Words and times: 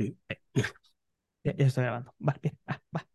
Sí. 0.00 0.16
Ya, 1.42 1.56
ya 1.56 1.66
estoy 1.66 1.84
grabando. 1.84 2.14
Vale, 2.18 2.38
bien. 2.42 2.58
Ah, 2.66 2.78
va. 2.94 3.06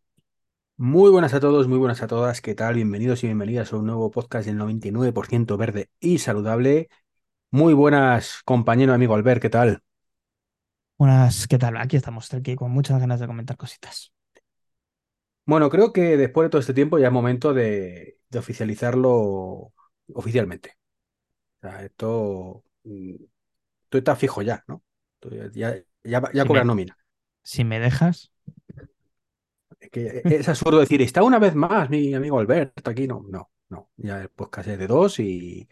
Muy 0.76 1.10
buenas 1.12 1.32
a 1.32 1.38
todos, 1.38 1.68
muy 1.68 1.78
buenas 1.78 2.02
a 2.02 2.08
todas. 2.08 2.40
¿Qué 2.40 2.56
tal? 2.56 2.74
Bienvenidos 2.74 3.22
y 3.22 3.28
bienvenidas 3.28 3.72
a 3.72 3.76
un 3.76 3.86
nuevo 3.86 4.10
podcast 4.10 4.46
del 4.46 4.56
99% 4.58 5.56
verde 5.56 5.90
y 6.00 6.18
saludable. 6.18 6.88
Muy 7.52 7.72
buenas, 7.72 8.42
compañero 8.44 8.94
amigo 8.94 9.14
Albert, 9.14 9.42
¿qué 9.42 9.48
tal? 9.48 9.82
Buenas, 10.98 11.46
¿qué 11.46 11.56
tal? 11.56 11.76
Aquí 11.76 11.96
estamos, 11.96 12.34
aquí 12.34 12.56
con 12.56 12.72
muchas 12.72 12.98
ganas 12.98 13.20
de 13.20 13.28
comentar 13.28 13.56
cositas. 13.56 14.12
Bueno, 15.44 15.70
creo 15.70 15.92
que 15.92 16.16
después 16.16 16.46
de 16.46 16.50
todo 16.50 16.60
este 16.60 16.74
tiempo 16.74 16.98
ya 16.98 17.06
es 17.06 17.12
momento 17.12 17.54
de, 17.54 18.18
de 18.28 18.38
oficializarlo 18.40 19.72
oficialmente. 20.14 20.74
O 21.58 21.68
sea, 21.68 21.84
esto, 21.84 22.64
mm, 22.82 23.14
esto 23.84 23.98
está 23.98 24.16
fijo 24.16 24.42
ya, 24.42 24.64
¿no? 24.66 24.82
Ya, 25.52 25.76
ya, 26.06 26.22
ya, 26.32 26.44
Si 26.44 26.48
cobra 26.48 26.64
me, 26.64 26.64
nómina. 26.64 26.96
si 27.44 27.64
me 27.64 27.80
dejas, 27.80 28.32
Es 29.80 29.90
que 29.90 30.22
es 30.24 30.48
absurdo 30.48 30.78
decir, 30.80 31.02
está 31.02 31.22
una 31.22 31.38
vez 31.38 31.54
más 31.54 31.90
mi 31.90 32.14
amigo 32.14 32.38
Albert 32.38 32.86
aquí. 32.88 33.06
No, 33.06 33.24
no, 33.28 33.50
no. 33.68 33.90
Ya 33.96 34.20
el 34.22 34.28
podcast 34.30 34.68
es 34.68 34.78
de 34.78 34.86
dos 34.86 35.18
y, 35.20 35.68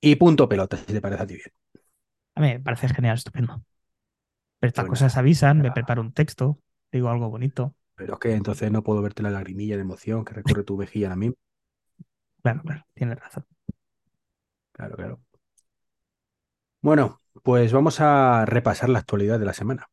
y 0.00 0.16
punto 0.16 0.48
pelota, 0.48 0.76
si 0.78 0.86
te 0.86 1.00
parece 1.00 1.22
a 1.24 1.26
ti 1.26 1.34
bien. 1.36 1.52
a 2.34 2.40
mí 2.40 2.48
me 2.48 2.60
parece 2.60 2.88
genial, 2.88 3.16
estupendo. 3.16 3.64
Pero 4.58 4.68
estas 4.70 4.86
Pues 4.86 4.92
cosas 4.92 5.16
avisan, 5.16 5.60
me 5.62 5.72
preparo 5.72 6.02
un 6.02 6.12
texto, 6.14 6.60
digo 6.92 7.08
algo 7.10 7.30
bonito. 7.30 7.74
Pero 7.94 8.14
es 8.14 8.20
que 8.20 8.32
entonces 8.32 8.72
no 8.72 8.82
puedo 8.82 9.02
verte 9.02 9.22
la 9.22 9.28
lagrimilla 9.30 9.76
de 9.76 9.82
emoción 9.82 10.24
que 10.24 10.32
recorre 10.32 10.64
tu 10.64 10.78
mejilla 10.78 11.12
a 11.12 11.16
mí. 11.16 11.30
Claro, 12.42 12.62
claro, 12.62 12.86
tienes 12.94 13.18
razón. 13.20 13.46
Claro, 14.72 14.96
claro. 14.96 15.20
Bueno, 16.86 17.20
pues 17.42 17.72
vamos 17.72 18.00
a 18.00 18.44
repasar 18.46 18.88
la 18.88 19.00
actualidad 19.00 19.40
de 19.40 19.44
la 19.44 19.54
semana. 19.54 19.88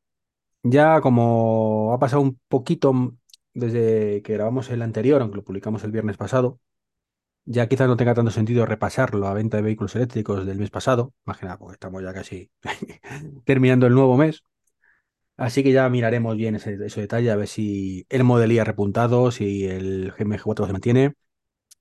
Ya 0.63 1.01
como 1.01 1.91
ha 1.93 1.99
pasado 1.99 2.21
un 2.21 2.39
poquito 2.47 3.15
desde 3.55 4.21
que 4.23 4.33
grabamos 4.33 4.69
el 4.69 4.83
anterior, 4.83 5.21
aunque 5.21 5.37
lo 5.37 5.43
publicamos 5.43 5.83
el 5.83 5.91
viernes 5.91 6.17
pasado, 6.17 6.59
ya 7.45 7.67
quizás 7.67 7.87
no 7.87 7.97
tenga 7.97 8.13
tanto 8.15 8.31
sentido 8.31 8.67
repasar 8.67 9.15
la 9.15 9.33
venta 9.33 9.57
de 9.57 9.63
vehículos 9.63 9.95
eléctricos 9.95 10.45
del 10.45 10.59
mes 10.59 10.69
pasado, 10.71 11.13
más 11.25 11.39
que 11.39 11.47
porque 11.59 11.73
estamos 11.73 12.03
ya 12.03 12.13
casi 12.13 12.51
terminando 13.45 13.87
el 13.87 13.95
nuevo 13.95 14.15
mes. 14.17 14.43
Así 15.37 15.63
que 15.63 15.71
ya 15.71 15.89
miraremos 15.89 16.37
bien 16.37 16.55
ese, 16.55 16.75
ese 16.85 17.01
detalle, 17.01 17.31
a 17.31 17.35
ver 17.35 17.47
si 17.47 18.05
el 18.09 18.23
Model 18.23 18.51
I 18.51 18.59
ha 18.59 18.65
repuntado, 18.65 19.31
si 19.31 19.65
el 19.65 20.13
GMG4 20.13 20.67
se 20.67 20.73
mantiene. 20.73 21.13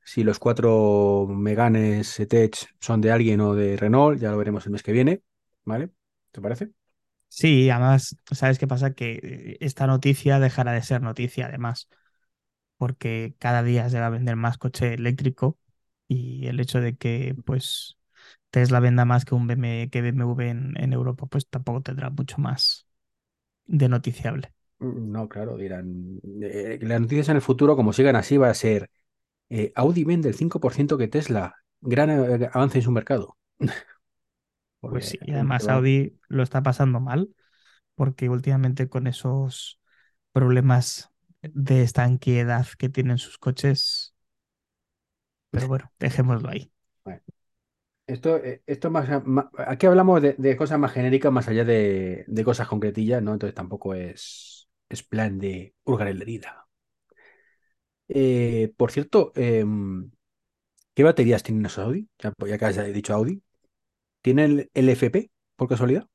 Si 0.04 0.24
los 0.24 0.38
cuatro 0.38 1.26
Meganes 1.28 2.16
Tech 2.28 2.56
son 2.80 3.00
de 3.00 3.12
alguien 3.12 3.40
o 3.40 3.54
de 3.54 3.76
Renault, 3.76 4.20
ya 4.20 4.30
lo 4.30 4.38
veremos 4.38 4.66
el 4.66 4.72
mes 4.72 4.82
que 4.82 4.92
viene, 4.92 5.22
¿vale? 5.64 5.90
¿Te 6.32 6.40
parece? 6.40 6.70
Sí, 7.28 7.70
además, 7.70 8.16
¿sabes 8.30 8.58
qué 8.58 8.66
pasa? 8.66 8.92
Que 8.94 9.12
eh, 9.22 9.56
esta 9.60 9.86
noticia 9.86 10.38
dejará 10.38 10.72
de 10.72 10.82
ser 10.82 11.00
noticia, 11.02 11.46
además, 11.46 11.88
porque 12.78 13.34
cada 13.38 13.62
día 13.62 13.88
se 13.90 14.00
va 14.00 14.06
a 14.06 14.10
vender 14.10 14.36
más 14.36 14.58
coche 14.58 14.94
eléctrico 14.94 15.58
y 16.08 16.46
el 16.48 16.60
hecho 16.60 16.80
de 16.80 16.96
que, 16.96 17.36
pues, 17.46 17.98
Tesla 18.50 18.80
venda 18.80 19.04
más 19.06 19.24
que 19.24 19.34
un 19.36 19.46
BM, 19.48 19.90
que 19.90 20.02
BMW 20.02 20.50
en, 20.50 20.74
en 20.78 20.92
Europa, 20.94 21.26
pues 21.26 21.48
tampoco 21.48 21.82
tendrá 21.82 22.10
mucho 22.10 22.38
más 22.38 22.86
de 23.66 23.88
noticiable. 23.88 24.52
No, 24.80 25.28
claro, 25.28 25.56
dirán. 25.56 26.20
eh, 26.42 26.78
las 26.82 27.00
noticias 27.00 27.28
en 27.28 27.36
el 27.36 27.42
futuro, 27.42 27.76
como 27.76 27.92
sigan 27.92 28.16
así, 28.16 28.36
va 28.36 28.50
a 28.50 28.54
ser 28.54 28.90
eh, 29.52 29.72
Audi 29.76 30.04
vende 30.04 30.28
el 30.30 30.34
5% 30.36 30.98
que 30.98 31.08
Tesla. 31.08 31.56
Gran 31.82 32.10
eh, 32.10 32.50
avance 32.52 32.78
en 32.78 32.84
su 32.84 32.92
mercado. 32.92 33.36
Pues 34.80 35.06
sí, 35.06 35.18
y 35.24 35.32
además 35.32 35.68
va- 35.68 35.70
Audi 35.70 36.18
lo 36.28 36.42
está 36.42 36.62
pasando 36.62 37.00
mal 37.00 37.34
porque 37.96 38.28
últimamente 38.30 38.88
con 38.88 39.06
esos 39.08 39.80
problemas 40.32 41.10
de 41.42 41.82
estanqueidad 41.84 42.66
que 42.78 42.88
tienen 42.90 43.18
sus 43.18 43.38
coches, 43.38 44.14
pero 45.50 45.68
bueno, 45.68 45.92
dejémoslo 46.00 46.48
ahí. 46.50 46.72
esto, 48.06 48.36
eh, 48.38 48.62
esto 48.66 48.90
más, 48.90 49.08
aquí 49.56 49.86
hablamos 49.86 50.20
de, 50.22 50.34
de 50.38 50.56
cosas 50.56 50.78
más 50.78 50.92
genéricas, 50.92 51.32
más 51.32 51.48
allá 51.48 51.64
de, 51.64 52.24
de 52.26 52.44
cosas 52.44 52.68
concretillas, 52.68 53.22
¿no? 53.22 53.32
Entonces 53.32 53.54
tampoco 53.54 53.94
es, 53.94 54.68
es 54.88 55.02
plan 55.02 55.38
de 55.38 55.74
hurgar 55.84 56.08
en 56.08 56.18
la 56.18 56.22
herida. 56.24 56.66
Eh, 58.14 58.72
por 58.76 58.90
cierto, 58.92 59.32
em, 59.36 60.10
¿qué 60.94 61.04
baterías 61.04 61.42
tienen 61.44 61.66
esos 61.66 61.84
Audi? 61.86 62.08
Ya, 62.20 62.32
pues 62.32 62.50
ya 62.50 62.58
que 62.58 62.66
has 62.66 62.94
dicho 62.94 63.14
Audi. 63.14 63.42
¿Tiene 64.22 64.44
el 64.46 64.70
LFP, 64.74 65.30
por 65.56 65.68
casualidad? 65.68 66.08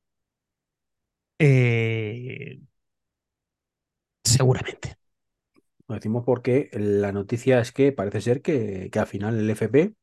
Eh, 1.39 2.59
seguramente. 4.23 4.97
Lo 5.87 5.95
decimos 5.95 6.23
porque 6.25 6.69
la 6.73 7.11
noticia 7.11 7.59
es 7.61 7.71
que 7.71 7.91
parece 7.93 8.21
ser 8.21 8.41
que, 8.41 8.89
que 8.91 8.99
al 8.99 9.07
final 9.07 9.35
el 9.35 9.45
LFP 9.45 9.95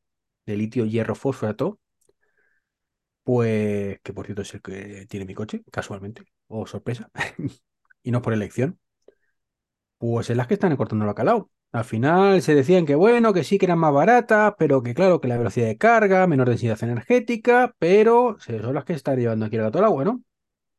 de 0.45 0.57
litio 0.57 0.85
hierro 0.85 1.15
fosfato, 1.15 1.79
pues 3.23 3.99
que 4.03 4.13
por 4.13 4.25
cierto 4.25 4.41
es 4.43 4.53
el 4.53 4.61
que 4.61 5.05
tiene 5.07 5.25
mi 5.25 5.33
coche, 5.35 5.63
casualmente, 5.71 6.23
o 6.47 6.65
sorpresa, 6.67 7.09
y 8.03 8.11
no 8.11 8.21
por 8.21 8.33
elección, 8.33 8.79
pues 9.97 10.29
es 10.29 10.37
las 10.37 10.47
que 10.47 10.53
están 10.55 10.75
cortando 10.77 11.05
lo 11.05 11.15
calado. 11.15 11.49
Al 11.75 11.83
final 11.85 12.41
se 12.41 12.55
decían 12.55 12.85
que 12.85 12.95
bueno, 12.95 13.33
que 13.33 13.43
sí 13.43 13.57
que 13.57 13.65
eran 13.65 13.79
más 13.79 13.93
baratas, 13.93 14.53
pero 14.57 14.81
que 14.81 14.93
claro, 14.93 15.19
que 15.21 15.27
la 15.27 15.37
velocidad 15.37 15.67
de 15.67 15.77
carga, 15.77 16.25
menor 16.27 16.49
densidad 16.49 16.81
energética, 16.83 17.75
pero 17.79 18.37
son 18.39 18.73
las 18.73 18.85
que 18.85 18.93
están 18.93 19.19
llevando 19.19 19.45
aquí 19.45 19.57
el 19.57 19.63
gato 19.63 19.79
al 19.79 19.85
agua, 19.85 20.05
¿no? 20.05 20.21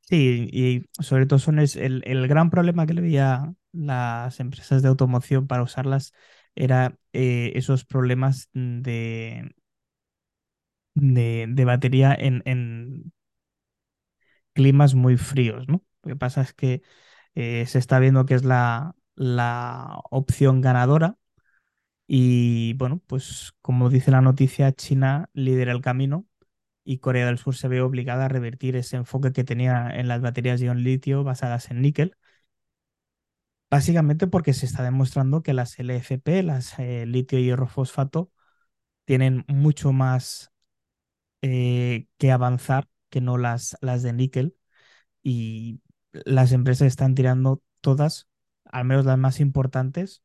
Sí, 0.01 0.49
y 0.53 0.85
sobre 1.03 1.27
todo 1.27 1.41
son 1.41 1.59
el, 1.59 2.03
el 2.05 2.29
gran 2.29 2.49
problema 2.51 2.87
que 2.87 2.95
le 2.95 3.01
veía 3.01 3.53
las 3.73 4.39
empresas 4.39 4.81
de 4.83 4.89
automoción 4.89 5.49
para 5.49 5.65
usarlas 5.65 6.13
era 6.55 6.97
eh, 7.13 7.53
esos 7.57 7.85
problemas 7.85 8.49
de, 8.53 9.51
de, 10.95 11.47
de 11.49 11.65
batería 11.65 12.15
en, 12.19 12.43
en 12.47 13.13
climas 14.55 14.95
muy 14.95 15.17
fríos, 15.17 15.69
¿no? 15.69 15.83
Lo 16.03 16.09
que 16.11 16.17
pasa 16.17 16.43
es 16.43 16.55
que 16.55 16.83
eh, 17.37 17.67
se 17.69 17.81
está 17.81 18.01
viendo 18.01 18.27
que 18.27 18.35
es 18.37 18.45
la, 18.45 18.96
la 19.17 20.01
opción 20.11 20.61
ganadora. 20.61 21.19
Y 22.07 22.75
bueno, 22.75 23.01
pues 23.07 23.55
como 23.63 23.91
dice 23.91 24.11
la 24.11 24.21
noticia, 24.21 24.73
China 24.73 25.31
lidera 25.35 25.73
el 25.73 25.83
camino 25.83 26.27
y 26.85 26.99
Corea 26.99 27.27
del 27.27 27.39
Sur 27.39 27.57
se 27.57 27.69
ve 27.69 27.83
obligada 27.83 28.27
a 28.27 28.29
revertir 28.29 28.77
ese 28.77 28.97
enfoque 28.97 29.33
que 29.33 29.45
tenía 29.45 29.91
en 29.91 30.09
las 30.09 30.23
baterías 30.23 30.61
ion 30.63 30.83
litio 30.85 31.25
basadas 31.25 31.71
en 31.71 31.83
níquel, 31.83 32.17
básicamente 33.71 34.27
porque 34.27 34.53
se 34.55 34.67
está 34.67 34.83
demostrando 34.83 35.43
que 35.43 35.53
las 35.55 35.79
LFP, 35.79 36.43
las 36.43 36.79
eh, 36.79 37.07
litio 37.07 37.39
hierro 37.39 37.67
fosfato, 37.67 38.31
tienen 39.05 39.45
mucho 39.49 39.93
más 39.93 40.53
eh, 41.43 42.09
que 42.19 42.33
avanzar 42.33 42.89
que 43.11 43.21
no 43.21 43.39
las, 43.39 43.77
las 43.81 44.03
de 44.03 44.13
níquel. 44.13 44.57
Y 45.23 45.81
las 46.13 46.53
empresas 46.53 46.89
están 46.89 47.15
tirando 47.15 47.63
todas, 47.81 48.29
al 48.79 48.85
menos 48.87 49.05
las 49.07 49.19
más 49.19 49.41
importantes, 49.41 50.23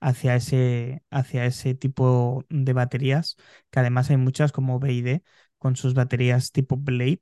hacia 0.00 0.36
ese, 0.36 1.02
hacia 1.10 1.44
ese 1.46 1.74
tipo 1.74 2.44
de 2.50 2.72
baterías, 2.72 3.36
que 3.70 3.80
además 3.80 4.10
hay 4.10 4.16
muchas 4.16 4.52
como 4.52 4.78
BYD 4.80 5.22
con 5.58 5.76
sus 5.76 5.94
baterías 5.94 6.52
tipo 6.52 6.76
Blade, 6.76 7.20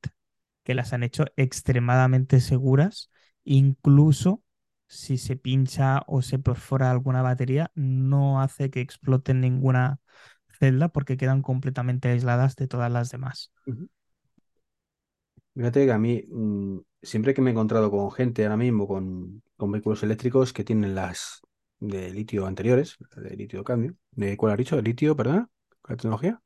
que 0.64 0.74
las 0.74 0.92
han 0.92 1.02
hecho 1.02 1.24
extremadamente 1.36 2.40
seguras, 2.40 3.10
incluso 3.44 4.42
si 4.86 5.18
se 5.18 5.36
pincha 5.36 6.02
o 6.06 6.22
se 6.22 6.38
perfora 6.38 6.90
alguna 6.90 7.22
batería, 7.22 7.70
no 7.74 8.40
hace 8.40 8.70
que 8.70 8.80
exploten 8.80 9.40
ninguna 9.40 10.00
celda 10.58 10.88
porque 10.88 11.16
quedan 11.16 11.42
completamente 11.42 12.08
aisladas 12.08 12.56
de 12.56 12.68
todas 12.68 12.90
las 12.92 13.10
demás. 13.10 13.52
Fíjate 15.54 15.86
que 15.86 15.92
a 15.92 15.98
mí, 15.98 16.22
mm, 16.28 16.78
siempre 17.02 17.34
que 17.34 17.42
me 17.42 17.50
he 17.50 17.52
encontrado 17.52 17.90
con 17.90 18.10
gente 18.12 18.44
ahora 18.44 18.56
mismo 18.56 18.86
con, 18.86 19.42
con 19.58 19.72
vehículos 19.72 20.04
eléctricos 20.04 20.54
que 20.54 20.64
tienen 20.64 20.96
las 20.96 21.42
de 21.80 22.12
litio 22.12 22.46
anteriores, 22.46 22.98
de 23.16 23.36
litio 23.36 23.64
cambio, 23.64 23.96
¿de 24.12 24.38
cuál 24.38 24.52
has 24.54 24.58
dicho? 24.58 24.76
¿De 24.76 24.82
litio, 24.84 25.16
perdona? 25.16 25.50
¿La 25.88 25.96
tecnología? 25.96 26.42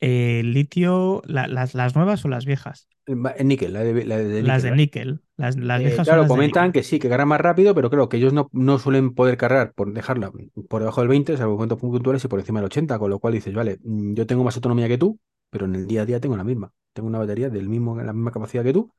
Eh, 0.00 0.42
litio, 0.44 1.22
la- 1.26 1.46
las, 1.48 1.74
las 1.74 1.94
nuevas 1.96 2.24
o 2.24 2.28
las 2.28 2.44
viejas. 2.46 2.88
El, 3.06 3.22
níquel, 3.48 3.72
la 3.72 3.80
de, 3.84 4.04
la 4.04 4.18
de 4.18 4.42
Las 4.42 4.62
níquel, 4.62 4.64
de 4.64 4.70
níquel. 4.72 5.22
Las, 5.36 5.56
las 5.56 5.82
Eh, 5.82 5.82
viejas 5.82 6.08
son 6.08 6.20
claro, 6.20 6.20
las 6.20 6.32
de 6.32 6.42
comentan 6.42 6.72
que 6.72 6.82
sí, 6.82 6.98
que 6.98 7.08
cargan 7.10 7.28
más 7.28 7.40
rápido, 7.40 7.74
pero 7.74 7.90
creo 7.90 8.08
que 8.08 8.16
ellos 8.16 8.32
no, 8.32 8.48
no 8.52 8.78
suelen 8.78 9.14
poder 9.14 9.36
cargar 9.36 9.74
por 9.74 9.92
dejarla 9.92 10.32
por 10.68 10.80
debajo 10.80 11.02
del 11.02 11.08
20, 11.08 11.36
salvo 11.36 11.54
momentos 11.54 11.78
puntuales 11.78 12.24
y 12.24 12.28
por 12.28 12.40
encima 12.40 12.60
del 12.60 12.66
80, 12.66 12.98
con 12.98 13.10
lo 13.10 13.18
cual 13.18 13.34
dices, 13.34 13.54
vale, 13.54 13.78
mm, 13.84 14.14
yo 14.14 14.26
tengo 14.26 14.42
más 14.42 14.56
autonomía 14.56 14.88
que 14.88 14.96
tú, 14.98 15.20
pero 15.50 15.66
en 15.66 15.74
el 15.74 15.86
día 15.86 16.02
a 16.02 16.06
día 16.06 16.18
tengo 16.20 16.36
la 16.36 16.44
misma. 16.44 16.72
Tengo 16.94 17.08
una 17.08 17.18
batería 17.18 17.50
mismo, 17.50 17.94
la 18.00 18.12
misma 18.14 18.32
capacidad 18.32 18.64
que 18.64 18.72
tú 18.72 18.90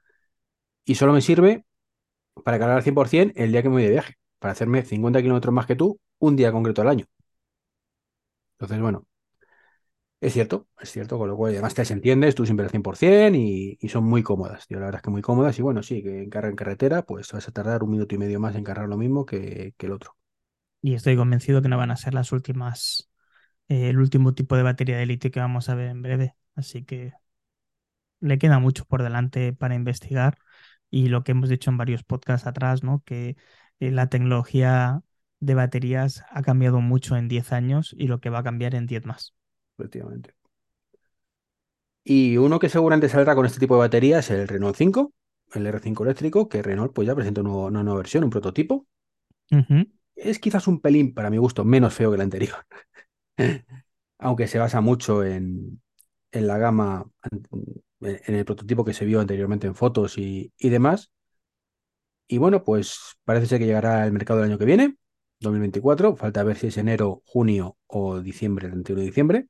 y 0.85 0.95
solo 0.95 1.13
me 1.13 1.21
sirve 1.21 1.65
para 2.43 2.59
cargar 2.59 2.77
al 2.77 2.83
100% 2.83 3.33
el 3.41 3.51
día 3.51 3.61
que 3.63 3.69
me 3.69 3.75
voy 3.75 3.83
de 3.83 3.89
viaje, 3.91 4.15
para 4.39 4.51
hacerme 4.53 4.83
50 4.83 5.21
kilómetros 5.21 5.53
más 5.53 5.65
que 5.65 5.75
tú 5.75 5.99
un 6.19 6.35
día 6.35 6.51
concreto 6.51 6.81
al 6.81 6.89
año. 6.89 7.05
Entonces, 8.59 8.81
bueno, 8.81 9.05
Es 10.19 10.33
cierto, 10.33 10.67
es 10.79 10.91
cierto, 10.91 11.17
con 11.19 11.27
lo 11.29 11.35
cual 11.37 11.51
además 11.53 11.75
te 11.75 11.83
entiendes, 11.93 12.33
tú 12.35 12.43
siempre 12.45 12.65
al 12.65 12.71
100% 12.71 13.37
y, 13.37 13.77
y 13.79 13.89
son 13.89 14.03
muy 14.05 14.23
cómodas, 14.23 14.65
tío, 14.67 14.79
la 14.79 14.85
verdad 14.85 14.99
es 14.99 15.03
que 15.03 15.11
muy 15.11 15.21
cómodas 15.21 15.57
y 15.59 15.61
bueno, 15.61 15.83
sí, 15.83 16.01
que 16.01 16.23
en, 16.23 16.29
carre- 16.31 16.49
en 16.49 16.55
carretera 16.55 17.03
pues 17.03 17.31
vas 17.31 17.47
a 17.47 17.51
tardar 17.51 17.83
un 17.83 17.91
minuto 17.91 18.15
y 18.15 18.17
medio 18.17 18.39
más 18.39 18.55
en 18.55 18.63
cargar 18.63 18.89
lo 18.89 18.97
mismo 18.97 19.25
que, 19.27 19.73
que 19.77 19.85
el 19.85 19.91
otro. 19.91 20.15
Y 20.81 20.93
estoy 20.95 21.15
convencido 21.17 21.61
que 21.61 21.69
no 21.69 21.77
van 21.77 21.91
a 21.91 21.97
ser 21.97 22.13
las 22.13 22.31
últimas, 22.31 23.09
eh, 23.69 23.89
el 23.89 23.99
último 23.99 24.33
tipo 24.35 24.57
de 24.57 24.63
batería 24.63 24.97
de 24.97 25.05
litio 25.07 25.31
que 25.31 25.39
vamos 25.41 25.69
a 25.69 25.75
ver 25.75 25.89
en 25.89 26.01
breve. 26.01 26.35
Así 26.55 26.83
que 26.85 27.13
le 28.19 28.37
queda 28.39 28.59
mucho 28.59 28.85
por 28.85 29.03
delante 29.03 29.53
para 29.53 29.75
investigar 29.75 30.37
y 30.89 31.07
lo 31.07 31.23
que 31.23 31.31
hemos 31.33 31.49
dicho 31.49 31.69
en 31.69 31.77
varios 31.77 32.03
podcasts 32.03 32.47
atrás, 32.47 32.83
¿no? 32.83 33.01
Que 33.05 33.35
eh, 33.79 33.91
la 33.91 34.09
tecnología 34.09 35.01
de 35.39 35.55
baterías 35.55 36.23
ha 36.29 36.41
cambiado 36.41 36.81
mucho 36.81 37.15
en 37.15 37.27
10 37.27 37.51
años 37.51 37.93
y 37.97 38.07
lo 38.07 38.19
que 38.19 38.29
va 38.29 38.39
a 38.39 38.43
cambiar 38.43 38.75
en 38.75 38.87
10 38.87 39.05
más. 39.05 39.35
Efectivamente. 39.77 40.33
Y 42.03 42.37
uno 42.37 42.57
que 42.59 42.69
seguramente 42.69 43.09
saldrá 43.09 43.35
con 43.35 43.45
este 43.45 43.59
tipo 43.59 43.75
de 43.75 43.79
batería 43.79 44.19
es 44.19 44.29
el 44.31 44.47
Renault 44.47 44.77
5, 44.77 45.13
el 45.53 45.67
R5 45.67 46.03
eléctrico, 46.03 46.47
que 46.47 46.63
Renault 46.63 46.93
pues 46.93 47.05
ya 47.05 47.15
presenta 47.15 47.41
una, 47.41 47.49
nueva 47.49 47.67
una 47.67 47.83
nueva 47.83 47.97
versión, 47.97 48.23
un 48.23 48.29
prototipo. 48.29 48.87
Es 50.15 50.39
quizás 50.39 50.67
un 50.67 50.79
pelín, 50.79 51.13
para 51.13 51.29
mi 51.29 51.37
gusto, 51.37 51.65
menos 51.65 51.93
feo 51.93 52.09
que 52.09 52.15
el 52.15 52.21
anterior, 52.21 52.65
aunque 54.19 54.47
se 54.47 54.57
basa 54.57 54.81
mucho 54.81 55.23
en, 55.23 55.81
en 56.31 56.47
la 56.47 56.57
gama, 56.57 57.05
en 58.01 58.19
en 58.25 58.35
el 58.35 58.45
prototipo 58.45 58.85
que 58.85 58.93
se 58.93 59.05
vio 59.05 59.19
anteriormente 59.21 59.67
en 59.67 59.75
fotos 59.75 60.17
y, 60.17 60.53
y 60.57 60.69
demás. 60.69 61.11
Y 62.27 62.37
bueno, 62.39 62.63
pues 62.63 63.17
parece 63.23 63.47
ser 63.47 63.59
que 63.59 63.65
llegará 63.65 64.03
al 64.03 64.11
mercado 64.11 64.39
el 64.39 64.45
año 64.49 64.57
que 64.57 64.65
viene, 64.65 64.97
2024. 65.39 66.15
Falta 66.15 66.43
ver 66.43 66.57
si 66.57 66.67
es 66.67 66.77
enero, 66.77 67.21
junio 67.25 67.77
o 67.87 68.19
diciembre, 68.19 68.67
el 68.67 68.73
31 68.73 69.01
de 69.01 69.07
diciembre. 69.07 69.47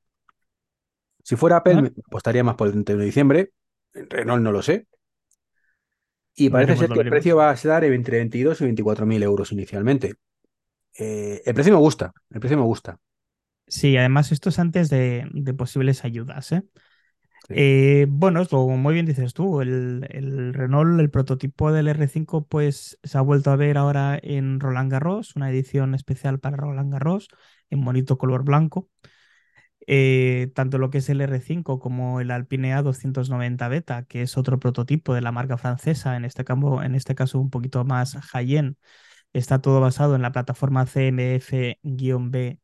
Si 1.22 1.36
fuera 1.36 1.56
Apple, 1.58 1.82
me 1.82 1.92
apostaría 2.06 2.44
más 2.44 2.54
por 2.56 2.68
el 2.68 2.72
31 2.72 3.00
de 3.00 3.06
diciembre. 3.06 3.52
En 3.94 4.08
Renault 4.08 4.42
no 4.42 4.52
lo 4.52 4.62
sé. 4.62 4.86
Y 6.34 6.50
parece 6.50 6.72
veremos, 6.72 6.88
ser 6.88 6.94
que 6.94 7.00
el 7.02 7.10
precio 7.10 7.36
va 7.36 7.50
a 7.50 7.54
estar 7.54 7.84
entre 7.84 8.18
22 8.18 8.60
y 8.60 8.64
24 8.64 9.06
mil 9.06 9.22
euros 9.22 9.50
inicialmente. 9.52 10.14
Eh, 10.98 11.42
el 11.44 11.54
precio 11.54 11.72
me 11.72 11.78
gusta, 11.80 12.12
el 12.30 12.40
precio 12.40 12.56
me 12.58 12.64
gusta. 12.64 12.98
Sí, 13.66 13.96
además 13.96 14.32
esto 14.32 14.48
es 14.48 14.58
antes 14.58 14.88
de, 14.88 15.28
de 15.32 15.54
posibles 15.54 16.04
ayudas, 16.04 16.52
¿eh? 16.52 16.62
Eh, 17.50 18.06
bueno, 18.10 18.42
es 18.42 18.52
lo 18.52 18.66
muy 18.66 18.92
bien 18.92 19.06
dices 19.06 19.32
tú, 19.32 19.62
el, 19.62 20.02
Renault, 20.52 21.00
el 21.00 21.10
prototipo 21.10 21.72
del 21.72 21.88
R5, 21.88 22.46
pues 22.46 22.98
se 23.02 23.16
ha 23.18 23.22
vuelto 23.22 23.50
a 23.50 23.56
ver 23.56 23.78
ahora 23.78 24.18
en 24.22 24.60
Roland 24.60 24.92
Garros, 24.92 25.34
una 25.34 25.50
edición 25.50 25.94
especial 25.94 26.38
para 26.40 26.58
Roland 26.58 26.92
Garros, 26.92 27.28
en 27.70 27.84
bonito 27.84 28.18
color 28.18 28.44
blanco. 28.44 28.88
Eh, 29.86 30.50
tanto 30.54 30.76
lo 30.78 30.90
que 30.90 30.98
es 30.98 31.08
el 31.08 31.22
R5 31.22 31.78
como 31.78 32.20
el 32.20 32.30
Alpine 32.30 32.74
A290 32.74 33.68
Beta, 33.68 34.04
que 34.04 34.22
es 34.22 34.36
otro 34.36 34.58
prototipo 34.58 35.14
de 35.14 35.22
la 35.22 35.32
marca 35.32 35.56
francesa, 35.56 36.16
en 36.16 36.24
este, 36.26 36.44
campo, 36.44 36.82
en 36.82 36.94
este 36.94 37.14
caso 37.14 37.40
un 37.40 37.50
poquito 37.50 37.84
más 37.84 38.16
high-end, 38.16 38.76
está 39.32 39.60
todo 39.60 39.80
basado 39.80 40.16
en 40.16 40.22
la 40.22 40.32
plataforma 40.32 40.86
CMF-BEV, 40.86 42.58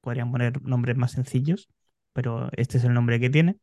podrían 0.00 0.32
poner 0.32 0.62
nombres 0.62 0.96
más 0.96 1.12
sencillos, 1.12 1.68
pero 2.12 2.50
este 2.56 2.78
es 2.78 2.84
el 2.84 2.94
nombre 2.94 3.20
que 3.20 3.30
tiene 3.30 3.58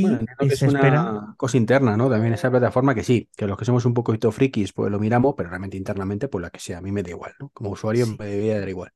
y 0.00 0.26
que 0.48 0.54
es 0.54 0.62
espera, 0.62 0.64
una 0.66 1.34
cosa 1.36 1.56
interna, 1.56 1.96
¿no? 1.96 2.10
También 2.10 2.34
esa 2.34 2.50
plataforma 2.50 2.94
que 2.94 3.04
sí, 3.04 3.28
que 3.36 3.46
los 3.46 3.56
que 3.58 3.64
somos 3.64 3.84
un 3.86 3.94
poquito 3.94 4.32
frikis, 4.32 4.72
pues 4.72 4.90
lo 4.90 4.98
miramos, 4.98 5.34
pero 5.36 5.48
realmente 5.50 5.76
internamente, 5.76 6.28
pues 6.28 6.42
la 6.42 6.50
que 6.50 6.60
sea, 6.60 6.78
a 6.78 6.80
mí 6.80 6.92
me 6.92 7.02
da 7.02 7.10
igual, 7.10 7.32
¿no? 7.40 7.50
Como 7.50 7.70
usuario 7.70 8.06
sí, 8.06 8.18
me 8.18 8.26
debería 8.26 8.58
dar 8.60 8.68
igual. 8.68 8.92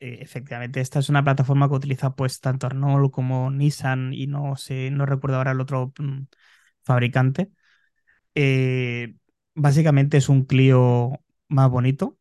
eh, 0.00 0.18
efectivamente, 0.20 0.80
esta 0.80 0.98
es 0.98 1.08
una 1.08 1.24
plataforma 1.24 1.68
que 1.68 1.74
utiliza 1.76 2.14
pues 2.14 2.40
tanto 2.40 2.68
Renault 2.68 3.12
como 3.12 3.50
Nissan 3.50 4.12
y 4.12 4.26
no 4.26 4.56
sé, 4.56 4.90
no 4.90 5.06
recuerdo 5.06 5.36
ahora 5.38 5.52
el 5.52 5.60
otro 5.60 5.92
mm, 5.98 6.22
fabricante. 6.82 7.50
Eh, 8.34 9.14
básicamente 9.54 10.18
es 10.18 10.28
un 10.30 10.44
Clio 10.46 11.12
más 11.48 11.70
bonito, 11.70 12.18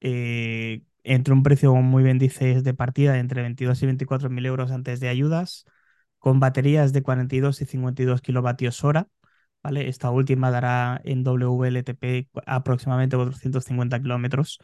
eh, 0.00 0.82
entre 1.04 1.34
un 1.34 1.42
precio, 1.42 1.70
como 1.70 1.82
muy 1.82 2.02
bien 2.04 2.18
dices, 2.18 2.64
de 2.64 2.74
partida 2.74 3.14
de 3.14 3.20
entre 3.20 3.42
22 3.42 3.82
y 3.82 3.86
24 3.86 4.30
mil 4.30 4.46
euros 4.46 4.70
antes 4.72 5.00
de 5.00 5.08
ayudas, 5.08 5.66
con 6.24 6.40
baterías 6.40 6.94
de 6.94 7.02
42 7.02 7.60
y 7.60 7.66
52 7.66 8.22
kilovatios 8.22 8.82
hora. 8.82 9.08
¿Vale? 9.62 9.88
Esta 9.88 10.10
última 10.10 10.50
dará 10.50 11.00
en 11.04 11.22
WLTP 11.22 12.28
aproximadamente 12.46 13.16
450 13.16 14.00
kilómetros 14.00 14.58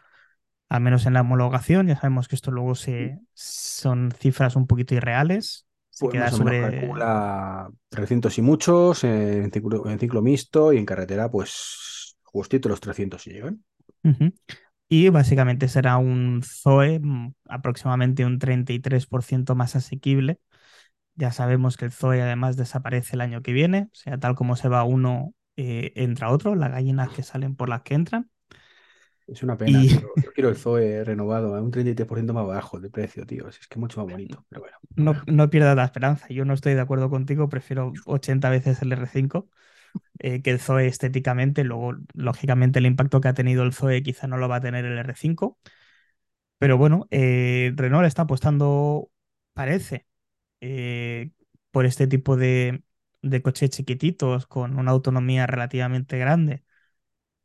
al 0.70 0.80
menos 0.80 1.04
en 1.04 1.12
la 1.12 1.20
homologación. 1.20 1.88
Ya 1.88 1.96
sabemos 1.96 2.28
que 2.28 2.36
esto 2.36 2.50
luego 2.50 2.74
se, 2.74 3.18
son 3.34 4.10
cifras 4.18 4.56
un 4.56 4.66
poquito 4.66 4.94
irreales, 4.94 5.66
se 5.90 6.06
Pues 6.06 6.14
queda 6.14 6.30
sobre... 6.30 6.78
calcula 6.78 7.70
300 7.90 8.38
y 8.38 8.42
muchos 8.42 9.04
en 9.04 9.50
ciclo, 9.50 9.86
en 9.90 9.98
ciclo 9.98 10.22
mixto 10.22 10.72
y 10.72 10.78
en 10.78 10.86
carretera, 10.86 11.30
pues 11.30 12.16
justito 12.22 12.70
los 12.70 12.80
300 12.80 13.20
si 13.20 13.32
llegan. 13.32 13.62
Y 14.88 15.08
básicamente 15.08 15.68
será 15.68 15.98
un 15.98 16.42
Zoe 16.42 17.00
mm, 17.00 17.34
aproximadamente 17.48 18.24
un 18.24 18.38
33% 18.38 19.54
más 19.54 19.76
asequible. 19.76 20.38
Ya 21.20 21.32
sabemos 21.32 21.76
que 21.76 21.84
el 21.84 21.93
Zoe 21.93 22.22
además 22.22 22.56
desaparece 22.56 23.14
el 23.14 23.20
año 23.20 23.43
que 23.43 23.52
viene, 23.52 23.88
o 23.93 23.94
sea, 23.94 24.19
tal 24.19 24.34
como 24.34 24.56
se 24.56 24.69
va 24.69 24.84
uno, 24.84 25.34
eh, 25.56 25.93
entra 25.94 26.31
otro, 26.31 26.55
las 26.55 26.70
gallinas 26.70 27.11
que 27.11 27.22
salen 27.22 27.55
por 27.55 27.69
las 27.69 27.82
que 27.82 27.94
entran. 27.94 28.31
Es 29.26 29.43
una 29.43 29.56
pena, 29.56 29.82
Y. 29.82 29.88
Yo 29.88 30.00
quiero 30.34 30.49
el 30.49 30.56
Zoe 30.56 31.05
renovado 31.05 31.55
a 31.55 31.61
un 31.61 31.70
33% 31.70 32.32
más 32.32 32.46
bajo 32.46 32.81
de 32.81 32.90
precio, 32.90 33.25
tío. 33.26 33.49
Es 33.49 33.58
que 33.58 33.75
es 33.75 33.78
mucho 33.78 34.00
más 34.00 34.11
bonito, 34.11 34.44
pero 34.49 34.62
bueno. 34.62 34.76
no, 34.96 35.14
no 35.26 35.50
pierdas 35.50 35.76
la 35.76 35.84
esperanza, 35.84 36.26
yo 36.31 36.44
no 36.44 36.55
estoy 36.55 36.75
de 36.75 36.81
acuerdo 36.81 37.11
contigo, 37.11 37.49
prefiero 37.49 37.93
80 38.06 38.50
veces 38.50 38.82
el 38.82 38.93
R5 38.93 39.49
eh, 40.19 40.43
que 40.43 40.50
el 40.50 40.61
Zoe 40.61 40.87
estéticamente. 40.87 41.64
Luego, 41.64 41.94
lógicamente, 42.14 42.78
el 42.78 42.87
impacto 42.87 43.20
que 43.20 43.28
ha 43.28 43.34
tenido 43.34 43.62
el 43.62 43.72
Zoe 43.72 44.02
quizá 44.02 44.26
no 44.26 44.37
lo 44.37 44.49
va 44.49 44.56
a 44.56 44.61
tener 44.61 44.84
el 44.84 44.99
R5. 44.99 45.58
Pero 46.58 46.76
bueno, 46.76 47.06
eh, 47.11 47.72
Renault 47.75 48.06
está 48.06 48.22
apostando, 48.22 49.11
parece, 49.55 50.06
eh, 50.60 51.30
por 51.70 51.86
este 51.86 52.06
tipo 52.06 52.36
de, 52.36 52.82
de 53.22 53.42
coches 53.42 53.70
chiquititos 53.70 54.46
con 54.46 54.78
una 54.78 54.90
autonomía 54.92 55.46
relativamente 55.46 56.18
grande 56.18 56.64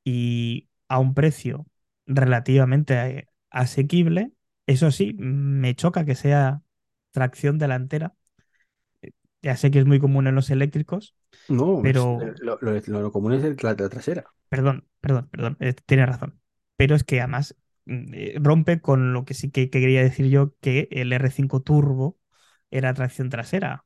y 0.03 0.69
a 0.89 0.99
un 0.99 1.13
precio 1.13 1.67
relativamente 2.07 2.95
eh, 3.19 3.27
asequible. 3.49 4.33
Eso 4.67 4.91
sí, 4.91 5.13
me 5.19 5.75
choca 5.75 6.05
que 6.05 6.15
sea 6.15 6.63
tracción 7.11 7.57
delantera. 7.59 8.15
Ya 9.41 9.55
sé 9.57 9.71
que 9.71 9.79
es 9.79 9.85
muy 9.85 9.99
común 9.99 10.27
en 10.27 10.35
los 10.35 10.49
eléctricos, 10.49 11.15
No, 11.47 11.87
es- 11.89 12.09
pero 12.15 12.35
lo, 12.39 12.57
lo- 12.61 12.79
lo 13.01 13.11
común 13.11 13.33
es 13.33 13.43
el- 13.43 13.57
la, 13.61 13.73
la 13.73 13.89
trasera. 13.89 14.31
Perdón, 14.49 14.87
perdón, 15.01 15.27
perdón, 15.29 15.57
eh, 15.59 15.73
tienes 15.85 16.07
razón. 16.07 16.39
Pero 16.77 16.95
es 16.95 17.03
que 17.03 17.19
además 17.21 17.55
mm, 17.85 18.13
eh, 18.13 18.35
rompe 18.41 18.81
con 18.81 19.13
lo 19.13 19.25
que 19.25 19.33
sí 19.33 19.49
que, 19.51 19.69
que 19.69 19.79
quería 19.79 20.01
decir 20.03 20.27
yo, 20.29 20.55
que 20.61 20.87
el 20.91 21.11
R5 21.13 21.61
Turbo 21.61 22.17
era 22.77 22.93
tracción 22.93 23.29
trasera 23.29 23.85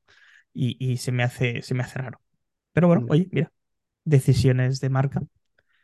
y, 0.54 0.78
y 0.80 0.98
se 0.98 1.12
me 1.12 1.24
hace, 1.24 1.62
se 1.64 1.74
me 1.76 1.84
hace 1.84 2.00
raro. 2.00 2.22
Pero 2.74 2.88
bueno, 2.88 3.04
No. 3.04 3.10
oye, 3.10 3.30
mira, 3.32 3.52
decisiones 4.06 4.80
de 4.82 4.90
marca, 4.90 5.22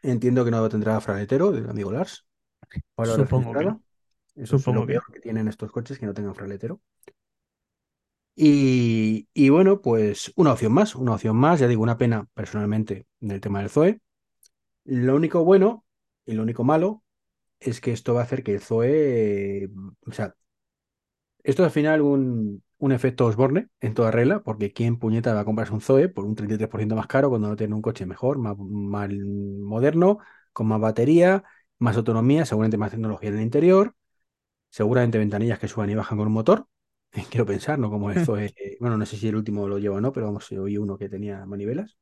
Entiendo 0.01 0.45
que 0.45 0.51
no 0.51 0.69
tendrá 0.69 1.01
fraletero 1.01 1.51
del 1.51 1.69
amigo 1.69 1.91
Lars. 1.91 2.25
Palabra 2.95 3.27
supongo 3.27 3.55
que 3.55 3.65
no, 3.65 3.83
Eso 4.35 4.57
es 4.57 4.69
lo 4.69 4.83
supongo 4.83 4.85
que 4.87 4.99
peor 4.99 5.03
que 5.13 5.19
tienen 5.21 5.47
estos 5.49 5.71
coches 5.71 5.99
que 5.99 6.05
no 6.07 6.13
tengan 6.13 6.35
fraletero. 6.35 6.81
Y, 8.37 9.29
y 9.33 9.49
bueno, 9.49 9.81
pues 9.81 10.31
una 10.35 10.51
opción 10.53 10.73
más, 10.73 10.95
una 10.95 11.13
opción 11.13 11.37
más, 11.37 11.59
ya 11.59 11.67
digo, 11.67 11.83
una 11.83 11.97
pena 11.97 12.27
personalmente 12.33 13.07
del 13.19 13.39
tema 13.41 13.59
del 13.59 13.69
Zoe. 13.69 14.01
Lo 14.85 15.15
único 15.15 15.43
bueno 15.45 15.85
y 16.25 16.33
lo 16.33 16.43
único 16.43 16.63
malo 16.63 17.03
es 17.59 17.81
que 17.81 17.91
esto 17.93 18.13
va 18.15 18.21
a 18.21 18.23
hacer 18.25 18.43
que 18.43 18.53
el 18.55 18.61
Zoe, 18.61 19.69
o 20.07 20.13
sea, 20.13 20.35
esto 21.45 21.63
es 21.63 21.67
al 21.67 21.71
final 21.71 22.01
un, 22.01 22.63
un 22.77 22.91
efecto 22.91 23.25
Osborne 23.25 23.69
en 23.81 23.93
toda 23.93 24.11
regla, 24.11 24.41
porque 24.43 24.73
¿quién 24.73 24.97
puñeta 24.99 25.33
va 25.33 25.41
a 25.41 25.45
comprarse 25.45 25.73
un 25.73 25.81
Zoe 25.81 26.09
por 26.09 26.25
un 26.25 26.35
33% 26.35 26.95
más 26.95 27.07
caro 27.07 27.29
cuando 27.29 27.47
no 27.49 27.55
tiene 27.55 27.75
un 27.75 27.81
coche 27.81 28.05
mejor, 28.05 28.37
más, 28.39 28.57
más 28.57 29.09
moderno, 29.11 30.19
con 30.53 30.67
más 30.67 30.79
batería, 30.81 31.43
más 31.79 31.97
autonomía, 31.97 32.45
seguramente 32.45 32.77
más 32.77 32.91
tecnología 32.91 33.29
en 33.29 33.37
el 33.37 33.43
interior, 33.43 33.95
seguramente 34.69 35.17
ventanillas 35.19 35.59
que 35.59 35.67
suban 35.67 35.89
y 35.89 35.95
bajan 35.95 36.17
con 36.17 36.27
un 36.27 36.33
motor? 36.33 36.67
Quiero 37.31 37.45
pensar, 37.45 37.79
¿no? 37.79 37.89
Como 37.91 38.11
el 38.11 38.19
Zoe, 38.19 38.53
eh, 38.57 38.77
bueno, 38.79 38.97
no 38.97 39.05
sé 39.05 39.17
si 39.17 39.27
el 39.29 39.35
último 39.37 39.67
lo 39.67 39.79
lleva 39.79 39.97
o 39.97 40.01
no, 40.01 40.11
pero 40.13 40.27
vamos, 40.27 40.51
oí 40.53 40.77
uno 40.77 40.97
que 40.97 41.09
tenía 41.09 41.45
manivelas. 41.45 41.97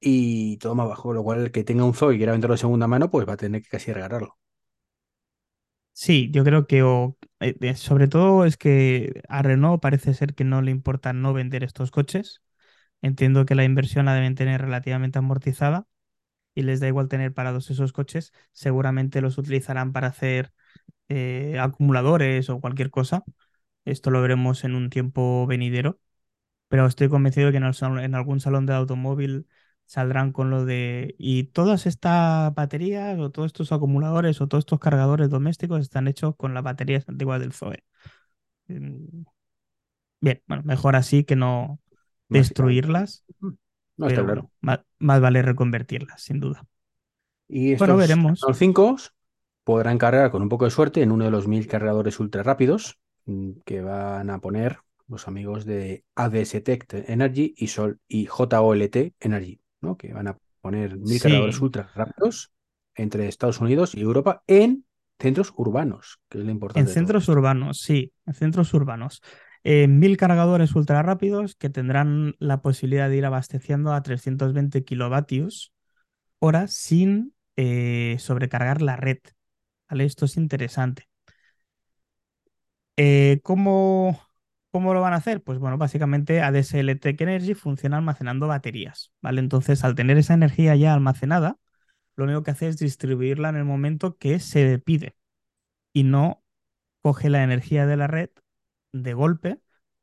Y 0.00 0.58
todo 0.58 0.74
más 0.74 0.86
bajo, 0.88 1.12
lo 1.14 1.22
cual 1.24 1.40
el 1.40 1.50
que 1.52 1.64
tenga 1.64 1.84
un 1.84 1.94
Zoe 1.94 2.14
y 2.14 2.16
quiera 2.18 2.32
venderlo 2.32 2.54
de 2.54 2.58
segunda 2.58 2.86
mano, 2.88 3.10
pues 3.10 3.26
va 3.28 3.34
a 3.34 3.36
tener 3.38 3.62
que 3.62 3.68
casi 3.70 3.90
regalarlo. 3.92 4.36
Sí, 5.94 6.30
yo 6.32 6.42
creo 6.44 6.66
que 6.66 6.82
o, 6.82 7.16
eh, 7.40 7.54
eh, 7.60 7.74
sobre 7.76 8.08
todo 8.08 8.44
es 8.44 8.56
que 8.56 9.22
a 9.28 9.42
Renault 9.42 9.80
parece 9.82 10.14
ser 10.14 10.34
que 10.34 10.44
no 10.44 10.62
le 10.62 10.70
importa 10.70 11.12
no 11.12 11.32
vender 11.32 11.62
estos 11.64 11.90
coches. 11.90 12.42
Entiendo 13.02 13.46
que 13.46 13.54
la 13.56 13.64
inversión 13.64 14.06
la 14.06 14.14
deben 14.14 14.34
tener 14.36 14.62
relativamente 14.62 15.18
amortizada 15.18 15.86
y 16.54 16.62
les 16.62 16.80
da 16.80 16.88
igual 16.88 17.08
tener 17.08 17.34
parados 17.34 17.70
esos 17.70 17.92
coches. 17.92 18.32
Seguramente 18.52 19.20
los 19.22 19.38
utilizarán 19.38 19.92
para 19.92 20.08
hacer 20.08 20.52
eh, 21.08 21.58
acumuladores 21.60 22.50
o 22.50 22.60
cualquier 22.60 22.90
cosa. 22.90 23.24
Esto 23.84 24.10
lo 24.10 24.22
veremos 24.22 24.64
en 24.64 24.74
un 24.76 24.90
tiempo 24.90 25.46
venidero, 25.46 26.00
pero 26.68 26.86
estoy 26.86 27.08
convencido 27.08 27.46
de 27.48 27.52
que 27.52 27.58
en, 27.58 27.98
en 27.98 28.14
algún 28.14 28.40
salón 28.40 28.66
de 28.66 28.74
automóvil 28.74 29.46
saldrán 29.86 30.32
con 30.32 30.50
lo 30.50 30.64
de... 30.64 31.14
Y 31.18 31.44
todas 31.44 31.86
estas 31.86 32.54
baterías 32.54 33.18
o 33.18 33.30
todos 33.30 33.46
estos 33.46 33.72
acumuladores 33.72 34.40
o 34.40 34.48
todos 34.48 34.62
estos 34.62 34.80
cargadores 34.80 35.30
domésticos 35.30 35.80
están 35.80 36.08
hechos 36.08 36.34
con 36.36 36.54
las 36.54 36.62
baterías 36.62 37.08
antiguas 37.08 37.40
del 37.40 37.52
ZOE. 37.52 37.84
Mm, 38.68 39.24
Bien, 40.20 40.40
bueno, 40.46 40.62
mejor 40.64 40.94
así 40.96 41.24
que 41.24 41.36
no 41.36 41.80
destruirlas, 42.28 43.24
Mm. 43.40 43.50
No, 43.98 44.06
está 44.06 44.24
claro. 44.24 44.42
bueno, 44.42 44.50
más, 44.60 44.80
más 44.98 45.20
vale 45.20 45.42
reconvertirlas, 45.42 46.22
sin 46.22 46.40
duda. 46.40 46.64
Y 47.46 47.74
Bueno, 47.76 47.94
estos 47.94 47.98
veremos. 47.98 48.40
Renault 48.40 48.58
5 48.58 48.96
podrán 49.64 49.98
cargar 49.98 50.30
con 50.30 50.42
un 50.42 50.48
poco 50.48 50.64
de 50.64 50.70
suerte 50.70 51.02
en 51.02 51.12
uno 51.12 51.24
de 51.26 51.30
los 51.30 51.46
mil 51.46 51.66
cargadores 51.66 52.18
ultra 52.18 52.42
rápidos 52.42 52.98
mm, 53.26 53.50
que 53.66 53.82
van 53.82 54.30
a 54.30 54.40
poner 54.40 54.78
los 55.08 55.28
amigos 55.28 55.66
de 55.66 56.04
ADS 56.14 56.62
Tech 56.62 56.86
Energy 56.90 57.52
y, 57.56 57.66
Sol, 57.66 58.00
y 58.08 58.26
JOLT 58.26 59.14
Energy, 59.20 59.60
¿no? 59.82 59.96
Que 59.96 60.12
van 60.12 60.28
a 60.28 60.38
poner 60.60 60.96
mil 60.96 61.20
cargadores 61.20 61.60
ultra 61.60 61.90
rápidos 61.94 62.52
entre 62.94 63.28
Estados 63.28 63.60
Unidos 63.60 63.94
y 63.94 64.00
Europa 64.00 64.42
en 64.46 64.84
centros 65.18 65.52
urbanos, 65.56 66.20
que 66.28 66.38
es 66.38 66.44
lo 66.44 66.50
en 66.50 66.56
importante 66.56 66.86
todo 66.86 66.94
centros 66.94 67.28
urbanos, 67.28 67.78
sí, 67.80 68.12
en 68.26 68.34
centros 68.34 68.72
urbanos. 68.74 69.22
Eh, 69.64 69.86
mil 69.86 70.16
cargadores 70.16 70.74
ultra 70.74 71.02
rápidos 71.02 71.54
que 71.54 71.70
tendrán 71.70 72.34
la 72.38 72.62
posibilidad 72.62 73.08
de 73.08 73.16
ir 73.16 73.24
abasteciendo 73.24 73.92
a 73.92 74.02
320 74.02 74.82
kilovatios 74.84 75.72
hora 76.40 76.66
sin 76.66 77.34
eh, 77.56 78.16
sobrecargar 78.18 78.82
la 78.82 78.96
red. 78.96 79.18
¿vale? 79.88 80.04
Esto 80.04 80.24
es 80.24 80.36
interesante. 80.36 81.08
Eh, 82.96 83.40
¿cómo, 83.42 84.20
cómo 84.72 84.94
lo 84.94 85.02
van 85.02 85.14
a 85.14 85.18
hacer? 85.18 85.42
Pues 85.44 85.60
bueno, 85.60 85.78
básicamente 85.78 86.42
ADSL 86.42 86.96
Tech 86.96 87.20
Energy 87.22 87.54
funciona 87.54 87.98
almacenando 87.98 88.48
baterías, 88.48 89.12
¿vale? 89.22 89.40
Entonces, 89.40 89.84
al 89.84 89.96
tener 89.96 90.18
esa 90.18 90.34
energía 90.34 90.76
ya 90.76 90.94
almacenada, 90.94 91.58
lo 92.16 92.24
único 92.24 92.42
que 92.44 92.52
hace 92.52 92.68
es 92.68 92.78
distribuirla 92.78 93.50
en 93.50 93.56
el 93.56 93.64
momento 93.66 94.18
que 94.18 94.40
se 94.40 94.78
pide 94.80 95.16
y 95.92 96.04
no 96.04 96.42
coge 97.02 97.30
la 97.30 97.44
energía 97.44 97.86
de 97.86 97.96
la 97.96 98.06
red 98.06 98.30
de 98.92 99.14
golpe 99.14 99.60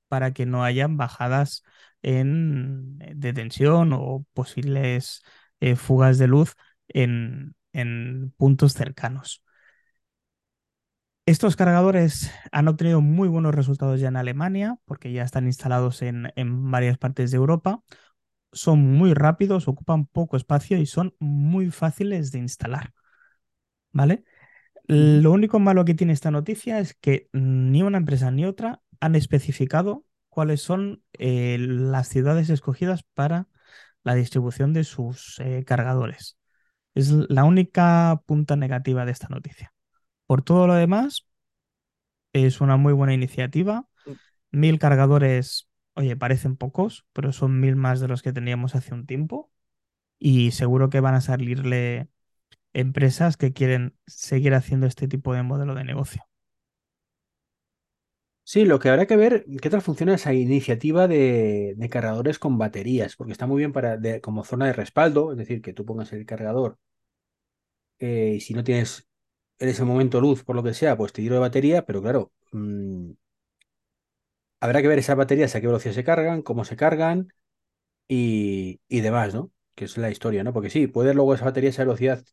para 0.08 0.34
que 0.34 0.46
no 0.46 0.64
hayan 0.64 0.98
bajadas 0.98 1.64
en, 2.02 3.00
de 3.00 3.34
tensión 3.34 3.94
o 3.94 4.26
posibles 4.34 5.24
eh, 5.60 5.76
fugas 5.76 6.18
de 6.18 6.28
luz 6.28 6.56
en, 6.90 7.56
en 7.74 8.34
puntos 8.38 8.74
cercanos. 8.74 9.44
Estos 11.30 11.56
cargadores 11.56 12.32
han 12.52 12.68
obtenido 12.68 13.02
muy 13.02 13.28
buenos 13.28 13.54
resultados 13.54 14.00
ya 14.00 14.08
en 14.08 14.16
Alemania, 14.16 14.80
porque 14.86 15.14
ya 15.14 15.22
están 15.22 15.46
instalados 15.46 16.02
en, 16.02 16.34
en 16.36 16.72
varias 16.72 16.98
partes 16.98 17.30
de 17.30 17.38
Europa. 17.38 17.84
Son 18.52 18.80
muy 18.80 19.14
rápidos, 19.14 19.68
ocupan 19.68 20.08
poco 20.08 20.38
espacio 20.38 20.80
y 20.80 20.88
son 20.88 21.14
muy 21.20 21.70
fáciles 21.70 22.32
de 22.32 22.40
instalar. 22.40 22.94
¿Vale? 23.92 24.24
Lo 24.88 25.32
único 25.32 25.60
malo 25.60 25.86
que 25.86 25.94
tiene 25.94 26.14
esta 26.14 26.32
noticia 26.32 26.80
es 26.80 26.96
que 26.96 27.30
ni 27.32 27.84
una 27.84 28.00
empresa 28.00 28.32
ni 28.32 28.46
otra 28.46 28.82
han 29.00 29.14
especificado 29.14 30.06
cuáles 30.30 30.64
son 30.64 31.04
eh, 31.14 31.58
las 31.60 32.08
ciudades 32.08 32.50
escogidas 32.50 33.04
para 33.04 33.48
la 34.04 34.16
distribución 34.16 34.74
de 34.74 34.84
sus 34.84 35.40
eh, 35.42 35.64
cargadores. 35.64 36.40
Es 36.96 37.12
la 37.12 37.44
única 37.44 38.20
punta 38.26 38.56
negativa 38.56 39.06
de 39.06 39.12
esta 39.12 39.28
noticia. 39.28 39.72
Por 40.30 40.44
todo 40.44 40.66
lo 40.68 40.76
demás, 40.76 41.28
es 42.34 42.62
una 42.62 42.78
muy 42.78 42.94
buena 42.94 43.14
iniciativa. 43.14 43.88
Mil 44.52 44.80
cargadores, 44.80 45.70
oye, 45.96 46.16
parecen 46.18 46.58
pocos, 46.58 47.08
pero 47.14 47.32
son 47.34 47.60
mil 47.62 47.76
más 47.76 48.00
de 48.02 48.08
los 48.10 48.24
que 48.24 48.34
teníamos 48.34 48.76
hace 48.76 48.96
un 48.96 49.06
tiempo. 49.08 49.52
Y 50.20 50.52
seguro 50.52 50.90
que 50.92 51.02
van 51.02 51.16
a 51.16 51.22
salirle 51.22 52.10
empresas 52.74 53.38
que 53.38 53.54
quieren 53.54 53.98
seguir 54.08 54.54
haciendo 54.56 54.88
este 54.88 55.08
tipo 55.08 55.34
de 55.36 55.44
modelo 55.44 55.76
de 55.76 55.86
negocio. 55.86 56.24
Sí, 58.44 58.66
lo 58.66 58.80
que 58.80 58.90
habrá 58.90 59.06
que 59.06 59.16
ver 59.16 59.46
qué 59.62 59.70
tal 59.70 59.82
funciona 59.84 60.16
esa 60.16 60.34
iniciativa 60.34 61.08
de, 61.08 61.76
de 61.78 61.90
cargadores 61.90 62.40
con 62.40 62.58
baterías, 62.58 63.16
porque 63.16 63.32
está 63.32 63.46
muy 63.48 63.60
bien 63.60 63.72
para 63.74 63.96
de- 63.98 64.22
como 64.22 64.44
zona 64.44 64.66
de 64.68 64.74
respaldo, 64.74 65.32
es 65.32 65.38
decir, 65.38 65.62
que 65.62 65.74
tú 65.74 65.86
pongas 65.86 66.12
el 66.14 66.26
cargador 66.26 66.80
eh, 68.00 68.34
y 68.38 68.42
si 68.42 68.54
no 68.54 68.64
tienes 68.64 69.09
en 69.60 69.70
ese 69.70 69.84
momento 69.86 70.22
luz, 70.22 70.44
por 70.44 70.56
lo 70.56 70.64
que 70.64 70.74
sea, 70.74 70.98
pues 70.98 71.14
te 71.14 71.22
tiro 71.22 71.36
de 71.36 71.42
batería, 71.42 71.86
pero 71.86 72.02
claro, 72.02 72.32
mm, 72.52 73.12
habrá 74.60 74.82
que 74.82 74.88
ver 74.88 75.00
esas 75.00 75.16
baterías 75.18 75.56
a 75.56 75.62
qué 75.62 75.68
velocidad 75.68 75.94
se 75.94 76.04
cargan, 76.04 76.42
cómo 76.42 76.66
se 76.66 76.76
cargan 76.76 77.34
y, 78.10 78.82
y 78.88 79.02
demás, 79.02 79.36
¿no? 79.36 79.52
Que 79.76 79.86
es 79.86 79.98
la 79.98 80.12
historia, 80.12 80.44
¿no? 80.46 80.54
Porque 80.54 80.70
sí, 80.70 80.88
puede 80.88 81.14
luego 81.14 81.34
esa 81.36 81.46
batería 81.46 81.70
a 81.70 81.72
esa 81.72 81.84
velocidad 81.84 82.24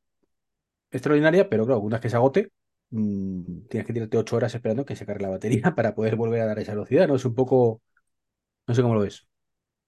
extraordinaria, 0.90 1.49
pero 1.49 1.66
claro, 1.66 1.80
una 1.80 1.97
vez 1.97 2.02
que 2.02 2.11
se 2.11 2.16
agote, 2.16 2.52
mm, 2.90 3.66
tienes 3.68 3.87
que 3.87 3.92
tirarte 3.92 4.18
ocho 4.18 4.37
horas 4.37 4.54
esperando 4.54 4.85
que 4.85 4.97
se 4.97 5.06
cargue 5.06 5.25
la 5.25 5.30
batería 5.30 5.62
para 5.76 5.95
poder 5.95 6.16
volver 6.16 6.40
a 6.42 6.47
dar 6.47 6.59
esa 6.59 6.73
velocidad, 6.73 7.09
¿no? 7.09 7.16
Es 7.16 7.25
un 7.25 7.35
poco, 7.35 7.83
no 8.66 8.75
sé 8.75 8.83
cómo 8.83 8.95
lo 8.95 9.00
ves. 9.02 9.26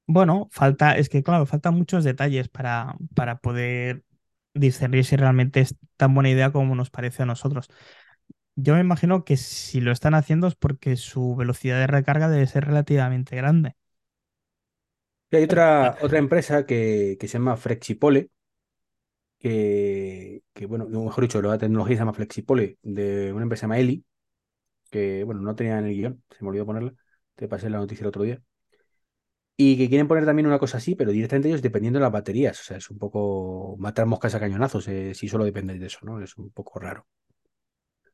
Bueno, 0.07 0.49
falta, 0.51 0.97
es 0.97 1.09
que 1.11 1.23
claro, 1.23 1.45
faltan 1.47 1.75
muchos 1.75 2.03
detalles 2.05 2.49
para, 2.49 2.97
para 3.15 3.39
poder 3.41 4.05
discernir 4.59 5.05
si 5.05 5.17
realmente 5.17 5.61
es 5.61 5.77
tan 5.97 6.15
buena 6.15 6.31
idea 6.31 6.53
como 6.53 6.75
nos 6.75 6.91
parece 6.91 7.23
a 7.25 7.27
nosotros. 7.27 7.69
Yo 8.57 8.75
me 8.75 8.81
imagino 8.81 9.25
que 9.25 9.37
si 9.39 9.81
lo 9.81 9.93
están 9.93 10.15
haciendo 10.15 10.47
es 10.49 10.57
porque 10.57 10.97
su 10.97 11.37
velocidad 11.37 11.79
de 11.81 11.87
recarga 11.89 12.29
debe 12.29 12.47
ser 12.49 12.67
relativamente 12.67 13.37
grande. 13.37 13.77
Y 15.31 15.37
hay 15.37 15.45
Eh, 15.49 15.57
otra, 15.57 15.97
otra 16.03 16.19
empresa 16.19 16.65
que, 16.67 17.17
que 17.21 17.29
se 17.29 17.35
llama 17.39 17.57
Flexipole, 17.57 18.31
que, 19.39 20.43
que, 20.55 20.67
bueno, 20.67 20.87
mejor 20.89 21.23
dicho, 21.25 21.41
la 21.43 21.59
tecnología 21.59 21.97
se 21.97 22.01
llama 22.01 22.13
Flexipole, 22.15 22.79
de 22.83 23.33
una 23.33 23.43
empresa 23.45 23.63
llama 23.63 23.79
Eli, 23.79 24.05
que, 24.91 25.25
bueno, 25.25 25.43
no 25.43 25.57
tenía 25.57 25.79
en 25.79 25.87
el 25.87 25.95
guion, 25.95 26.25
se 26.31 26.45
me 26.45 26.51
olvidó 26.51 26.67
ponerla, 26.67 26.95
te 27.37 27.49
pasé 27.49 27.71
la 27.71 27.79
noticia 27.79 28.05
el 28.05 28.09
otro 28.09 28.25
día, 28.25 28.43
y 29.59 29.79
que 29.79 29.91
quieren 29.91 30.09
poner 30.09 30.27
también 30.27 30.49
una 30.49 30.61
cosa 30.61 30.79
así, 30.79 30.97
pero 30.97 31.13
directamente 31.13 31.49
ellos 31.51 31.63
dependiendo 31.63 32.01
de 32.01 32.05
las 32.05 32.13
baterías, 32.13 32.61
o 32.61 32.65
sea, 32.65 32.79
es 32.79 32.91
un 32.91 32.99
poco 32.99 33.77
matar 33.81 34.07
moscas 34.07 34.35
a 34.37 34.41
cañonazos, 34.41 34.89
eh, 34.89 35.15
si 35.15 35.29
solo 35.29 35.45
depende 35.47 35.79
de 35.79 35.87
eso, 35.87 36.01
¿no? 36.05 36.23
Es 36.23 36.37
un 36.39 36.51
poco 36.53 36.81
raro. 36.81 37.07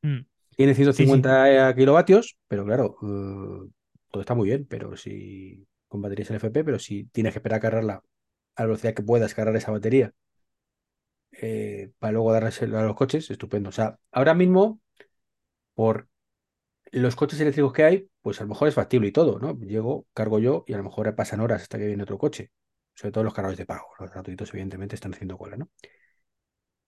mm, 0.02 0.24
Tiene 0.56 0.74
sí, 0.90 1.06
sí. 1.08 1.30
150 1.34 1.74
kilovatios, 1.74 2.36
pero 2.48 2.64
claro, 2.64 2.96
eh, 3.02 3.70
todo 4.10 4.20
está 4.20 4.34
muy 4.34 4.48
bien, 4.48 4.66
pero 4.66 4.96
si 4.96 5.66
con 5.88 6.00
baterías 6.02 6.30
LFP, 6.30 6.64
pero 6.64 6.78
si 6.78 7.04
tienes 7.06 7.32
que 7.32 7.38
esperar 7.40 7.58
a 7.58 7.60
cargarla 7.62 7.94
a 8.56 8.62
la 8.62 8.66
velocidad 8.66 8.94
que 8.94 9.02
puedas 9.02 9.34
cargar 9.34 9.56
esa 9.56 9.72
batería 9.72 10.12
eh, 11.32 11.92
para 11.98 12.12
luego 12.12 12.32
darles 12.32 12.62
a 12.62 12.66
los 12.66 12.96
coches, 12.96 13.30
estupendo. 13.30 13.68
O 13.70 13.72
sea, 13.72 13.98
ahora 14.12 14.34
mismo, 14.34 14.80
por 15.74 16.08
los 16.92 17.16
coches 17.16 17.40
eléctricos 17.40 17.72
que 17.74 17.84
hay, 17.84 18.10
pues 18.24 18.40
a 18.40 18.44
lo 18.44 18.48
mejor 18.48 18.68
es 18.68 18.74
factible 18.74 19.08
y 19.08 19.12
todo, 19.12 19.38
¿no? 19.38 19.54
Llego, 19.60 20.06
cargo 20.14 20.38
yo 20.38 20.64
y 20.66 20.72
a 20.72 20.78
lo 20.78 20.84
mejor 20.84 21.14
pasan 21.14 21.40
horas 21.40 21.60
hasta 21.60 21.76
que 21.76 21.86
viene 21.86 22.04
otro 22.04 22.16
coche. 22.16 22.52
Sobre 22.94 23.12
todo 23.12 23.22
los 23.22 23.34
cargadores 23.34 23.58
de 23.58 23.66
pago. 23.66 23.84
Los 24.00 24.10
gratuitos, 24.10 24.48
evidentemente, 24.48 24.94
están 24.94 25.12
haciendo 25.12 25.36
cola, 25.36 25.58
¿no? 25.58 25.68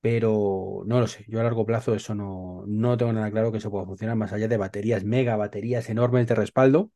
Pero 0.00 0.83
no 0.87 0.99
lo 0.99 1.07
sé. 1.07 1.26
Yo 1.28 1.38
a 1.40 1.43
largo 1.43 1.66
plazo 1.66 1.95
eso 1.95 2.14
no, 2.14 2.64
no 2.66 2.97
tengo 2.97 3.12
nada 3.12 3.31
claro 3.31 3.52
que 3.52 3.59
eso 3.59 3.71
pueda 3.71 3.85
funcionar 3.85 4.16
más 4.16 4.33
allá 4.33 4.49
de 4.49 4.57
baterías, 4.57 5.05
mega 5.05 5.37
baterías 5.37 5.90
enormes 5.90 6.26
de 6.26 6.37
respaldo 6.37 6.90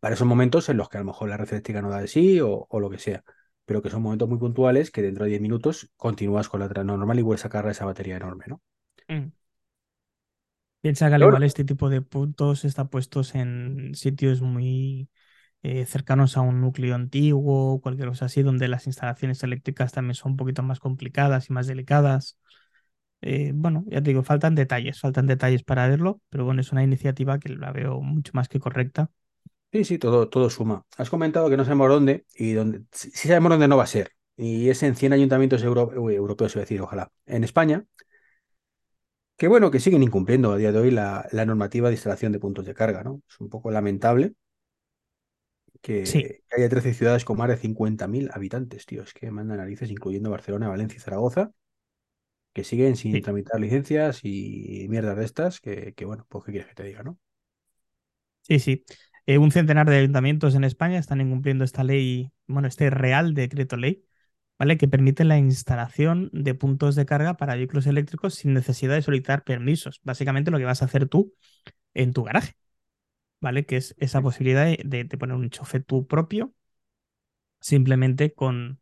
para 0.00 0.14
esos 0.14 0.26
momentos 0.26 0.70
en 0.70 0.78
los 0.78 0.88
que 0.88 0.96
a 0.96 1.00
lo 1.00 1.06
mejor 1.06 1.28
la 1.28 1.36
red 1.36 1.50
eléctrica 1.50 1.82
no 1.82 1.90
da 1.90 2.00
de 2.00 2.08
sí 2.08 2.40
o, 2.40 2.66
lo 2.80 2.88
que 2.88 2.98
sea. 2.98 3.24
Pero 3.66 3.82
que 3.82 3.90
son 3.90 4.00
momentos 4.00 4.26
muy 4.26 4.38
puntuales 4.38 4.90
que 4.90 5.02
dentro 5.02 5.24
de 5.24 5.30
10 5.32 5.42
minutos 5.42 5.90
continúas 5.98 6.48
con 6.48 6.60
la 6.60 6.68
normal 6.82 7.18
y 7.18 7.22
vuelves 7.22 7.44
a 7.44 7.50
cargar 7.50 7.72
esa 7.72 7.84
batería 7.84 8.16
enorme, 8.16 8.46
¿no? 8.48 8.62
mm. 9.08 9.32
Piensa 10.82 11.08
que 11.08 11.14
al 11.14 11.22
igual 11.22 11.44
este 11.44 11.64
tipo 11.64 11.90
de 11.90 12.02
puntos 12.02 12.64
está 12.66 12.86
puestos 12.90 13.34
en 13.36 13.94
sitios 13.94 14.42
muy 14.42 15.10
eh, 15.62 15.86
cercanos 15.86 16.36
a 16.36 16.42
un 16.42 16.60
núcleo 16.60 16.94
antiguo, 16.96 17.80
cualquier 17.80 18.08
cosa 18.10 18.26
así, 18.26 18.42
donde 18.44 18.68
las 18.68 18.86
instalaciones 18.88 19.42
eléctricas 19.44 19.92
también 19.92 20.16
son 20.16 20.32
un 20.32 20.36
poquito 20.38 20.62
más 20.64 20.80
complicadas 20.80 21.50
y 21.50 21.52
más 21.52 21.68
delicadas. 21.68 22.38
Eh, 23.22 23.52
bueno, 23.54 23.84
ya 23.88 24.02
te 24.02 24.10
digo, 24.10 24.22
faltan 24.24 24.54
detalles, 24.56 25.00
faltan 25.00 25.26
detalles 25.28 25.64
para 25.64 25.88
verlo, 25.88 26.20
pero 26.30 26.44
bueno, 26.46 26.60
es 26.62 26.72
una 26.72 26.84
iniciativa 26.84 27.38
que 27.40 27.50
la 27.50 27.72
veo 27.72 28.00
mucho 28.02 28.32
más 28.34 28.48
que 28.48 28.60
correcta. 28.60 29.10
Sí, 29.72 29.84
sí, 29.86 29.98
todo, 29.98 30.28
todo 30.28 30.50
suma. 30.50 30.84
Has 30.98 31.08
comentado 31.08 31.48
que 31.48 31.56
no 31.56 31.64
sabemos 31.64 31.88
dónde 31.88 32.26
y 32.34 32.52
dónde, 32.52 32.82
sí 32.92 33.10
sí 33.14 33.28
sabemos 33.28 33.50
dónde 33.50 33.68
no 33.68 33.78
va 33.78 33.84
a 33.84 33.86
ser. 33.86 34.12
Y 34.36 34.68
es 34.68 34.82
en 34.82 34.96
100 34.96 35.12
ayuntamientos 35.14 35.62
euro- 35.62 35.90
uy, 35.96 36.14
europeos, 36.14 36.54
iba 36.54 36.60
a 36.60 36.64
decir, 36.64 36.80
ojalá, 36.82 37.10
en 37.26 37.42
España, 37.44 37.84
que 39.42 39.48
bueno, 39.48 39.70
que 39.72 39.80
siguen 39.80 40.02
incumpliendo 40.04 40.52
a 40.52 40.56
día 40.56 40.70
de 40.72 40.78
hoy 40.78 40.90
la, 40.92 41.26
la 41.32 41.44
normativa 41.44 41.88
de 41.88 41.94
instalación 41.96 42.30
de 42.32 42.38
puntos 42.38 42.64
de 42.64 42.74
carga, 42.74 43.02
¿no? 43.02 43.22
Es 43.28 43.40
un 43.40 43.48
poco 43.50 43.70
lamentable 43.72 44.34
Sí, 46.02 46.32
que 46.46 46.56
haya 46.56 46.68
13 46.68 46.94
ciudades 46.94 47.24
con 47.24 47.36
más 47.38 47.48
de 47.48 47.56
50.000 47.56 48.30
habitantes, 48.32 48.86
tío. 48.86 49.02
Es 49.02 49.12
que 49.14 49.30
mandan 49.30 49.58
narices, 49.58 49.90
incluyendo 49.90 50.30
Barcelona, 50.30 50.68
Valencia 50.68 50.96
y 50.98 51.00
Zaragoza, 51.00 51.52
que 52.54 52.64
siguen 52.64 52.96
sin 52.96 53.20
sí. 53.20 53.22
tramitar 53.22 53.60
licencias 53.60 54.20
y 54.24 54.86
mierdas 54.88 55.16
de 55.16 55.24
estas, 55.24 55.60
que, 55.60 55.94
que 55.94 56.04
bueno, 56.04 56.26
pues 56.28 56.44
qué 56.44 56.52
quieres 56.52 56.68
que 56.68 56.74
te 56.74 56.84
diga, 56.84 57.02
¿no? 57.02 57.18
Sí, 58.42 58.58
sí. 58.58 58.84
Eh, 59.26 59.38
un 59.38 59.52
centenar 59.52 59.88
de 59.88 59.96
ayuntamientos 59.98 60.54
en 60.54 60.64
España 60.64 60.98
están 60.98 61.20
incumpliendo 61.20 61.64
esta 61.64 61.84
ley, 61.84 62.32
bueno, 62.46 62.66
este 62.68 62.90
Real 62.90 63.34
Decreto 63.34 63.76
Ley, 63.76 64.04
¿vale? 64.62 64.78
Que 64.78 64.88
permite 64.88 65.24
la 65.24 65.38
instalación 65.38 66.30
de 66.32 66.54
puntos 66.54 66.94
de 66.96 67.06
carga 67.06 67.36
para 67.36 67.56
vehículos 67.56 67.86
eléctricos 67.88 68.36
sin 68.36 68.54
necesidad 68.54 68.94
de 68.94 69.02
solicitar 69.02 69.44
permisos. 69.44 70.00
Básicamente 70.04 70.52
lo 70.52 70.58
que 70.58 70.64
vas 70.66 70.82
a 70.82 70.86
hacer 70.86 71.08
tú 71.08 71.34
en 71.94 72.12
tu 72.14 72.24
garaje, 72.24 72.54
¿vale? 73.40 73.66
Que 73.66 73.76
es 73.78 73.94
esa 73.98 74.22
posibilidad 74.22 74.64
de, 74.66 74.80
de- 74.84 75.04
de 75.04 75.18
poner 75.18 75.36
un 75.36 75.44
enchufe 75.44 75.80
tú 75.80 76.06
propio, 76.06 76.54
simplemente 77.60 78.34
con, 78.34 78.80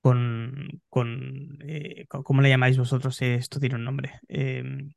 con, 0.00 0.82
con 0.88 1.58
eh, 1.62 2.06
¿cómo 2.08 2.42
le 2.42 2.48
llamáis 2.50 2.78
vosotros? 2.78 3.20
Eh, 3.22 3.36
Esto 3.36 3.60
tiene 3.60 3.76
un 3.76 3.84
nombre. 3.84 4.20
Em, 4.28 4.92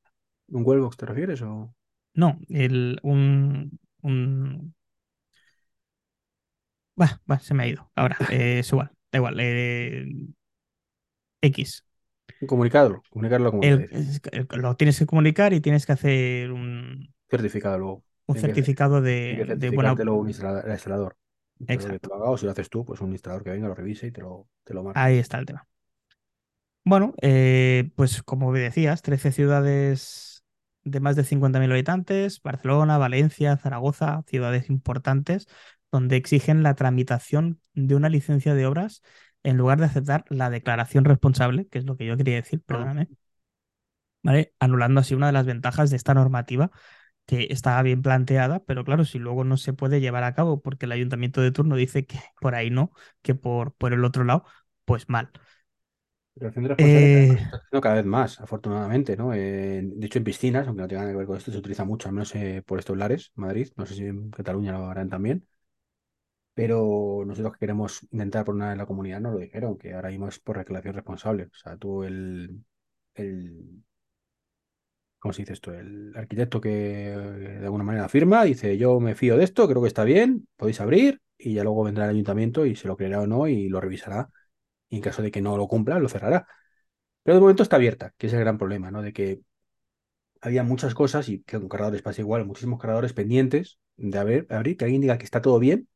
¿Un 0.58 0.64
wallbox 0.66 0.98
te 0.98 1.06
refieres 1.06 1.42
o 1.42 1.74
no, 2.14 2.40
el, 2.50 3.00
un, 3.04 3.80
un 4.02 4.74
Bah, 6.96 7.22
bah, 7.26 7.40
se 7.40 7.54
me 7.54 7.64
ha 7.64 7.68
ido. 7.68 7.92
Ahora, 7.96 8.18
eh, 8.30 8.60
es 8.60 8.70
igual, 8.72 8.92
da 9.12 9.18
igual. 9.20 9.38
eh, 9.40 10.06
X. 11.42 11.84
Comunicarlo 12.48 13.04
la 13.46 13.52
comunidad, 13.52 13.86
El- 13.92 14.48
lo 14.52 14.76
tienes 14.76 14.98
que 15.00 15.06
comunicar 15.06 15.54
y 15.54 15.62
tienes 15.62 15.86
que 15.86 15.92
hacer 15.94 16.52
un, 16.52 17.14
Certificado 17.30 17.78
luego. 17.78 18.04
un 18.28 18.36
que, 18.36 18.42
certificado 18.42 19.02
tiene 19.28 19.38
de, 19.38 19.46
que 19.46 19.56
de 19.56 19.70
buena. 19.70 19.92
certificártelo 19.92 20.16
un 20.16 20.30
instalador. 20.30 21.18
Que 21.68 21.74
Exacto. 21.74 22.10
lo 22.10 22.16
haga 22.16 22.30
o 22.32 22.38
si 22.38 22.46
lo 22.46 22.52
haces 22.52 22.70
tú, 22.70 22.86
pues 22.86 23.02
un 23.02 23.12
instalador 23.12 23.44
que 23.44 23.52
venga, 23.52 23.68
lo 23.68 23.76
revise 23.76 24.08
y 24.08 24.12
te 24.12 24.22
lo, 24.22 24.48
te 24.64 24.74
lo 24.74 24.84
marque. 24.84 25.00
Ahí 25.00 25.18
está 25.18 25.38
el 25.40 25.46
tema. 25.46 25.68
Bueno, 26.84 27.14
eh, 27.22 27.92
pues 27.96 28.24
como 28.24 28.52
decías, 28.54 29.02
13 29.02 29.32
ciudades 29.32 30.44
de 30.84 31.00
más 31.00 31.16
de 31.16 31.24
50.000 31.24 31.72
habitantes, 31.72 32.42
Barcelona, 32.42 32.98
Valencia, 32.98 33.58
Zaragoza, 33.58 34.24
ciudades 34.28 34.70
importantes, 34.70 35.48
donde 35.92 36.16
exigen 36.18 36.64
la 36.64 36.76
tramitación 36.76 37.62
de 37.74 37.96
una 37.96 38.10
licencia 38.10 38.54
de 38.56 38.66
obras 38.68 39.02
en 39.44 39.58
lugar 39.58 39.80
de 39.80 39.86
aceptar 39.86 40.26
la 40.30 40.50
declaración 40.50 41.06
responsable, 41.06 41.68
que 41.68 41.80
es 41.80 41.86
lo 41.86 41.98
que 41.98 42.06
yo 42.06 42.18
quería 42.18 42.36
decir, 42.36 42.62
perdóname 42.64 43.10
¿vale? 44.24 44.54
Anulando 44.60 45.00
así 45.02 45.14
una 45.16 45.28
de 45.28 45.34
las 45.34 45.46
ventajas 45.46 45.90
de 45.90 45.98
esta 45.98 46.14
normativa 46.14 46.72
que 47.26 47.48
está 47.52 47.82
bien 47.84 48.02
planteada, 48.02 48.64
pero 48.66 48.84
claro, 48.86 49.06
si 49.06 49.20
luego 49.20 49.44
no 49.44 49.58
se 49.58 49.74
puede 49.74 50.02
llevar 50.02 50.24
a 50.24 50.34
cabo 50.36 50.62
porque 50.62 50.86
el 50.88 50.92
ayuntamiento 50.94 51.42
de 51.42 51.52
turno 51.52 51.76
dice 51.76 52.06
que 52.06 52.20
por 52.42 52.56
ahí 52.56 52.70
no, 52.72 52.92
que 53.22 53.36
por, 53.36 53.74
por 53.76 53.94
el 53.94 54.04
otro 54.06 54.24
lado, 54.24 54.46
pues 54.86 55.10
mal. 55.10 55.32
De 56.36 56.50
responsabilidad 56.68 56.78
Eh, 56.78 57.38
está 57.44 57.58
haciendo 57.58 57.82
cada 57.82 57.96
vez 57.96 58.06
más, 58.06 58.40
afortunadamente, 58.40 59.18
¿no? 59.18 59.34
Eh, 59.34 59.82
de 59.84 60.06
hecho, 60.08 60.20
en 60.20 60.24
piscinas, 60.24 60.68
aunque 60.68 60.82
no 60.82 60.88
tenga 60.88 61.02
nada 61.02 61.12
que 61.14 61.18
ver 61.18 61.28
con 61.28 61.36
esto, 61.38 61.52
se 61.52 61.58
utiliza 61.58 61.84
mucho, 61.84 62.08
al 62.08 62.14
menos 62.16 62.34
eh, 62.36 62.64
por 62.66 62.80
estos 62.80 62.98
lares, 62.98 63.32
Madrid, 63.36 63.70
no 63.76 63.86
sé 63.86 63.96
si 63.96 64.06
en 64.06 64.30
Cataluña 64.32 64.72
lo 64.72 64.88
harán 64.88 65.10
también, 65.10 65.46
pero 66.60 67.24
nosotros 67.26 67.54
que 67.54 67.60
queremos 67.60 68.04
intentar 68.12 68.44
por 68.44 68.54
una 68.54 68.72
de 68.72 68.76
la 68.76 68.86
comunidad 68.86 69.22
no 69.22 69.32
lo 69.32 69.38
dijeron, 69.38 69.78
que 69.78 69.94
ahora 69.94 70.10
mismo 70.10 70.28
es 70.28 70.40
por 70.40 70.58
reclamación 70.58 70.94
responsable. 70.94 71.46
O 71.46 71.56
sea, 71.56 71.78
tú 71.78 72.04
el, 72.04 72.66
el 73.14 73.82
¿cómo 75.20 75.32
se 75.32 75.44
dice 75.44 75.54
esto? 75.54 75.74
El 75.74 76.12
arquitecto 76.18 76.60
que 76.60 76.70
de 76.70 77.64
alguna 77.64 77.86
manera 77.86 78.10
firma, 78.10 78.44
dice, 78.44 78.78
yo 78.78 79.00
me 79.00 79.16
fío 79.16 79.38
de 79.38 79.46
esto, 79.46 79.70
creo 79.70 79.82
que 79.82 79.88
está 79.88 80.04
bien, 80.04 80.50
podéis 80.58 80.82
abrir, 80.82 81.22
y 81.38 81.54
ya 81.54 81.64
luego 81.64 81.86
vendrá 81.86 82.04
el 82.04 82.10
ayuntamiento 82.10 82.66
y 82.66 82.76
se 82.76 82.90
lo 82.90 82.98
creerá 82.98 83.22
o 83.22 83.28
no 83.28 83.48
y 83.48 83.70
lo 83.70 83.80
revisará, 83.80 84.28
y 84.90 84.98
en 84.98 85.02
caso 85.02 85.22
de 85.22 85.32
que 85.32 85.42
no 85.42 85.56
lo 85.56 85.66
cumpla, 85.70 85.98
lo 85.98 86.10
cerrará. 86.10 86.46
Pero 87.24 87.36
de 87.36 87.42
momento 87.42 87.64
está 87.64 87.78
abierta, 87.78 88.14
que 88.18 88.28
es 88.28 88.34
el 88.34 88.40
gran 88.42 88.58
problema, 88.58 88.92
¿no? 88.92 89.02
De 89.02 89.14
que 89.14 89.40
había 90.42 90.64
muchas 90.64 90.94
cosas 90.94 91.30
y 91.30 91.42
que 91.44 91.58
con 91.58 91.70
cargadores 91.70 92.02
pasa 92.02 92.20
igual, 92.20 92.46
muchísimos 92.46 92.82
cargadores 92.82 93.14
pendientes 93.14 93.80
de 93.96 94.18
haber, 94.20 94.48
abrir, 94.50 94.76
que 94.76 94.84
alguien 94.84 95.02
diga 95.02 95.18
que 95.18 95.24
está 95.26 95.42
todo 95.42 95.58
bien 95.60 95.88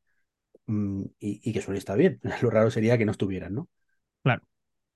y, 0.67 1.41
y 1.49 1.53
que 1.53 1.61
suele 1.61 1.79
estar 1.79 1.97
bien. 1.97 2.19
Lo 2.41 2.49
raro 2.49 2.71
sería 2.71 2.97
que 2.97 3.05
no 3.05 3.11
estuvieran, 3.11 3.53
¿no? 3.55 3.69
claro, 4.23 4.43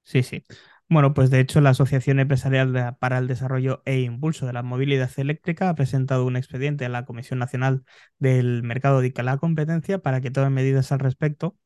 sí, 0.04 0.24
sí. 0.24 0.44
Bueno, 0.90 1.14
pues 1.14 1.32
de 1.32 1.40
hecho 1.42 1.62
la 1.62 1.72
Asociación 1.72 2.20
Empresarial 2.20 2.98
para 3.00 3.18
el 3.20 3.28
Desarrollo 3.28 3.82
e 3.86 4.02
Impulso 4.02 4.46
de 4.48 4.54
la 4.54 4.64
Movilidad 4.64 5.12
Eléctrica 5.18 5.70
ha 5.70 5.76
presentado 5.76 6.26
un 6.26 6.38
expediente 6.38 6.86
a 6.86 6.90
la 6.90 7.06
Comisión 7.06 7.40
Nacional 7.40 7.84
del 8.20 8.64
Mercado 8.64 9.02
de 9.02 9.14
la 9.24 9.38
Competencia 9.38 10.00
para 10.00 10.22
que 10.22 10.32
tomen 10.32 10.54
medidas 10.54 10.92
al 10.92 11.00
respecto 11.00 11.58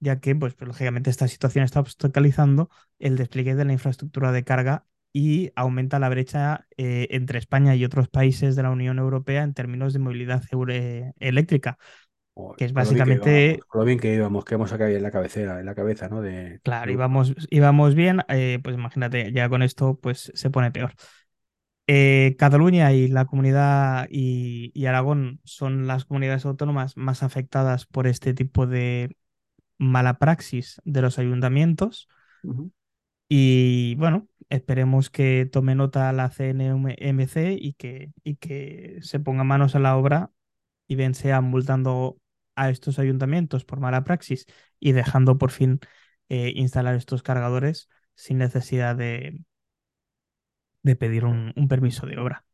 ya 0.00 0.20
que, 0.20 0.34
pues, 0.36 0.54
pues, 0.54 0.68
lógicamente, 0.68 1.10
esta 1.10 1.28
situación 1.28 1.64
está 1.64 1.80
obstaculizando 1.80 2.70
el 2.98 3.16
despliegue 3.16 3.54
de 3.54 3.64
la 3.64 3.72
infraestructura 3.72 4.32
de 4.32 4.44
carga 4.44 4.86
y 5.12 5.52
aumenta 5.56 5.98
la 5.98 6.08
brecha 6.10 6.66
eh, 6.76 7.08
entre 7.10 7.38
España 7.38 7.74
y 7.76 7.84
otros 7.84 8.08
países 8.08 8.56
de 8.56 8.62
la 8.64 8.70
Unión 8.70 8.98
Europea 8.98 9.42
en 9.42 9.54
términos 9.54 9.92
de 9.94 9.98
movilidad 10.00 10.44
eure- 10.52 11.14
eléctrica, 11.20 11.78
que 12.56 12.64
es 12.64 12.72
con 12.72 12.84
lo 12.84 12.90
bien 12.92 13.04
que 13.04 13.12
íbamos, 13.12 13.28
básicamente, 13.30 13.60
lo 13.74 13.84
bien 13.84 13.98
que 13.98 14.14
íbamos, 14.14 14.44
que 14.44 14.54
hemos 14.54 14.72
acá 14.72 14.90
en 14.90 15.02
la 15.02 15.10
cabecera, 15.10 15.60
en 15.60 15.66
la 15.66 15.74
cabeza, 15.74 16.08
¿no? 16.08 16.20
De, 16.20 16.60
claro, 16.62 16.92
íbamos, 16.92 17.34
íbamos 17.50 17.94
bien, 17.94 18.22
eh, 18.28 18.58
pues 18.62 18.76
imagínate, 18.76 19.32
ya 19.32 19.48
con 19.48 19.62
esto 19.62 19.98
pues 20.00 20.30
se 20.34 20.50
pone 20.50 20.70
peor. 20.70 20.94
Eh, 21.86 22.36
Cataluña 22.38 22.92
y 22.92 23.08
la 23.08 23.24
comunidad 23.24 24.06
y, 24.10 24.70
y 24.74 24.86
Aragón 24.86 25.40
son 25.44 25.86
las 25.86 26.04
comunidades 26.04 26.44
autónomas 26.44 26.96
más 26.96 27.22
afectadas 27.22 27.86
por 27.86 28.06
este 28.06 28.34
tipo 28.34 28.66
de 28.66 29.16
mala 29.78 30.18
praxis 30.18 30.80
de 30.84 31.02
los 31.02 31.18
ayuntamientos. 31.18 32.08
Y 33.28 33.94
bueno, 33.96 34.28
esperemos 34.48 35.10
que 35.10 35.46
tome 35.50 35.74
nota 35.74 36.12
la 36.12 36.30
CNMC 36.30 37.56
y 37.60 37.74
que, 37.74 38.12
y 38.24 38.36
que 38.36 38.98
se 39.02 39.20
ponga 39.20 39.44
manos 39.44 39.74
a 39.74 39.78
la 39.80 39.96
obra 39.96 40.30
y 40.86 40.96
bien 40.96 41.14
sea 41.14 41.40
multando 41.40 42.18
a 42.60 42.70
estos 42.70 42.98
ayuntamientos 42.98 43.64
por 43.64 43.80
mala 43.80 44.04
praxis 44.04 44.46
y 44.80 44.92
dejando 44.92 45.38
por 45.38 45.50
fin 45.50 45.80
eh, 46.28 46.52
instalar 46.56 46.94
estos 46.94 47.22
cargadores 47.22 47.88
sin 48.14 48.38
necesidad 48.38 48.96
de, 48.96 49.44
de 50.82 50.96
pedir 50.96 51.24
un, 51.24 51.52
permiso 51.68 52.06
de 52.06 52.18
obra. 52.18 52.44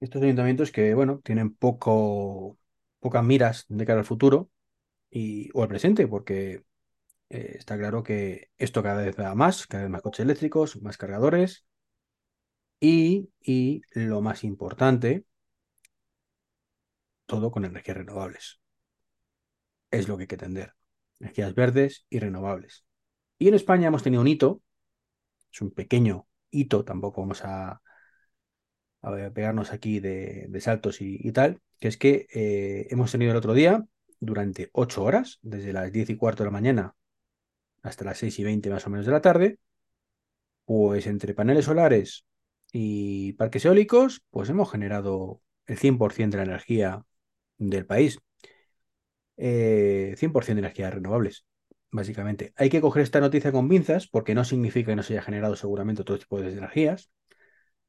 Estos 0.00 0.22
ayuntamientos 0.22 0.70
que, 0.70 0.94
bueno, 0.94 1.20
tienen 1.24 1.54
poco, 1.54 2.58
pocas 3.00 3.24
miras 3.24 3.66
de 3.68 3.84
cara 3.86 4.00
al 4.00 4.04
futuro 4.04 4.50
y, 5.10 5.50
o 5.54 5.62
al 5.62 5.68
presente, 5.68 6.06
porque 6.06 6.64
eh, 7.30 7.54
está 7.58 7.76
claro 7.78 8.02
que 8.02 8.50
esto 8.58 8.82
cada 8.82 9.02
vez 9.02 9.16
da 9.16 9.34
más, 9.34 9.66
cada 9.66 9.84
vez 9.84 9.90
más 9.90 10.02
coches 10.02 10.24
eléctricos, 10.24 10.80
más 10.82 10.96
cargadores 10.96 11.66
y, 12.80 13.30
y 13.40 13.82
lo 13.94 14.20
más 14.20 14.44
importante, 14.44 15.24
todo 17.28 17.52
con 17.52 17.64
energías 17.66 17.98
renovables. 17.98 18.60
Es 19.90 20.08
lo 20.08 20.16
que 20.16 20.22
hay 20.22 20.28
que 20.28 20.36
tender. 20.38 20.74
Energías 21.20 21.54
verdes 21.54 22.06
y 22.10 22.18
renovables. 22.18 22.84
Y 23.38 23.48
en 23.48 23.54
España 23.54 23.88
hemos 23.88 24.02
tenido 24.02 24.22
un 24.22 24.28
hito, 24.28 24.62
es 25.52 25.60
un 25.60 25.70
pequeño 25.70 26.26
hito, 26.50 26.84
tampoco 26.84 27.20
vamos 27.20 27.44
a, 27.44 27.82
a 29.02 29.30
pegarnos 29.32 29.72
aquí 29.72 30.00
de, 30.00 30.50
saltos 30.60 31.00
y, 31.00 31.30
tal, 31.32 31.60
que 31.78 31.88
es 31.88 31.98
que 31.98 32.26
eh, 32.32 32.88
hemos 32.90 33.12
tenido 33.12 33.32
el 33.32 33.36
otro 33.36 33.54
día, 33.54 33.84
durante 34.20 34.70
ocho 34.72 35.04
horas, 35.04 35.38
desde 35.42 35.72
las 35.72 35.92
diez 35.92 36.10
y 36.10 36.16
cuarto 36.16 36.42
de 36.42 36.46
la 36.48 36.52
mañana 36.52 36.94
hasta 37.82 38.04
las 38.04 38.18
seis 38.18 38.38
y 38.38 38.44
veinte 38.44 38.70
más 38.70 38.86
o 38.86 38.90
menos 38.90 39.06
de 39.06 39.12
la 39.12 39.20
tarde, 39.20 39.58
pues 40.64 41.06
entre 41.06 41.34
paneles 41.34 41.66
solares 41.66 42.26
y 42.72 43.34
parques 43.34 43.64
eólicos, 43.64 44.22
pues 44.30 44.48
hemos 44.50 44.70
generado 44.70 45.40
el 45.66 45.78
100% 45.78 46.30
de 46.30 46.36
la 46.38 46.42
energía 46.52 47.04
del 47.58 47.86
país. 47.86 48.18
Eh, 49.36 50.14
100% 50.18 50.60
de 50.62 50.66
energías 50.66 50.94
renovables, 50.94 51.46
básicamente. 51.90 52.52
Hay 52.56 52.70
que 52.70 52.80
coger 52.80 53.02
esta 53.02 53.20
noticia 53.20 53.52
con 53.52 53.68
pinzas 53.68 54.08
porque 54.08 54.34
no 54.34 54.44
significa 54.44 54.92
que 54.92 54.96
no 54.96 55.02
se 55.02 55.14
haya 55.14 55.22
generado 55.22 55.56
seguramente 55.56 56.02
otro 56.02 56.18
tipo 56.18 56.40
de 56.40 56.52
energías. 56.52 57.10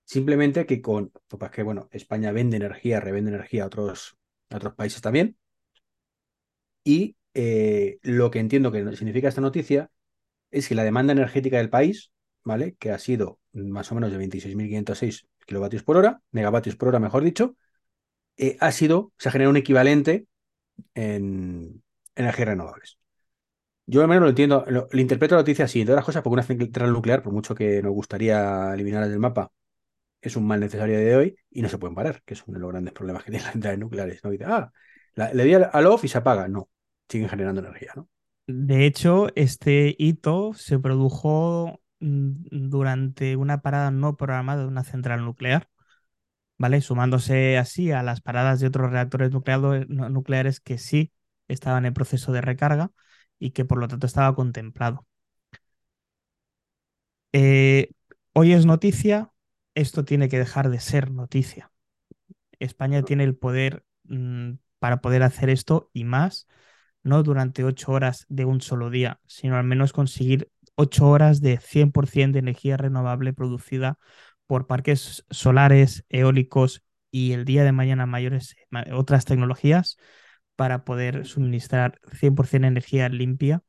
Simplemente 0.06 0.66
que 0.66 0.82
con, 0.82 1.12
pues 1.28 1.52
que 1.52 1.64
bueno, 1.64 1.90
España 1.92 2.32
vende 2.32 2.58
energía, 2.58 3.00
revende 3.00 3.32
energía 3.32 3.64
a 3.64 3.68
otros, 3.68 4.18
otros 4.52 4.76
países 4.76 5.02
también. 5.02 5.38
Y 6.84 7.16
eh, 7.34 8.00
lo 8.02 8.32
que 8.32 8.40
entiendo 8.40 8.72
que 8.72 8.96
significa 8.96 9.28
esta 9.30 9.42
noticia 9.42 9.92
es 10.52 10.68
que 10.68 10.76
la 10.76 10.84
demanda 10.84 11.14
energética 11.14 11.58
del 11.58 11.70
país, 11.70 12.12
¿vale? 12.44 12.76
Que 12.80 12.92
ha 12.92 13.00
sido 13.00 13.40
más 13.54 13.92
o 13.92 13.96
menos 13.96 14.12
de 14.12 14.18
26.506 14.18 15.28
kilovatios 15.46 15.84
por 15.84 15.98
hora, 15.98 16.22
megavatios 16.32 16.76
por 16.76 16.90
hora, 16.90 17.00
mejor 17.00 17.24
dicho, 17.24 17.56
eh, 18.40 18.58
ha 18.62 18.72
sido, 18.72 19.12
se 19.18 19.30
ha 19.30 19.32
generado 19.34 19.52
un 19.52 19.58
equivalente 19.58 20.26
en 20.96 21.84
energías 22.16 22.48
renovables. 22.48 22.98
Yo 23.86 24.02
al 24.02 24.08
menos 24.08 24.24
lo 24.24 24.30
entiendo, 24.30 24.66
lo, 24.68 24.88
interpreto 24.94 25.36
la 25.36 25.42
noticia 25.42 25.66
así, 25.66 25.82
entre 25.82 25.94
otras 25.94 26.06
cosas, 26.06 26.24
porque 26.24 26.36
una 26.36 26.44
central 26.44 26.94
nuclear, 26.94 27.22
por 27.22 27.34
mucho 27.34 27.54
que 27.54 27.82
nos 27.82 27.92
gustaría 27.92 28.74
eliminarla 28.74 29.10
del 29.10 29.20
mapa, 29.20 29.52
es 30.22 30.36
un 30.36 30.48
mal 30.48 30.60
necesario 30.60 30.98
de 30.98 31.16
hoy 31.16 31.36
y 31.50 31.62
no 31.62 31.70
se 31.70 31.78
pueden 31.78 31.96
parar, 31.96 32.22
que 32.24 32.34
es 32.34 32.44
uno 32.48 32.58
de 32.58 32.62
los 32.62 32.72
grandes 32.72 32.94
problemas 32.94 33.24
que 33.24 33.32
tienen 33.32 33.46
las 33.46 33.54
centrales 33.54 33.80
nucleares. 33.80 34.24
¿no? 34.24 34.34
Y 34.34 34.40
ah, 34.46 34.72
le 35.34 35.44
di 35.44 35.54
al, 35.54 35.70
al 35.74 35.86
off 35.88 36.06
y 36.06 36.08
se 36.08 36.20
apaga. 36.20 36.48
No, 36.48 36.70
siguen 37.10 37.28
generando 37.30 37.62
energía, 37.62 37.92
¿no? 37.96 38.08
De 38.48 38.86
hecho, 38.86 39.28
este 39.36 39.96
hito 40.00 40.54
se 40.54 40.80
produjo 40.80 41.82
mm, 42.00 42.70
durante 42.70 43.36
una 43.36 43.62
parada 43.62 43.92
no 43.92 44.16
programada 44.16 44.62
de 44.62 44.68
una 44.68 44.84
central 44.84 45.26
nuclear. 45.26 45.68
¿Vale? 46.60 46.82
Sumándose 46.82 47.60
así 47.60 47.92
a 47.94 48.04
las 48.04 48.22
paradas 48.22 48.62
de 48.62 48.68
otros 48.68 48.92
reactores 48.92 49.32
nu- 49.90 50.10
nucleares 50.10 50.62
que 50.62 50.80
sí 50.80 51.14
estaban 51.50 51.86
en 51.88 51.96
proceso 51.96 52.34
de 52.34 52.42
recarga 52.42 52.92
y 53.40 53.52
que 53.54 53.66
por 53.66 53.80
lo 53.80 53.90
tanto 53.90 54.08
estaba 54.08 54.36
contemplado. 54.36 55.08
Eh, 57.34 57.90
hoy 58.34 58.54
es 58.54 58.66
noticia, 58.66 59.32
esto 59.76 60.06
tiene 60.06 60.30
que 60.30 60.40
dejar 60.40 60.70
de 60.70 60.80
ser 60.80 61.12
noticia. 61.12 61.72
España 62.60 63.04
tiene 63.04 63.24
el 63.24 63.38
poder 63.38 63.86
mm, 64.06 64.54
para 64.80 65.02
poder 65.02 65.24
hacer 65.24 65.50
esto 65.52 65.90
y 65.94 66.06
más, 66.06 66.48
no 67.04 67.24
durante 67.24 67.64
ocho 67.66 67.92
horas 67.94 68.26
de 68.30 68.46
un 68.46 68.62
solo 68.62 68.90
día, 68.90 69.22
sino 69.28 69.58
al 69.58 69.66
menos 69.66 69.94
conseguir 69.94 70.52
ocho 70.76 71.10
horas 71.10 71.42
de 71.42 71.60
100% 71.60 72.36
de 72.36 72.40
energía 72.42 72.78
renovable 72.78 73.34
producida 73.34 74.00
por 74.50 74.68
parques 74.68 75.26
solares, 75.32 76.06
eólicos 76.10 76.84
y 77.12 77.34
el 77.34 77.46
día 77.46 77.64
de 77.66 77.74
mañana 77.74 78.08
mayores 78.08 78.58
ma- 78.72 78.86
otras 78.94 79.26
tecnologías 79.26 80.00
para 80.58 80.86
poder 80.86 81.26
suministrar 81.28 82.00
100% 82.14 82.68
energía 82.68 83.10
limpia 83.10 83.64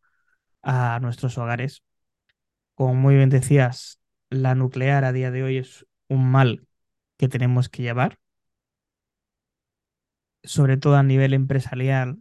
a 0.62 1.01
nuestros 1.03 1.38
hogares. 1.38 1.83
Como 2.75 2.95
muy 2.95 3.16
bien 3.16 3.31
decías, 3.31 4.01
la 4.31 4.55
nuclear 4.57 5.05
a 5.05 5.12
día 5.12 5.31
de 5.31 5.43
hoy 5.45 5.59
es 5.59 5.87
un 6.09 6.31
mal 6.31 6.66
que 7.19 7.29
tenemos 7.29 7.69
que 7.71 7.83
llevar 7.83 8.19
sobre 10.43 10.77
todo 10.77 10.97
a 10.97 11.03
nivel 11.03 11.35
empresarial, 11.35 12.19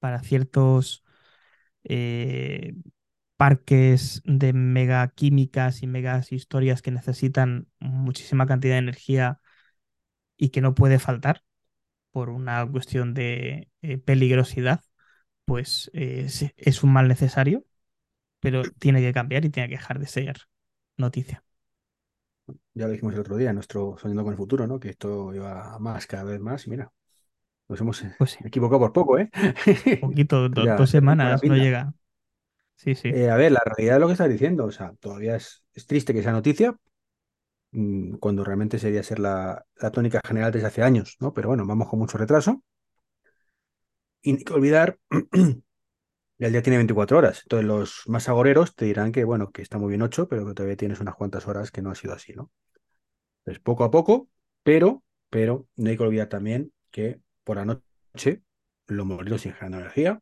para 0.00 0.20
ciertos 0.20 1.04
eh, 1.84 2.74
parques 3.36 4.22
de 4.24 4.52
megaquímicas 4.52 5.82
y 5.82 5.86
megas 5.86 6.32
historias 6.32 6.82
que 6.82 6.90
necesitan 6.92 7.68
muchísima 7.80 8.46
cantidad 8.46 8.74
de 8.74 8.78
energía 8.80 9.40
y 10.36 10.50
que 10.50 10.60
no 10.60 10.74
puede 10.74 10.98
faltar 10.98 11.42
por 12.12 12.30
una 12.30 12.66
cuestión 12.70 13.14
de 13.14 13.70
eh, 13.82 13.98
peligrosidad, 13.98 14.82
pues 15.46 15.90
eh, 15.94 16.28
es 16.58 16.82
un 16.84 16.92
mal 16.92 17.08
necesario, 17.08 17.64
pero 18.40 18.70
tiene 18.72 19.00
que 19.02 19.12
cambiar 19.14 19.44
y 19.44 19.50
tiene 19.50 19.68
que 19.70 19.76
dejar 19.76 19.98
de 20.00 20.08
ser 20.08 20.38
noticia. 20.98 21.44
Ya 22.74 22.86
lo 22.86 22.92
dijimos 22.92 23.14
el 23.14 23.20
otro 23.20 23.36
día, 23.36 23.52
nuestro 23.52 23.96
Soñando 23.98 24.24
con 24.24 24.32
el 24.32 24.36
futuro, 24.38 24.66
¿no? 24.66 24.78
Que 24.80 24.90
esto 24.90 25.32
iba 25.34 25.74
a 25.74 25.78
más 25.78 26.06
cada 26.06 26.24
vez 26.24 26.40
más 26.40 26.66
y 26.66 26.70
mira, 26.70 26.92
nos 27.68 27.80
hemos 27.80 28.02
Pues 28.16 28.32
sí, 28.32 28.38
equivocado 28.44 28.80
por 28.80 28.92
poco, 28.92 29.18
¿eh? 29.18 29.30
poquito, 29.98 30.48
do- 30.48 30.66
ya 30.66 30.76
dos 30.76 30.90
semanas 30.90 31.44
no 31.44 31.56
llega. 31.56 31.94
Sí, 32.76 32.94
sí, 32.94 33.08
Eh, 33.08 33.30
a 33.30 33.36
ver, 33.36 33.52
la 33.52 33.60
realidad 33.64 33.94
de 33.94 34.00
lo 34.00 34.06
que 34.06 34.12
estás 34.12 34.28
diciendo, 34.28 34.66
o 34.66 34.72
sea, 34.72 34.92
todavía 35.00 35.36
es, 35.36 35.64
es 35.72 35.86
triste 35.86 36.12
que 36.12 36.22
sea 36.22 36.32
noticia, 36.32 36.76
mm, 37.72 38.16
cuando 38.16 38.44
realmente 38.44 38.78
sería 38.78 39.02
ser 39.02 39.18
la, 39.18 39.64
tónica 39.92 40.20
general 40.26 40.52
desde 40.52 40.66
hace 40.66 40.82
años, 40.82 41.16
¿no? 41.20 41.32
Pero 41.34 41.48
bueno, 41.48 41.66
vamos 41.66 41.88
con 41.88 41.98
mucho 41.98 42.18
retraso. 42.18 42.62
Y 44.22 44.32
no 44.32 44.38
que 44.38 44.52
olvidar 44.52 44.98
el 46.38 46.52
día 46.52 46.62
tiene 46.62 46.78
24 46.78 47.18
horas. 47.18 47.42
Entonces 47.44 47.66
los 47.66 48.02
más 48.06 48.28
agoreros 48.28 48.74
te 48.74 48.86
dirán 48.86 49.12
que, 49.12 49.24
bueno, 49.24 49.50
que 49.52 49.62
está 49.62 49.78
muy 49.78 49.90
bien 49.90 50.02
8, 50.02 50.28
pero 50.28 50.46
que 50.46 50.54
todavía 50.54 50.76
tienes 50.76 51.00
unas 51.00 51.14
cuantas 51.14 51.46
horas 51.46 51.70
que 51.70 51.82
no 51.82 51.90
ha 51.90 51.94
sido 51.94 52.14
así, 52.14 52.32
¿no? 52.34 52.50
Pues 53.44 53.60
poco 53.60 53.84
a 53.84 53.90
poco, 53.90 54.28
pero, 54.62 55.02
pero 55.30 55.68
no 55.76 55.90
hay 55.90 55.96
que 55.96 56.02
olvidar 56.02 56.28
también 56.28 56.72
que 56.90 57.20
por 57.44 57.56
la 57.56 57.64
noche 57.64 58.42
los 58.86 59.06
sin 59.42 59.52
generar 59.52 59.82
energía, 59.82 60.20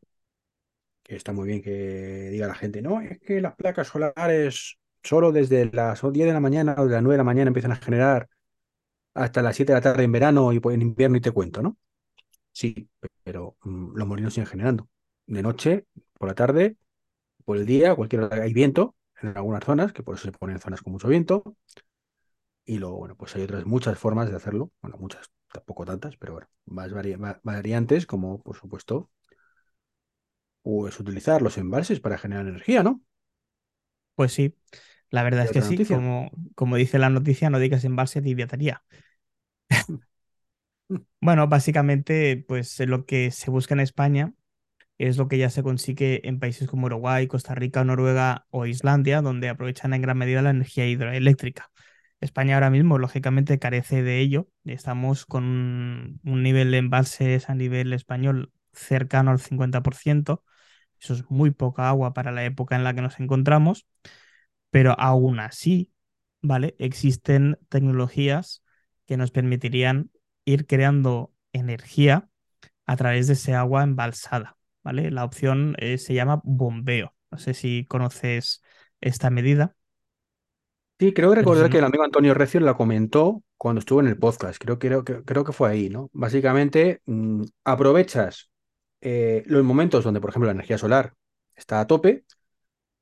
que 1.03 1.15
está 1.15 1.33
muy 1.33 1.47
bien 1.47 1.61
que 1.61 2.29
diga 2.31 2.47
la 2.47 2.55
gente, 2.55 2.81
no, 2.81 3.01
es 3.01 3.19
que 3.19 3.41
las 3.41 3.55
placas 3.55 3.87
solares 3.87 4.77
solo 5.03 5.31
desde 5.31 5.69
las 5.73 6.01
10 6.13 6.27
de 6.27 6.33
la 6.33 6.39
mañana 6.39 6.75
o 6.77 6.85
de 6.87 6.93
las 6.93 7.03
9 7.03 7.15
de 7.15 7.17
la 7.19 7.23
mañana 7.25 7.49
empiezan 7.49 7.71
a 7.73 7.75
generar 7.77 8.29
hasta 9.13 9.41
las 9.41 9.55
7 9.55 9.73
de 9.73 9.77
la 9.79 9.81
tarde 9.83 10.03
en 10.03 10.11
verano 10.11 10.53
y 10.53 10.59
pues, 10.59 10.75
en 10.75 10.81
invierno 10.83 11.17
y 11.17 11.21
te 11.21 11.31
cuento, 11.31 11.61
¿no? 11.61 11.77
Sí, 12.53 12.89
pero 13.23 13.57
mm, 13.63 13.95
los 13.97 14.07
molinos 14.07 14.33
siguen 14.33 14.47
generando. 14.47 14.89
De 15.27 15.43
noche, 15.43 15.87
por 16.19 16.29
la 16.29 16.35
tarde, 16.35 16.77
por 17.45 17.57
el 17.57 17.65
día, 17.67 17.95
cualquier 17.95 18.23
hora 18.23 18.43
hay 18.43 18.53
viento 18.53 18.95
en 19.21 19.29
algunas 19.37 19.63
zonas, 19.65 19.93
que 19.93 20.03
por 20.03 20.15
eso 20.15 20.25
se 20.25 20.33
ponen 20.33 20.59
zonas 20.59 20.81
con 20.81 20.93
mucho 20.93 21.07
viento. 21.09 21.57
Y 22.65 22.77
luego, 22.79 22.97
bueno, 22.97 23.15
pues 23.15 23.35
hay 23.35 23.43
otras 23.43 23.65
muchas 23.65 23.97
formas 23.99 24.29
de 24.29 24.35
hacerlo. 24.37 24.71
Bueno, 24.81 24.97
muchas, 24.97 25.31
tampoco 25.51 25.85
tantas, 25.85 26.15
pero 26.17 26.33
bueno, 26.33 26.47
más 26.65 26.91
vari- 26.93 27.21
va- 27.21 27.39
variantes, 27.43 28.05
como 28.05 28.41
por 28.41 28.55
supuesto, 28.57 29.09
pues 30.63 30.99
utilizar 30.99 31.41
los 31.41 31.57
embalses 31.57 31.99
para 31.99 32.17
generar 32.17 32.47
energía, 32.47 32.81
¿no? 32.81 33.01
pues 34.15 34.33
sí. 34.33 34.55
La 35.09 35.21
verdad 35.21 35.45
es 35.45 35.51
que 35.51 35.61
sí, 35.61 35.85
como, 35.85 36.31
como 36.55 36.75
dice 36.75 36.97
la 36.97 37.09
noticia, 37.09 37.51
no 37.51 37.59
digas 37.59 37.83
embalse 37.83 38.19
mm. 38.19 38.65
Bueno, 41.21 41.47
básicamente, 41.47 42.43
pues 42.47 42.79
eh, 42.79 42.87
lo 42.87 43.05
que 43.05 43.29
se 43.29 43.51
busca 43.51 43.75
en 43.75 43.79
España 43.79 44.33
es 44.97 45.17
lo 45.17 45.27
que 45.27 45.37
ya 45.37 45.49
se 45.49 45.61
consigue 45.61 46.27
en 46.27 46.39
países 46.39 46.67
como 46.67 46.87
Uruguay, 46.87 47.27
Costa 47.27 47.53
Rica, 47.53 47.83
Noruega 47.83 48.47
o 48.49 48.65
Islandia, 48.65 49.21
donde 49.21 49.49
aprovechan 49.49 49.93
en 49.93 50.01
gran 50.01 50.17
medida 50.17 50.41
la 50.41 50.51
energía 50.51 50.87
hidroeléctrica. 50.87 51.69
España 52.19 52.55
ahora 52.55 52.69
mismo, 52.69 52.97
lógicamente, 52.97 53.59
carece 53.59 54.01
de 54.01 54.19
ello. 54.19 54.47
Estamos 54.63 55.25
con 55.25 55.43
un, 55.43 56.21
un 56.23 56.43
nivel 56.43 56.71
de 56.71 56.77
embalses 56.77 57.49
a 57.49 57.55
nivel 57.55 57.93
español 57.93 58.51
cercano 58.71 59.31
al 59.31 59.39
50%. 59.39 60.43
Eso 61.03 61.13
es 61.15 61.29
muy 61.29 61.51
poca 61.51 61.89
agua 61.89 62.13
para 62.13 62.31
la 62.31 62.45
época 62.45 62.75
en 62.77 62.83
la 62.85 62.93
que 62.95 63.01
nos 63.03 63.19
encontramos, 63.19 63.87
pero 64.69 64.95
aún 64.99 65.39
así, 65.39 65.91
¿vale? 66.41 66.75
Existen 66.79 67.59
tecnologías 67.69 68.63
que 69.05 69.17
nos 69.17 69.31
permitirían 69.31 70.11
ir 70.45 70.65
creando 70.67 71.33
energía 71.53 72.29
a 72.85 72.97
través 72.97 73.27
de 73.27 73.33
ese 73.33 73.55
agua 73.55 73.83
embalsada, 73.83 74.57
¿vale? 74.83 75.11
La 75.11 75.25
opción 75.25 75.75
eh, 75.79 75.97
se 75.99 76.13
llama 76.13 76.41
bombeo. 76.43 77.15
No 77.31 77.37
sé 77.39 77.53
si 77.53 77.85
conoces 77.87 78.63
esta 79.01 79.29
medida, 79.29 79.75
Sí, 80.99 81.13
creo 81.13 81.35
recordar 81.35 81.69
que 81.69 81.79
el 81.79 81.83
amigo 81.83 82.03
Antonio 82.03 82.33
Recio 82.33 82.59
la 82.61 82.75
comentó 82.77 83.43
cuando 83.57 83.79
estuvo 83.79 83.99
en 83.99 84.07
el 84.07 84.17
podcast. 84.17 84.57
Creo, 84.61 84.79
creo, 84.79 85.03
que- 85.03 85.23
creo 85.23 85.43
que 85.43 85.51
fue 85.51 85.69
ahí, 85.69 85.89
¿no? 85.89 86.09
Básicamente, 86.13 87.01
mm, 87.05 87.43
aprovechas 87.65 88.49
eh, 89.03 89.43
los 89.45 89.63
momentos 89.63 90.03
donde, 90.03 90.21
por 90.21 90.29
ejemplo, 90.29 90.47
la 90.47 90.53
energía 90.53 90.77
solar 90.77 91.13
está 91.55 91.81
a 91.81 91.87
tope 91.87 92.23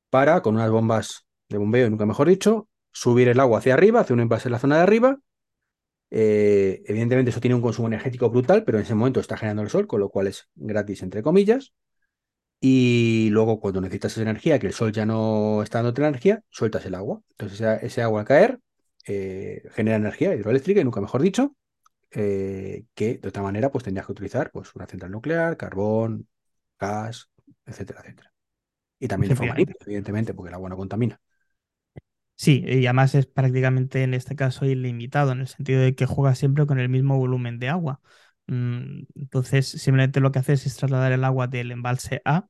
para, 0.10 0.42
con 0.42 0.56
unas 0.56 0.72
bombas 0.72 1.26
de 1.48 1.58
bombeo, 1.58 1.90
nunca 1.90 2.06
mejor 2.06 2.28
dicho, 2.28 2.68
subir 2.92 3.28
el 3.28 3.40
agua 3.40 3.60
hacia 3.60 3.76
arriba, 3.76 4.02
hacia 4.02 4.16
un 4.16 4.22
envase 4.22 4.48
en 4.48 4.54
la 4.54 4.60
zona 4.60 4.78
de 4.78 4.84
arriba. 4.84 5.20
Eh, 6.10 6.82
evidentemente 6.88 7.30
eso 7.30 7.40
tiene 7.40 7.56
un 7.56 7.62
consumo 7.62 7.88
energético 7.88 8.30
brutal, 8.30 8.64
pero 8.64 8.80
en 8.80 8.84
ese 8.84 8.96
momento 8.96 9.20
está 9.20 9.38
generando 9.38 9.62
el 9.62 9.70
sol, 9.70 9.86
con 9.86 10.00
lo 10.00 10.10
cual 10.10 10.28
es 10.28 10.50
gratis, 10.56 11.04
entre 11.04 11.22
comillas. 11.22 11.74
Y 12.60 13.30
luego 13.32 13.60
cuando 13.60 13.82
necesitas 13.82 14.14
esa 14.14 14.22
energía, 14.24 14.60
que 14.60 14.68
el 14.68 14.74
sol 14.74 14.92
ya 14.92 15.06
no 15.06 15.62
está 15.64 15.84
la 15.84 15.90
energía, 15.96 16.44
sueltas 16.50 16.86
el 16.86 16.96
agua. 16.96 17.22
Entonces 17.30 17.62
ese, 17.62 17.86
ese 17.86 18.02
agua 18.02 18.22
al 18.22 18.28
caer 18.28 18.60
eh, 19.08 19.64
genera 19.72 19.98
energía 19.98 20.36
hidroeléctrica, 20.36 20.82
y 20.82 20.84
nunca 20.84 21.02
mejor 21.02 21.22
dicho, 21.22 21.56
eh, 22.12 22.86
que 22.96 23.18
de 23.18 23.30
otra 23.30 23.44
manera 23.44 23.72
pues 23.72 23.84
tendrías 23.84 24.06
que 24.06 24.12
utilizar 24.14 24.52
pues, 24.52 24.74
una 24.76 24.88
central 24.88 25.12
nuclear, 25.12 25.58
carbón, 25.58 26.28
gas, 26.80 27.30
etcétera, 27.66 28.02
etcétera. 28.02 28.34
Y 29.00 29.08
también 29.10 29.30
de 29.30 29.36
forma 29.36 29.56
Efectivamente. 29.56 29.56
limpia, 29.56 29.76
evidentemente, 29.82 30.34
porque 30.36 30.50
el 30.50 30.56
agua 30.56 30.70
no 30.70 30.78
contamina. 30.78 31.22
Sí, 32.36 32.64
y 32.66 32.86
además 32.88 33.14
es 33.14 33.28
prácticamente 33.28 34.02
en 34.04 34.14
este 34.16 34.36
caso 34.36 34.66
ilimitado, 34.66 35.32
en 35.32 35.42
el 35.42 35.48
sentido 35.48 35.82
de 35.82 35.94
que 35.94 36.08
juega 36.08 36.34
siempre 36.34 36.66
con 36.66 36.80
el 36.80 36.90
mismo 36.90 37.18
volumen 37.20 37.60
de 37.60 37.70
agua. 37.70 38.02
Mm, 38.48 39.04
Entonces, 39.16 39.68
simplemente 39.70 40.20
lo 40.20 40.32
que 40.32 40.40
haces 40.40 40.66
es 40.66 40.76
trasladar 40.76 41.12
el 41.12 41.24
agua 41.24 41.48
del 41.48 41.72
embalse 41.72 42.22
A 42.26 42.48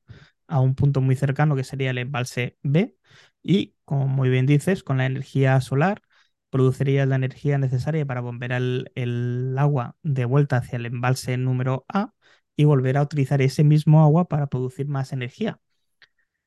a 0.48 0.60
un 0.62 0.76
punto 0.76 1.02
muy 1.02 1.16
cercano, 1.18 1.56
que 1.58 1.64
sería 1.66 1.92
el 1.92 1.98
embalse 1.98 2.58
B, 2.64 2.96
y 3.44 3.76
como 3.84 4.08
muy 4.08 4.30
bien 4.30 4.46
dices, 4.46 4.84
con 4.84 4.98
la 4.98 5.06
energía 5.06 5.60
solar 5.62 6.02
producirías 6.52 7.08
la 7.08 7.16
energía 7.16 7.58
necesaria 7.58 8.06
para 8.06 8.22
bombear 8.22 8.52
el, 8.54 8.92
el 8.96 9.56
agua 9.58 9.96
de 10.04 10.26
vuelta 10.26 10.58
hacia 10.58 10.78
el 10.78 10.86
embalse 10.86 11.38
número 11.38 11.86
A 11.90 12.14
y 12.56 12.66
volver 12.66 12.98
a 12.98 13.02
utilizar 13.02 13.42
ese 13.42 13.64
mismo 13.64 14.04
agua 14.04 14.26
para 14.28 14.48
producir 14.48 14.88
más 14.88 15.14
energía. 15.14 15.60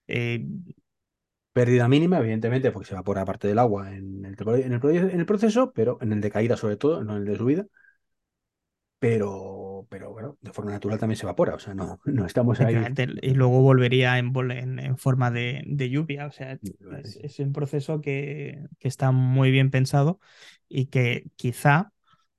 Eh, 0.07 0.47
Pérdida 1.53 1.89
mínima, 1.89 2.19
evidentemente, 2.19 2.73
porque 2.73 2.89
se 2.89 2.95
evapora 2.95 3.25
parte 3.25 3.47
del 3.49 3.61
agua 3.61 3.93
en 3.95 4.25
el, 4.25 4.37
en 4.65 4.73
el, 5.21 5.27
proceso, 5.27 5.73
pero 5.73 5.99
en 6.01 6.13
el 6.13 6.21
de 6.21 6.31
caída 6.31 6.57
sobre 6.57 6.77
todo, 6.77 7.05
no 7.05 7.13
en 7.13 7.23
el 7.23 7.25
de 7.27 7.37
subida. 7.37 7.67
Pero, 8.99 9.87
pero 9.91 10.15
forma 10.55 10.73
natural 10.73 10.99
también 10.99 11.19
se 11.19 11.25
evapora, 11.27 11.55
o 11.57 11.59
sea, 11.61 11.75
no, 11.75 12.01
no 12.07 12.27
estamos 12.27 12.61
ahí. 12.63 12.89
Y 13.23 13.35
luego 13.35 13.61
volvería 13.63 14.19
en, 14.19 14.33
en- 14.51 14.79
en 14.79 14.97
forma 14.99 15.31
de, 15.31 15.63
de 15.67 15.91
lluvia. 15.91 16.27
O 16.27 16.33
sea, 16.33 16.53
es, 17.03 17.17
es 17.17 17.39
un 17.41 17.53
proceso 17.53 18.01
que, 18.01 18.65
que 18.79 18.89
está 18.89 19.11
muy 19.13 19.51
bien 19.51 19.71
pensado 19.71 20.21
y 20.69 20.87
que 20.87 21.31
quizá 21.37 21.93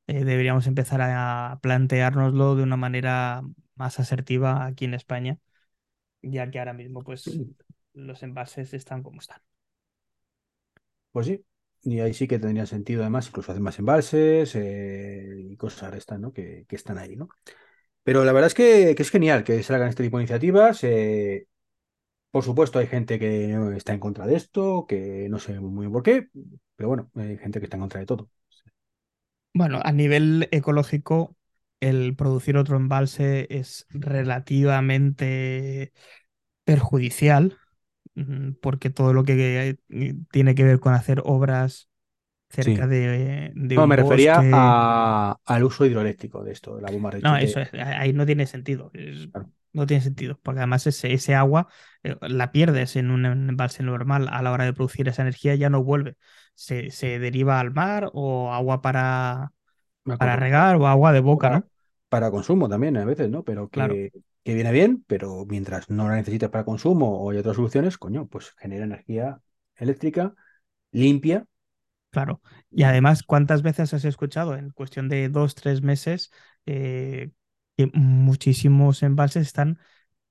eh, 0.08 0.24
deberíamos 0.26 0.68
empezar 0.68 1.02
a 1.04 1.60
planteárnoslo 1.62 2.56
de 2.56 2.64
una 2.64 2.78
manera 2.78 3.44
más 3.76 4.00
asertiva 4.00 4.66
aquí 4.66 4.86
en 4.86 4.94
España, 4.96 5.40
ya 6.22 6.50
que 6.52 6.60
ahora 6.60 6.74
mismo 6.74 7.04
pues 7.04 7.44
los 7.94 8.24
envases 8.24 8.74
están 8.74 9.04
como 9.04 9.22
están. 9.22 9.42
Pues 11.12 11.28
sí, 11.28 11.46
Y 11.84 12.00
ahí 12.00 12.14
sí 12.14 12.28
que 12.28 12.40
tendría 12.40 12.66
sentido, 12.66 13.02
además, 13.02 13.28
incluso 13.28 13.52
hacer 13.52 13.62
más 13.62 13.80
embalses 13.80 14.54
eh, 14.56 15.36
y 15.52 15.56
cosas 15.58 15.92
de 15.92 15.98
estas, 16.00 16.20
¿no? 16.20 16.34
Que, 16.34 16.66
que 16.68 16.76
están 16.76 16.98
ahí, 16.98 17.16
¿no? 17.16 17.30
Pero 18.06 18.24
la 18.24 18.34
verdad 18.34 18.48
es 18.48 18.54
que, 18.54 18.92
es 18.92 19.10
genial 19.10 19.44
que 19.44 19.64
salgan 19.64 19.90
este 19.90 20.04
tipo 20.04 20.18
de 20.18 20.24
iniciativas. 20.24 20.84
eh, 20.84 21.48
por 22.30 22.44
supuesto, 22.44 22.78
hay 22.78 22.86
gente 22.86 23.18
que 23.18 23.52
está 23.76 23.94
en 23.94 24.00
contra 24.00 24.28
de 24.28 24.36
esto, 24.36 24.86
que 24.88 25.28
no 25.28 25.40
sé 25.40 25.60
muy 25.60 25.86
bien 25.86 25.92
por 25.92 26.04
qué, 26.04 26.30
pero 26.76 26.90
bueno, 26.90 27.10
hay 27.16 27.38
gente 27.38 27.60
que 27.60 27.66
está 27.66 27.78
en 27.78 27.82
contra 27.82 28.00
de 28.00 28.06
todo. 28.06 28.30
Bueno, 29.56 29.80
a 29.84 29.92
nivel 29.92 30.48
ecológico, 30.52 31.36
el 31.80 32.16
producir 32.16 32.58
otro 32.58 32.78
embalse 32.78 33.48
es 33.50 33.88
relativamente 33.90 35.94
perjudicial, 36.64 37.58
mm, 38.14 38.52
porque 38.62 38.92
todo 38.92 39.14
lo 39.14 39.24
que 39.24 39.80
eh, 39.90 40.16
tiene 40.30 40.54
que 40.54 40.64
ver 40.64 40.80
con 40.80 40.94
hacer 40.94 41.24
obras 41.26 41.90
cerca 42.50 42.88
Sí. 42.88 42.88
de, 42.88 43.52
de 43.56 43.78
No, 43.78 43.86
un 43.86 43.88
me 43.88 43.96
refería 43.98 44.48
bosque, 44.48 44.50
a, 44.52 45.38
al 45.46 45.64
uso 45.64 45.86
hidroeléctrico 45.86 46.44
de 46.44 46.52
esto, 46.54 46.76
de 46.78 46.82
la 46.82 46.90
bomba 46.92 47.12
no, 47.22 47.36
Rechique. 47.36 47.38
eso 47.38 47.60
es, 47.60 47.74
ahí 47.74 48.14
no 48.14 48.26
tiene 48.26 48.46
sentido. 48.48 48.92
es- 48.94 49.30
Claro, 49.32 49.52
no 49.74 49.86
tiene 49.86 50.02
sentido, 50.04 50.40
porque 50.42 50.60
además 50.60 50.88
ese, 50.88 51.12
ese 51.14 51.36
agua 51.36 51.68
eh, 52.04 52.16
la 52.22 52.52
pierdes 52.54 52.96
en 52.96 53.12
un 53.12 53.26
embalse 53.26 53.84
normal 53.84 54.30
a 54.32 54.42
la 54.42 54.52
hora 54.54 54.64
de 54.66 54.72
producir 54.74 55.10
esa 55.10 55.22
energía, 55.24 55.56
ya 55.56 55.70
no 55.70 55.84
vuelve. 55.84 56.16
Se, 56.54 56.92
se 56.92 57.20
deriva 57.20 57.60
al 57.60 57.72
mar 57.74 58.10
o 58.14 58.54
agua 58.54 58.82
para, 58.82 59.52
para 60.18 60.36
regar 60.38 60.78
o 60.78 60.88
agua 60.88 61.14
de 61.14 61.22
boca, 61.22 61.50
Para, 61.50 61.52
¿no? 61.52 61.70
para 62.10 62.32
consumo 62.32 62.70
también 62.70 62.98
a 62.98 63.06
veces, 63.06 63.30
¿no? 63.30 63.44
Pero 63.44 63.70
Claro. 63.70 63.96
que, 63.96 64.12
que 64.44 64.54
viene 64.54 64.72
bien, 64.72 65.04
pero 65.08 65.46
mientras 65.46 65.90
no 65.90 66.08
la 66.10 66.16
necesites 66.16 66.50
para 66.50 66.66
consumo 66.66 67.20
o 67.22 67.32
hay 67.32 67.38
otras 67.38 67.56
soluciones, 67.56 67.98
coño, 67.98 68.28
pues 68.28 68.52
genera 68.58 68.86
energía 68.86 69.42
eléctrica 69.76 70.34
limpia. 70.92 71.46
Claro. 72.16 72.42
Y 72.72 72.84
además, 72.84 73.24
¿cuántas 73.24 73.62
veces 73.62 73.94
has 73.94 74.06
escuchado 74.06 74.56
en 74.56 74.70
cuestión 74.70 75.10
de 75.10 75.28
dos, 75.28 75.54
tres 75.54 75.82
meses 75.82 76.32
eh, 76.66 77.32
que 77.76 77.88
muchísimos 77.94 79.04
embalses 79.04 79.48
están 79.48 79.80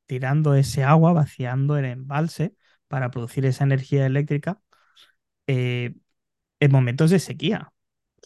tirando 0.06 0.54
ese 0.54 0.82
agua, 0.82 1.12
vaciando 1.12 1.76
el 1.76 1.84
embalse 1.84 2.54
para 2.88 3.10
producir 3.10 3.44
esa 3.44 3.64
energía 3.64 4.06
eléctrica 4.06 4.62
eh, 5.46 5.94
en 6.60 6.72
momentos 6.72 7.10
de 7.10 7.18
sequía? 7.20 7.72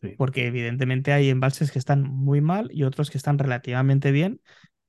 sí. 0.01 0.15
Porque 0.17 0.47
evidentemente 0.47 1.13
hay 1.13 1.31
embalses 1.31 1.73
que 1.73 1.81
están 1.81 2.03
muy 2.05 2.41
mal 2.41 2.71
y 2.73 2.85
otros 2.85 3.11
que 3.11 3.19
están 3.19 3.39
relativamente 3.39 4.13
bien 4.13 4.41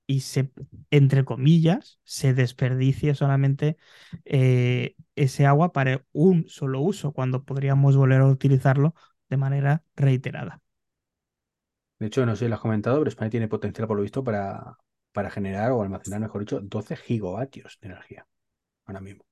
y 0.10 0.22
se, 0.22 0.52
entre 0.90 1.24
comillas, 1.24 2.00
se 2.04 2.34
desperdicia 2.34 3.14
solamente 3.14 3.78
eh, 4.26 4.96
ese 5.16 5.46
agua 5.46 5.72
para 5.72 6.04
un 6.14 6.50
solo 6.50 6.82
uso, 6.82 7.12
cuando 7.12 7.44
podríamos 7.44 7.96
volver 7.96 8.22
a 8.22 8.26
utilizarlo 8.26 8.96
de 9.30 9.38
manera 9.38 9.84
reiterada. 9.96 10.64
De 12.00 12.08
hecho, 12.08 12.26
no 12.26 12.36
sé 12.36 12.46
si 12.46 12.50
lo 12.50 12.56
has 12.56 12.62
comentado, 12.62 12.98
pero 12.98 13.10
España 13.10 13.30
tiene 13.30 13.48
potencial, 13.48 13.88
por 13.88 13.98
lo 13.98 14.02
visto, 14.02 14.24
para, 14.24 14.78
para 15.12 15.30
generar 15.30 15.74
o 15.74 15.84
almacenar, 15.84 16.22
mejor 16.22 16.42
dicho, 16.42 16.60
12 16.60 16.96
gigavatios 16.96 17.78
de 17.80 17.90
energía 17.90 18.26
ahora 18.88 19.02
mismo. 19.02 19.26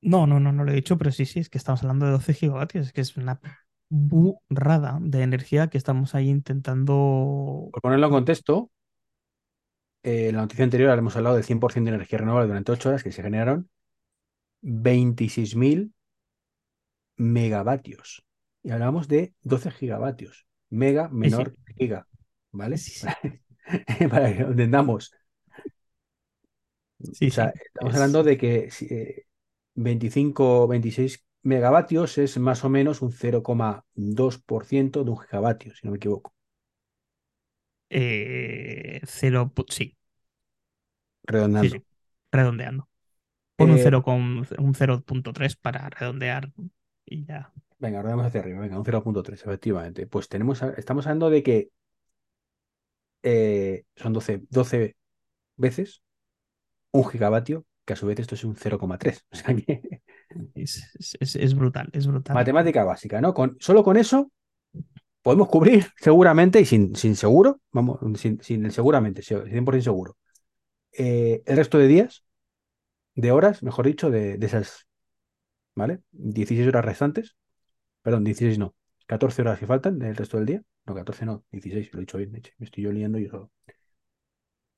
No, 0.00 0.28
no, 0.28 0.38
no, 0.38 0.52
no 0.52 0.62
lo 0.62 0.70
he 0.70 0.76
dicho, 0.76 0.96
pero 0.96 1.10
sí, 1.10 1.26
sí, 1.26 1.40
es 1.40 1.50
que 1.50 1.58
estamos 1.58 1.82
hablando 1.82 2.06
de 2.06 2.12
12 2.12 2.34
gigavatios, 2.34 2.86
es 2.86 2.92
que 2.92 3.00
es 3.00 3.16
una 3.16 3.40
burrada 3.88 4.98
de 5.00 5.22
energía 5.22 5.66
que 5.66 5.78
estamos 5.78 6.14
ahí 6.14 6.28
intentando... 6.28 7.68
Por 7.72 7.82
ponerlo 7.82 8.06
en 8.06 8.12
contexto, 8.12 8.70
eh, 10.04 10.28
en 10.28 10.36
la 10.36 10.42
noticia 10.42 10.64
anterior 10.64 10.98
hemos 10.98 11.16
hablado 11.16 11.36
del 11.36 11.44
100% 11.44 11.90
de 11.90 11.96
energía 11.96 12.18
renovable 12.18 12.48
durante 12.48 12.72
8 12.72 12.88
horas 12.90 13.02
que 13.04 13.12
se 13.12 13.22
generaron 13.22 13.70
26.000 14.62 15.94
megavatios. 17.16 18.24
Y 18.62 18.70
hablamos 18.70 19.08
de 19.08 19.34
12 19.42 19.70
gigavatios. 19.70 20.46
Mega 20.70 21.08
Sí, 21.22 21.30
sí, 21.30 21.42
menor 21.42 21.52
que 21.66 21.74
giga, 21.74 22.08
¿vale? 22.52 22.78
sí, 22.78 22.92
sí, 22.92 23.16
Para 24.10 24.32
que 24.34 24.42
lo 24.42 24.50
entendamos. 24.50 25.12
O 27.00 27.12
sí, 27.12 27.30
sea, 27.30 27.48
sí, 27.52 27.60
estamos 27.66 27.94
es... 27.94 27.94
hablando 27.94 28.22
de 28.22 28.36
que 28.38 28.68
eh, 28.90 29.26
25, 29.74 30.66
26 30.68 31.24
megavatios 31.42 32.18
es 32.18 32.38
más 32.38 32.64
o 32.64 32.68
menos 32.70 33.02
un 33.02 33.12
0,2% 33.12 35.04
de 35.04 35.10
un 35.10 35.18
gigavatio, 35.18 35.74
si 35.74 35.86
no 35.86 35.92
me 35.92 35.96
equivoco, 35.98 36.33
eh, 37.90 39.00
cero, 39.06 39.52
sí, 39.70 39.96
sí, 41.52 41.68
redondando. 41.68 41.82
sí, 41.82 41.86
redondeando. 42.32 42.88
Pon 43.56 43.70
un 43.72 43.78
Eh, 43.78 43.94
un 44.58 44.74
cero 44.76 45.02
punto 45.04 45.32
tres 45.32 45.56
para 45.56 45.90
redondear 45.90 46.52
y 47.06 47.26
ya. 47.26 47.52
venga, 47.78 48.02
vamos 48.02 48.26
hacia 48.26 48.40
arriba, 48.40 48.60
venga, 48.60 48.76
un 48.78 48.84
0,3, 48.84 49.42
efectivamente. 49.42 50.06
Pues 50.06 50.28
tenemos, 50.28 50.62
estamos 50.76 51.06
hablando 51.06 51.30
de 51.30 51.42
que 51.42 51.70
eh, 53.22 53.84
son 53.96 54.12
12, 54.12 54.42
12 54.50 54.96
veces 55.56 56.02
un 56.92 57.06
gigavatio, 57.08 57.66
que 57.86 57.94
a 57.94 57.96
su 57.96 58.06
vez 58.06 58.20
esto 58.20 58.34
es 58.36 58.44
un 58.44 58.56
0,3. 58.56 59.24
O 59.32 59.36
sea 59.36 59.56
que 59.56 60.02
es- 60.54 61.16
es- 61.20 61.36
es 61.36 61.54
brutal, 61.54 61.88
es 61.92 62.06
brutal. 62.06 62.42
matemática 62.42 62.84
básica, 62.84 63.20
¿no? 63.20 63.32
Con, 63.34 63.56
solo 63.60 63.82
con 63.84 63.96
eso 63.96 64.30
podemos 65.24 65.48
cubrir 65.48 65.88
seguramente 65.98 66.60
y 66.60 66.66
sin, 66.66 66.96
sin 66.96 67.16
seguro, 67.16 67.62
vamos, 67.72 68.00
sin, 68.20 68.42
sin 68.42 68.70
seguramente, 68.72 69.22
100% 69.22 69.84
seguro, 69.84 70.18
eh, 70.92 71.42
el 71.46 71.56
resto 71.56 71.78
de 71.78 71.88
días, 71.88 72.24
de 73.16 73.32
horas, 73.32 73.62
mejor 73.62 73.86
dicho, 73.86 74.10
de, 74.10 74.38
de 74.38 74.46
esas, 74.46 74.86
¿vale? 75.76 76.00
16 76.12 76.68
horas 76.68 76.84
restantes, 76.84 77.36
perdón, 78.02 78.24
16 78.24 78.58
no, 78.58 78.74
14 79.06 79.42
horas 79.42 79.58
que 79.58 79.66
faltan 79.66 79.98
del 79.98 80.16
resto 80.16 80.38
del 80.38 80.46
día, 80.46 80.62
no, 80.86 80.94
14 80.94 81.26
no, 81.26 81.44
16, 81.52 81.92
lo 81.94 82.00
he 82.00 82.02
dicho 82.02 82.18
bien, 82.18 82.32
me 82.32 82.66
estoy 82.66 82.84
yo 82.84 82.92
liando 82.92 83.18
yo 83.18 83.30
solo. 83.30 83.52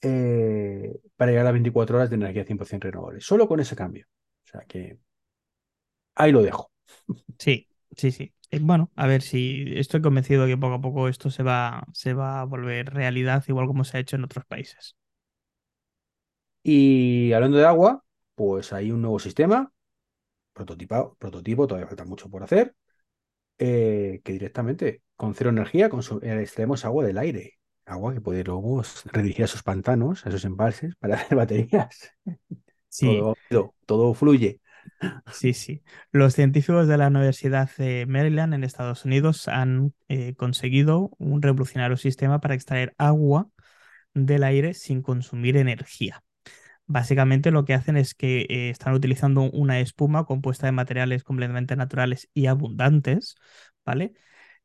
Eh, 0.03 1.01
para 1.17 1.31
llegar 1.31 1.43
a 1.43 1.45
las 1.47 1.53
24 1.55 1.97
horas 1.97 2.11
de 2.11 2.17
energía 2.17 2.45
100% 2.45 2.89
renovable, 2.89 3.21
solo 3.21 3.49
con 3.49 3.61
ese 3.61 3.75
cambio. 3.77 4.07
O 4.45 4.49
sea 4.49 4.61
que 4.67 4.99
ahí 6.15 6.33
lo 6.33 6.43
dejo. 6.43 6.71
Sí, 7.39 7.69
sí, 7.97 8.11
sí. 8.13 8.33
Eh, 8.51 8.59
bueno, 8.63 8.91
a 8.97 9.07
ver 9.07 9.23
si 9.23 9.65
estoy 9.77 10.01
convencido 10.03 10.45
de 10.45 10.51
que 10.53 10.57
poco 10.59 10.75
a 10.75 10.81
poco 10.81 11.09
esto 11.09 11.31
se 11.31 11.43
va, 11.43 11.85
se 11.93 12.15
va 12.15 12.41
a 12.41 12.45
volver 12.45 12.93
realidad, 12.95 13.45
igual 13.49 13.67
como 13.67 13.85
se 13.85 13.97
ha 13.97 14.01
hecho 14.01 14.17
en 14.17 14.25
otros 14.25 14.45
países. 14.47 14.97
Y 16.63 17.33
hablando 17.33 17.59
de 17.59 17.67
agua, 17.67 18.05
pues 18.35 18.73
hay 18.73 18.91
un 18.91 19.01
nuevo 19.03 19.19
sistema, 19.19 19.73
prototipado, 20.55 21.17
prototipo, 21.19 21.67
todavía 21.67 21.89
falta 21.89 22.05
mucho 22.07 22.31
por 22.31 22.43
hacer, 22.45 22.77
eh, 23.59 24.23
que 24.25 24.33
directamente 24.35 25.03
con 25.17 25.35
cero 25.35 25.51
energía 25.51 25.91
eh, 26.23 26.41
extraemos 26.43 26.85
agua 26.87 27.05
del 27.07 27.19
aire. 27.19 27.55
Agua 27.87 28.15
que 28.15 28.21
puede 28.23 28.45
luego 28.45 28.83
redirigir 29.07 29.45
a 29.45 29.47
esos 29.47 29.63
pantanos, 29.65 30.27
a 30.27 30.31
esos 30.31 30.45
embalses, 30.45 30.97
para 30.97 31.17
hacer 31.17 31.37
baterías. 31.39 32.13
Sí, 32.89 33.29
todo 33.87 34.15
fluye. 34.15 34.61
Sí, 35.33 35.53
sí. 35.55 35.83
Los 36.13 36.35
científicos 36.35 36.89
de 36.89 36.99
la 36.99 37.09
Universidad 37.09 37.71
de 37.77 38.07
Maryland 38.07 38.55
en 38.55 38.65
Estados 38.65 39.05
Unidos 39.05 39.49
han 39.49 39.95
eh, 40.09 40.35
conseguido 40.35 41.11
un 41.19 41.43
revolucionario 41.43 41.97
sistema 41.97 42.41
para 42.41 42.55
extraer 42.55 42.95
agua 42.99 43.49
del 44.15 44.45
aire 44.45 44.75
sin 44.75 45.03
consumir 45.03 45.57
energía. 45.57 46.23
Básicamente 46.87 47.51
lo 47.51 47.65
que 47.65 47.75
hacen 47.75 47.97
es 47.97 48.15
que 48.15 48.47
eh, 48.49 48.71
están 48.71 48.95
utilizando 48.95 49.43
una 49.51 49.81
espuma 49.81 50.25
compuesta 50.25 50.67
de 50.67 50.73
materiales 50.73 51.25
completamente 51.25 51.77
naturales 51.77 52.31
y 52.33 52.47
abundantes, 52.47 53.37
¿vale? 53.85 54.15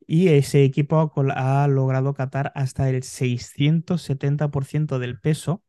Y 0.08 0.30
ese 0.30 0.64
equipo 0.64 1.12
ha, 1.36 1.68
logrado 1.68 2.14
captar 2.14 2.52
hasta 2.56 2.90
el 2.90 3.04
670% 3.04 5.00
del 5.00 5.20
peso 5.20 5.64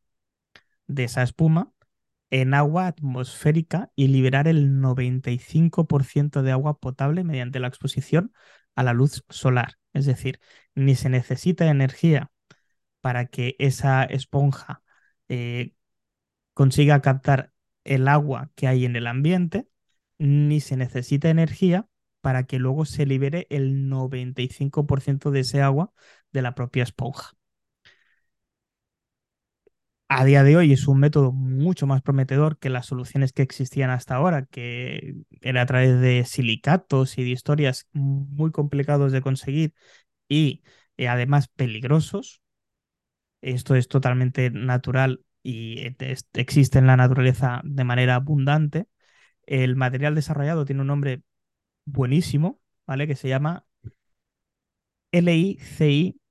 de 0.87 1.05
esa 1.05 1.23
espuma 1.23 1.73
en 2.33 2.55
agua 2.55 2.87
atmosférica 2.89 3.93
y 3.95 4.09
liberar 4.09 4.49
el 4.49 4.81
95% 4.81 6.43
de 6.43 6.51
agua 6.53 6.79
potable 6.79 7.25
mediante 7.25 7.61
la 7.61 7.69
exposición 7.69 8.33
a 8.75 8.83
la 8.83 8.95
luz 8.95 9.25
solar. 9.29 9.75
Es 9.93 10.07
decir, 10.07 10.41
ni 10.75 10.95
se 10.95 11.11
necesita 11.11 11.69
energía 11.71 12.33
para 13.03 13.27
que 13.27 13.57
esa 13.59 14.05
esponja 14.05 14.83
eh, 15.29 15.75
consiga 16.55 17.03
captar 17.03 17.53
el 17.85 18.09
agua 18.09 18.51
que 18.55 18.69
hay 18.69 18.87
en 18.87 18.97
el 18.97 19.09
ambiente, 19.09 19.69
ni 20.19 20.61
se 20.61 20.77
necesita 20.77 21.31
energía 21.31 21.89
para 22.23 22.45
que 22.45 22.59
luego 22.59 22.87
se 22.87 23.07
libere 23.07 23.47
el 23.51 23.91
95% 23.91 25.31
de 25.33 25.41
ese 25.41 25.63
agua 25.63 25.93
de 26.33 26.43
la 26.43 26.55
propia 26.55 26.85
esponja. 26.85 27.33
A 30.15 30.25
día 30.27 30.43
de 30.45 30.57
hoy 30.59 30.73
es 30.73 30.89
un 30.89 31.01
método 31.01 31.33
mucho 31.33 31.87
más 31.87 32.03
prometedor 32.03 32.59
que 32.59 32.69
las 32.69 32.85
soluciones 32.87 33.33
que 33.33 33.41
existían 33.43 33.89
hasta 33.91 34.15
ahora, 34.17 34.45
que 34.47 35.15
era 35.41 35.63
a 35.63 35.67
través 35.67 36.01
de 36.01 36.25
silicatos 36.27 37.17
y 37.17 37.25
de 37.25 37.31
historias 37.31 37.89
muy 37.93 38.51
complicados 38.51 39.11
de 39.13 39.23
conseguir 39.23 39.75
y 40.29 40.63
eh, 40.99 41.09
además 41.09 41.49
peligrosos. 41.49 42.43
Esto 43.41 43.75
es 43.75 43.89
totalmente 43.89 44.51
natural 44.51 45.25
y 45.43 45.81
existe 46.35 46.79
en 46.79 46.87
la 46.87 46.97
naturaleza 46.97 47.61
de 47.65 47.85
manera 47.85 48.15
abundante. 48.17 48.87
El 49.47 49.77
material 49.77 50.15
desarrollado 50.15 50.65
tiene 50.67 50.83
un 50.83 50.89
nombre 50.89 51.23
buenísimo, 51.87 52.61
¿vale? 52.87 53.07
Que 53.09 53.17
se 53.17 53.29
llama 53.29 53.67
lici.cgnfc. 55.13 56.23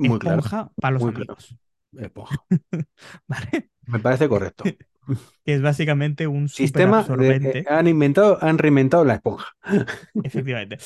Muy 0.00 0.18
claro, 0.18 0.42
Esponja 0.42 0.72
para 0.80 0.92
los 0.92 1.02
muy 1.02 1.12
claro. 1.12 1.36
amigos, 1.36 1.56
Esponja. 1.96 2.36
¿vale? 3.28 3.70
Me 3.86 3.98
parece 3.98 4.28
correcto. 4.28 4.64
Que 5.44 5.54
es 5.54 5.62
básicamente 5.62 6.26
un 6.26 6.48
Sistema 6.48 7.02
de, 7.02 7.36
eh, 7.60 7.64
han 7.68 7.88
inventado, 7.88 8.38
han 8.42 8.58
reinventado 8.58 9.04
la 9.04 9.14
esponja. 9.14 9.48
efectivamente, 10.22 10.78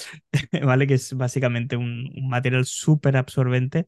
¿vale? 0.62 0.87
Que 0.87 0.94
es 0.94 1.14
básicamente 1.14 1.77
un, 1.77 2.11
un 2.16 2.29
material 2.29 2.64
súper 2.66 3.16
absorbente, 3.16 3.87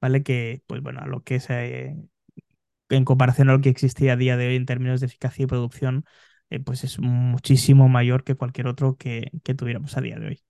¿vale? 0.00 0.22
Que, 0.22 0.62
pues 0.66 0.82
bueno, 0.82 1.00
a 1.00 1.06
lo 1.06 1.22
que 1.24 1.36
es 1.36 1.50
eh, 1.50 1.96
en 2.90 3.04
comparación 3.04 3.50
a 3.50 3.54
lo 3.54 3.60
que 3.60 3.68
existía 3.70 4.14
a 4.14 4.16
día 4.16 4.36
de 4.36 4.48
hoy 4.48 4.56
en 4.56 4.66
términos 4.66 5.00
de 5.00 5.06
eficacia 5.06 5.44
y 5.44 5.46
producción, 5.46 6.04
eh, 6.50 6.60
pues 6.60 6.84
es 6.84 6.98
muchísimo 7.00 7.88
mayor 7.88 8.24
que 8.24 8.36
cualquier 8.36 8.68
otro 8.68 8.96
que, 8.96 9.30
que 9.44 9.54
tuviéramos 9.54 9.96
a 9.96 10.00
día 10.00 10.18
de 10.18 10.26
hoy. 10.28 10.42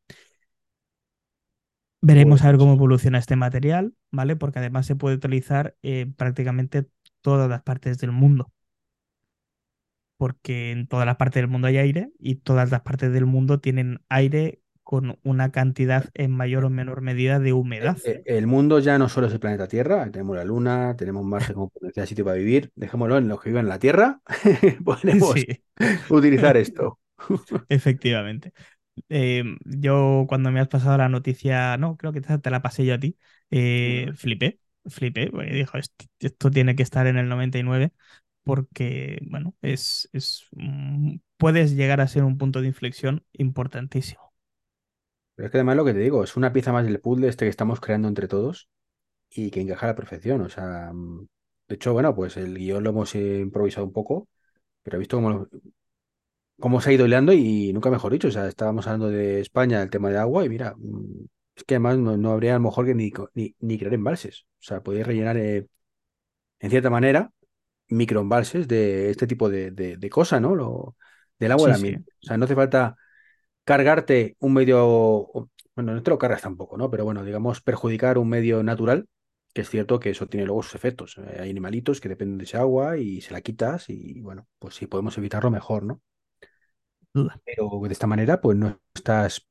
Veremos 2.07 2.43
a 2.43 2.49
ver 2.49 2.59
cómo 2.59 2.75
evoluciona 2.75 3.19
este 3.19 3.35
material, 3.35 3.95
¿vale? 4.11 4.37
Porque 4.37 4.59
además 4.59 4.85
se 4.87 4.95
puede 4.95 5.17
utilizar 5.17 5.75
en 5.83 6.13
prácticamente 6.13 6.87
todas 7.23 7.49
las 7.49 7.63
partes 7.63 7.99
del 7.99 8.13
mundo. 8.13 8.53
Porque 10.19 10.71
en 10.71 10.87
todas 10.87 11.07
las 11.07 11.17
partes 11.17 11.43
del 11.43 11.49
mundo 11.49 11.69
hay 11.69 11.79
aire 11.79 12.13
y 12.19 12.37
todas 12.37 12.71
las 12.71 12.83
partes 12.83 13.11
del 13.13 13.27
mundo 13.27 13.59
tienen 13.59 14.01
aire 14.09 14.61
con 14.83 15.19
una 15.25 15.51
cantidad 15.51 16.11
en 16.13 16.31
mayor 16.31 16.67
o 16.67 16.71
menor 16.71 17.01
medida 17.01 17.41
de 17.41 17.55
humedad. 17.55 17.97
eh, 18.05 18.23
el 18.27 18.47
mundo 18.47 18.79
ya 18.79 18.99
no 18.99 19.09
solo 19.09 19.27
es 19.27 19.33
el 19.33 19.41
planeta 19.41 19.67
Tierra, 19.67 20.11
tenemos 20.11 20.37
la 20.37 20.45
Luna, 20.45 20.95
tenemos 20.97 21.25
Marte 21.25 21.55
como 21.55 21.71
potencial 21.71 22.07
sitio 22.07 22.25
para 22.25 22.37
vivir. 22.37 22.71
Dejémoslo 22.77 23.17
en 23.17 23.29
los 23.29 23.41
que 23.41 23.49
viven 23.49 23.65
en 23.65 23.71
la 23.71 23.79
Tierra. 23.79 24.21
Podemos 24.85 25.35
utilizar 26.11 26.57
esto. 26.59 26.99
efectivamente. 27.69 28.53
Eh, 29.09 29.45
yo 29.65 30.25
cuando 30.29 30.51
me 30.51 30.61
has 30.61 30.69
pasado 30.69 30.99
la 30.99 31.09
noticia, 31.09 31.77
no, 31.79 31.97
creo 31.97 32.13
que 32.13 32.21
te, 32.21 32.51
la 32.51 32.63
pasé 32.63 32.85
yo 32.87 32.95
a 32.95 32.99
ti, 32.99 33.17
eh, 33.51 34.11
flipé, 34.17 34.61
flipé, 34.87 35.31
porque 35.31 35.53
dijo, 35.53 35.79
esto, 35.79 36.05
esto 36.21 36.51
tiene 36.51 36.77
que 36.77 36.83
estar 36.83 37.07
en 37.07 37.17
el 37.19 37.29
99 37.29 37.93
porque, 38.45 39.19
bueno, 39.31 39.55
es, 39.63 40.09
es, 40.13 40.47
puedes 41.39 41.73
llegar 41.77 42.01
a 42.01 42.09
ser 42.09 42.25
un 42.25 42.39
punto 42.39 42.61
de 42.61 42.69
inflexión 42.69 43.25
importantísimo. 43.33 44.33
Pero 45.35 45.47
es 45.47 45.53
que 45.53 45.59
además 45.59 45.77
lo 45.77 45.85
que 45.85 45.93
te 45.95 45.99
digo, 46.01 46.23
es 46.25 46.37
una 46.37 46.53
pieza 46.53 46.73
más 46.73 46.85
del 46.85 47.01
puzzle 47.01 47.29
este 47.29 47.45
que 47.47 47.49
estamos 47.51 47.81
creando 47.81 48.09
entre 48.09 48.29
todos 48.29 48.69
y 49.31 49.51
que 49.51 49.61
encaja 49.63 49.87
a 49.87 49.91
la 49.91 49.97
perfección. 49.97 50.43
O 50.43 50.49
sea, 50.51 50.93
mm, 50.95 51.27
de 51.69 51.77
hecho, 51.77 51.93
bueno, 51.95 52.15
pues 52.15 52.37
el 52.37 52.59
guion 52.59 52.85
lo 52.85 52.91
hemos 52.91 53.15
eh, 53.15 53.41
improvisado 53.41 53.87
un 53.87 53.93
poco, 53.93 54.29
pero 54.83 54.97
he 54.99 55.01
visto 55.01 55.17
cómo, 55.19 55.31
lo- 55.31 55.49
cómo 56.61 56.81
se 56.81 56.91
ha 56.91 56.93
ido 56.93 57.07
hilando 57.07 57.33
y 57.33 57.73
nunca 57.73 57.91
mejor 57.91 58.13
dicho. 58.13 58.29
O 58.29 58.31
sea, 58.31 58.49
estábamos 58.49 58.87
hablando 58.87 59.09
de 59.11 59.41
España, 59.41 59.83
el 59.83 59.91
tema 59.91 60.11
de 60.11 60.19
agua, 60.19 60.45
y 60.45 60.49
mira, 60.49 60.75
mm, 60.77 61.27
es 61.57 61.65
que 61.65 61.75
además 61.75 61.99
no, 61.99 62.17
no 62.17 62.33
habría 62.33 62.53
a 62.53 62.59
lo 62.59 62.65
mejor 62.65 62.87
que 62.87 62.95
ni, 62.95 63.13
ni, 63.35 63.55
ni 63.61 63.79
crear 63.79 63.95
embalses. 63.95 64.47
O 64.61 64.63
sea, 64.63 64.83
podéis 64.83 65.07
rellenar 65.07 65.37
eh, 65.37 65.67
en 66.61 66.71
cierta 66.71 66.91
manera 66.91 67.31
microembalses 67.89 68.69
de 68.69 69.11
este 69.11 69.27
tipo 69.27 69.49
de, 69.51 69.71
de, 69.73 69.97
de 69.99 70.11
cosa, 70.11 70.41
¿no? 70.41 70.55
Lo, 70.57 70.97
del 71.39 71.53
agua 71.53 71.67
Sí, 71.67 71.71
del 71.71 71.75
sí, 71.75 71.77
ambiente. 71.77 72.13
O 72.23 72.27
sea, 72.27 72.39
no 72.39 72.45
hace 72.47 72.55
falta 72.57 72.97
cargarte 73.65 74.37
un 74.41 74.55
medio, 74.55 75.29
bueno, 75.75 75.95
no 75.95 76.03
te 76.03 76.11
lo 76.11 76.19
cargas 76.19 76.43
tampoco, 76.43 76.77
¿no? 76.77 76.91
Pero 76.91 77.05
bueno, 77.05 77.25
digamos, 77.25 77.61
perjudicar 77.63 78.19
un 78.19 78.29
medio 78.29 78.63
natural, 78.63 79.07
que 79.55 79.63
es 79.63 79.71
cierto 79.71 80.01
que 80.01 80.11
eso 80.11 80.27
tiene 80.29 80.47
luego 80.47 80.63
sus 80.63 80.75
efectos. 80.75 81.17
Eh, 81.19 81.39
Hay 81.41 81.51
animalitos 81.51 82.01
que 82.01 82.09
dependen 82.09 82.39
de 82.39 82.45
ese 82.45 82.57
agua 82.59 82.99
y 82.99 83.21
se 83.23 83.33
la 83.33 83.41
quitas 83.43 83.89
y 83.91 84.21
bueno, 84.21 84.49
pues 84.59 84.75
si 84.77 84.87
podemos 84.87 85.17
evitarlo 85.19 85.51
mejor, 85.51 85.85
¿no? 85.85 86.03
Duda. 87.15 87.41
Pero 87.45 87.81
de 87.83 87.93
esta 87.93 88.07
manera, 88.07 88.41
pues 88.41 88.57
no 88.59 88.81
estás 88.95 89.47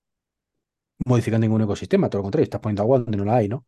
modificando 1.05 1.45
ningún 1.45 1.61
ecosistema, 1.61 2.09
todo 2.09 2.19
lo 2.19 2.23
contrario, 2.23 2.43
estás 2.45 2.61
poniendo 2.61 2.83
agua 2.83 2.99
donde 2.99 3.17
no 3.17 3.25
la 3.25 3.35
hay, 3.37 3.47
¿no? 3.49 3.65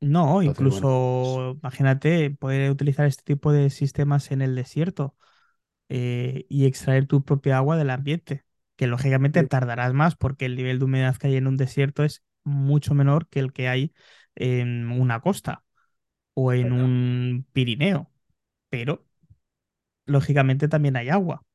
No, 0.00 0.42
Entonces, 0.42 0.64
bueno, 0.66 0.88
pues, 1.20 1.40
incluso, 1.40 1.52
imagínate, 1.62 2.30
poder 2.30 2.70
utilizar 2.70 3.06
este 3.06 3.22
tipo 3.24 3.50
de 3.52 3.70
sistemas 3.70 4.30
en 4.30 4.42
el 4.42 4.54
desierto 4.54 5.16
eh, 5.88 6.46
y 6.48 6.66
extraer 6.66 7.06
tu 7.06 7.24
propia 7.24 7.58
agua 7.58 7.76
del 7.76 7.90
ambiente, 7.90 8.44
que 8.76 8.86
lógicamente 8.88 9.42
sí, 9.42 9.46
tardarás 9.46 9.94
más 9.94 10.16
porque 10.16 10.46
el 10.46 10.56
nivel 10.56 10.78
de 10.80 10.86
humedad 10.86 11.16
que 11.16 11.28
hay 11.28 11.36
en 11.36 11.46
un 11.48 11.56
desierto 11.58 12.04
es 12.04 12.24
mucho 12.44 12.94
menor 12.94 13.28
que 13.28 13.40
el 13.40 13.52
que 13.52 13.68
hay 13.68 13.94
en 14.36 14.90
una 14.92 15.20
costa 15.20 15.64
o 16.34 16.52
en 16.52 16.72
un 16.72 17.46
Pirineo, 17.52 18.12
pero 18.70 19.06
lógicamente 20.06 20.68
también 20.68 20.96
hay 20.96 21.10
agua 21.10 21.45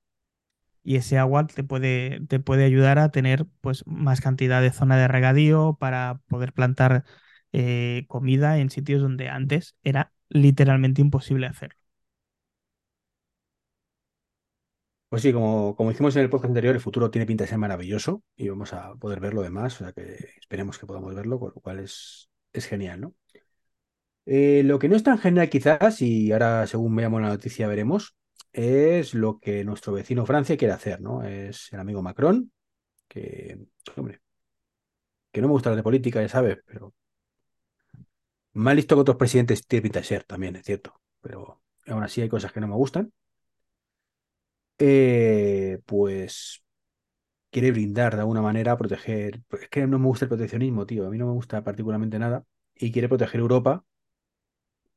y 0.84 0.96
ese 0.98 1.18
agua 1.18 1.48
te 1.48 1.64
puede, 1.64 2.22
te 2.28 2.40
puede 2.40 2.66
ayudar 2.66 3.00
a 3.00 3.12
tener 3.12 3.46
pues 3.62 3.84
más 3.88 4.22
cantidad 4.22 4.62
de 4.62 4.72
zona 4.72 4.98
de 4.98 5.08
regadío 5.08 5.78
para 5.80 6.22
poder 6.28 6.54
plantar 6.54 7.06
eh, 7.54 8.06
comida 8.08 8.58
en 8.60 8.70
sitios 8.70 9.02
donde 9.02 9.30
antes 9.30 9.76
era 9.84 10.14
literalmente 10.30 11.02
imposible 11.02 11.48
hacerlo. 11.48 11.78
Pues 15.10 15.24
sí, 15.24 15.34
como, 15.34 15.76
como 15.76 15.92
hicimos 15.92 16.16
en 16.16 16.22
el 16.24 16.30
podcast 16.30 16.50
anterior, 16.52 16.74
el 16.74 16.82
futuro 16.82 17.12
tiene 17.12 17.26
pinta 17.26 17.44
de 17.44 17.50
ser 17.50 17.58
maravilloso 17.58 18.24
y 18.38 18.48
vamos 18.48 18.72
a 18.74 18.96
poder 18.96 19.20
verlo 19.20 19.42
demás, 19.42 19.76
o 19.76 19.84
sea 19.84 19.92
que 19.92 20.04
esperemos 20.40 20.78
que 20.80 20.86
podamos 20.86 21.14
verlo, 21.14 21.38
con 21.40 21.52
lo 21.54 21.62
cual 21.62 21.80
es, 21.80 22.30
es 22.54 22.66
genial, 22.66 23.02
¿no? 23.02 23.16
Eh, 24.26 24.62
lo 24.66 24.80
que 24.80 24.88
no 24.90 24.96
es 24.96 25.04
tan 25.04 25.18
genial 25.18 25.50
quizás, 25.50 26.02
y 26.02 26.32
ahora 26.32 26.68
según 26.68 26.96
veamos 26.96 27.22
la 27.22 27.30
noticia 27.30 27.68
veremos, 27.68 28.16
es 28.54 29.14
lo 29.14 29.40
que 29.40 29.64
nuestro 29.64 29.94
vecino 29.94 30.26
Francia 30.26 30.58
quiere 30.58 30.74
hacer, 30.74 31.02
¿no? 31.02 31.24
Es 31.24 31.72
el 31.74 31.80
amigo 31.80 32.02
Macron, 32.02 32.52
que, 33.08 33.60
hombre, 33.96 34.22
que 35.32 35.42
no 35.42 35.48
me 35.48 35.54
gusta 35.54 35.70
la 35.70 35.78
de 35.78 35.84
política, 35.84 36.22
ya 36.22 36.30
sabes, 36.30 36.60
pero 36.66 36.94
más 38.54 38.76
listo 38.76 38.96
que 38.96 39.02
otros 39.02 39.18
presidentes 39.18 39.66
tiene 39.66 39.84
pinta 39.84 40.02
también, 40.26 40.56
es 40.56 40.66
cierto, 40.66 41.00
pero 41.22 41.62
aún 41.88 42.04
así 42.04 42.22
hay 42.22 42.30
cosas 42.30 42.52
que 42.52 42.60
no 42.60 42.68
me 42.68 42.76
gustan. 42.76 43.12
Eh, 44.78 45.80
pues 45.86 46.64
quiere 47.52 47.72
brindar 47.72 48.16
de 48.16 48.22
alguna 48.22 48.42
manera, 48.42 48.78
proteger, 48.78 49.42
es 49.52 49.70
que 49.70 49.86
no 49.88 50.00
me 50.00 50.08
gusta 50.08 50.26
el 50.26 50.30
proteccionismo, 50.30 50.86
tío, 50.86 51.08
a 51.08 51.10
mí 51.10 51.18
no 51.18 51.28
me 51.28 51.34
gusta 51.34 51.64
particularmente 51.64 52.20
nada, 52.20 52.46
y 52.76 52.92
quiere 52.92 53.10
proteger 53.10 53.42
Europa, 53.42 53.86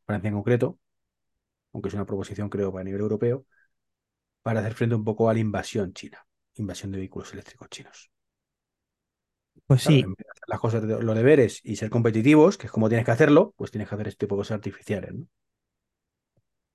Francia 0.07 0.29
en 0.29 0.35
concreto, 0.35 0.79
aunque 1.75 1.89
es 1.91 1.95
una 1.97 2.07
proposición 2.07 2.51
creo 2.51 2.73
para 2.73 2.85
nivel 2.85 3.03
europeo 3.03 3.47
para 4.43 4.61
hacer 4.61 4.75
frente 4.75 4.95
un 4.97 5.05
poco 5.05 5.29
a 5.29 5.35
la 5.35 5.41
invasión 5.41 5.93
china, 5.93 6.25
invasión 6.55 6.93
de 6.93 6.99
vehículos 6.99 7.33
eléctricos 7.33 7.69
chinos. 7.71 8.11
Pues 9.67 9.83
Claro, 9.83 9.99
sí, 9.99 10.05
en 10.05 10.15
vez 10.15 10.25
de 10.27 10.31
hacer 10.33 10.43
las 10.49 10.59
cosas, 10.61 10.83
de- 10.89 11.03
los 11.03 11.15
deberes 11.17 11.61
y 11.63 11.77
ser 11.77 11.89
competitivos, 11.91 12.57
que 12.59 12.67
es 12.67 12.73
como 12.73 12.89
tienes 12.89 13.05
que 13.05 13.11
hacerlo, 13.13 13.55
pues 13.57 13.71
tienes 13.71 13.89
que 13.89 13.95
hacer 13.95 14.09
este 14.09 14.27
tipo 14.27 14.35
de 14.37 14.41
cosas 14.41 14.57
artificiales, 14.57 15.15
¿no? 15.15 15.27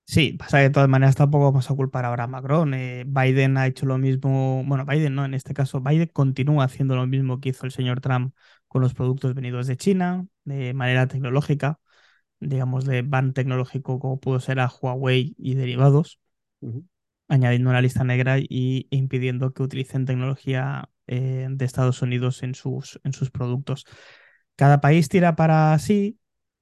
Sí, 0.05 0.33
pasa 0.33 0.57
que 0.57 0.63
de 0.63 0.69
todas 0.71 0.89
maneras 0.89 1.15
tampoco 1.15 1.45
vamos 1.45 1.69
a 1.69 1.75
culpar 1.75 2.03
ahora 2.03 2.23
a 2.23 2.27
Macron. 2.27 2.73
Eh, 2.73 3.03
Biden 3.05 3.57
ha 3.57 3.67
hecho 3.67 3.85
lo 3.85 3.99
mismo, 3.99 4.63
bueno, 4.65 4.83
Biden 4.85 5.13
no, 5.13 5.23
en 5.23 5.35
este 5.35 5.53
caso, 5.53 5.81
Biden 5.81 6.09
continúa 6.11 6.63
haciendo 6.63 6.95
lo 6.95 7.05
mismo 7.05 7.39
que 7.39 7.49
hizo 7.49 7.65
el 7.67 7.71
señor 7.71 8.01
Trump 8.01 8.33
con 8.67 8.81
los 8.81 8.95
productos 8.95 9.35
venidos 9.35 9.67
de 9.67 9.77
China, 9.77 10.25
de 10.45 10.73
manera 10.73 11.07
tecnológica, 11.07 11.79
digamos, 12.39 12.85
de 12.85 13.01
ban 13.03 13.33
tecnológico 13.33 13.99
como 13.99 14.19
pudo 14.19 14.39
ser 14.39 14.59
a 14.59 14.69
Huawei 14.69 15.35
y 15.37 15.55
derivados, 15.55 16.19
añadiendo 17.27 17.69
una 17.69 17.81
lista 17.81 18.03
negra 18.03 18.37
y 18.39 18.87
impidiendo 18.91 19.53
que 19.53 19.63
utilicen 19.63 20.05
tecnología 20.05 20.89
eh, 21.07 21.47
de 21.49 21.65
Estados 21.65 22.01
Unidos 22.01 22.43
en 22.43 22.55
sus, 22.55 22.99
en 23.03 23.13
sus 23.13 23.29
productos. 23.31 23.85
Cada 24.55 24.81
país 24.81 25.09
tira 25.09 25.35
para 25.35 25.77
sí, 25.79 26.19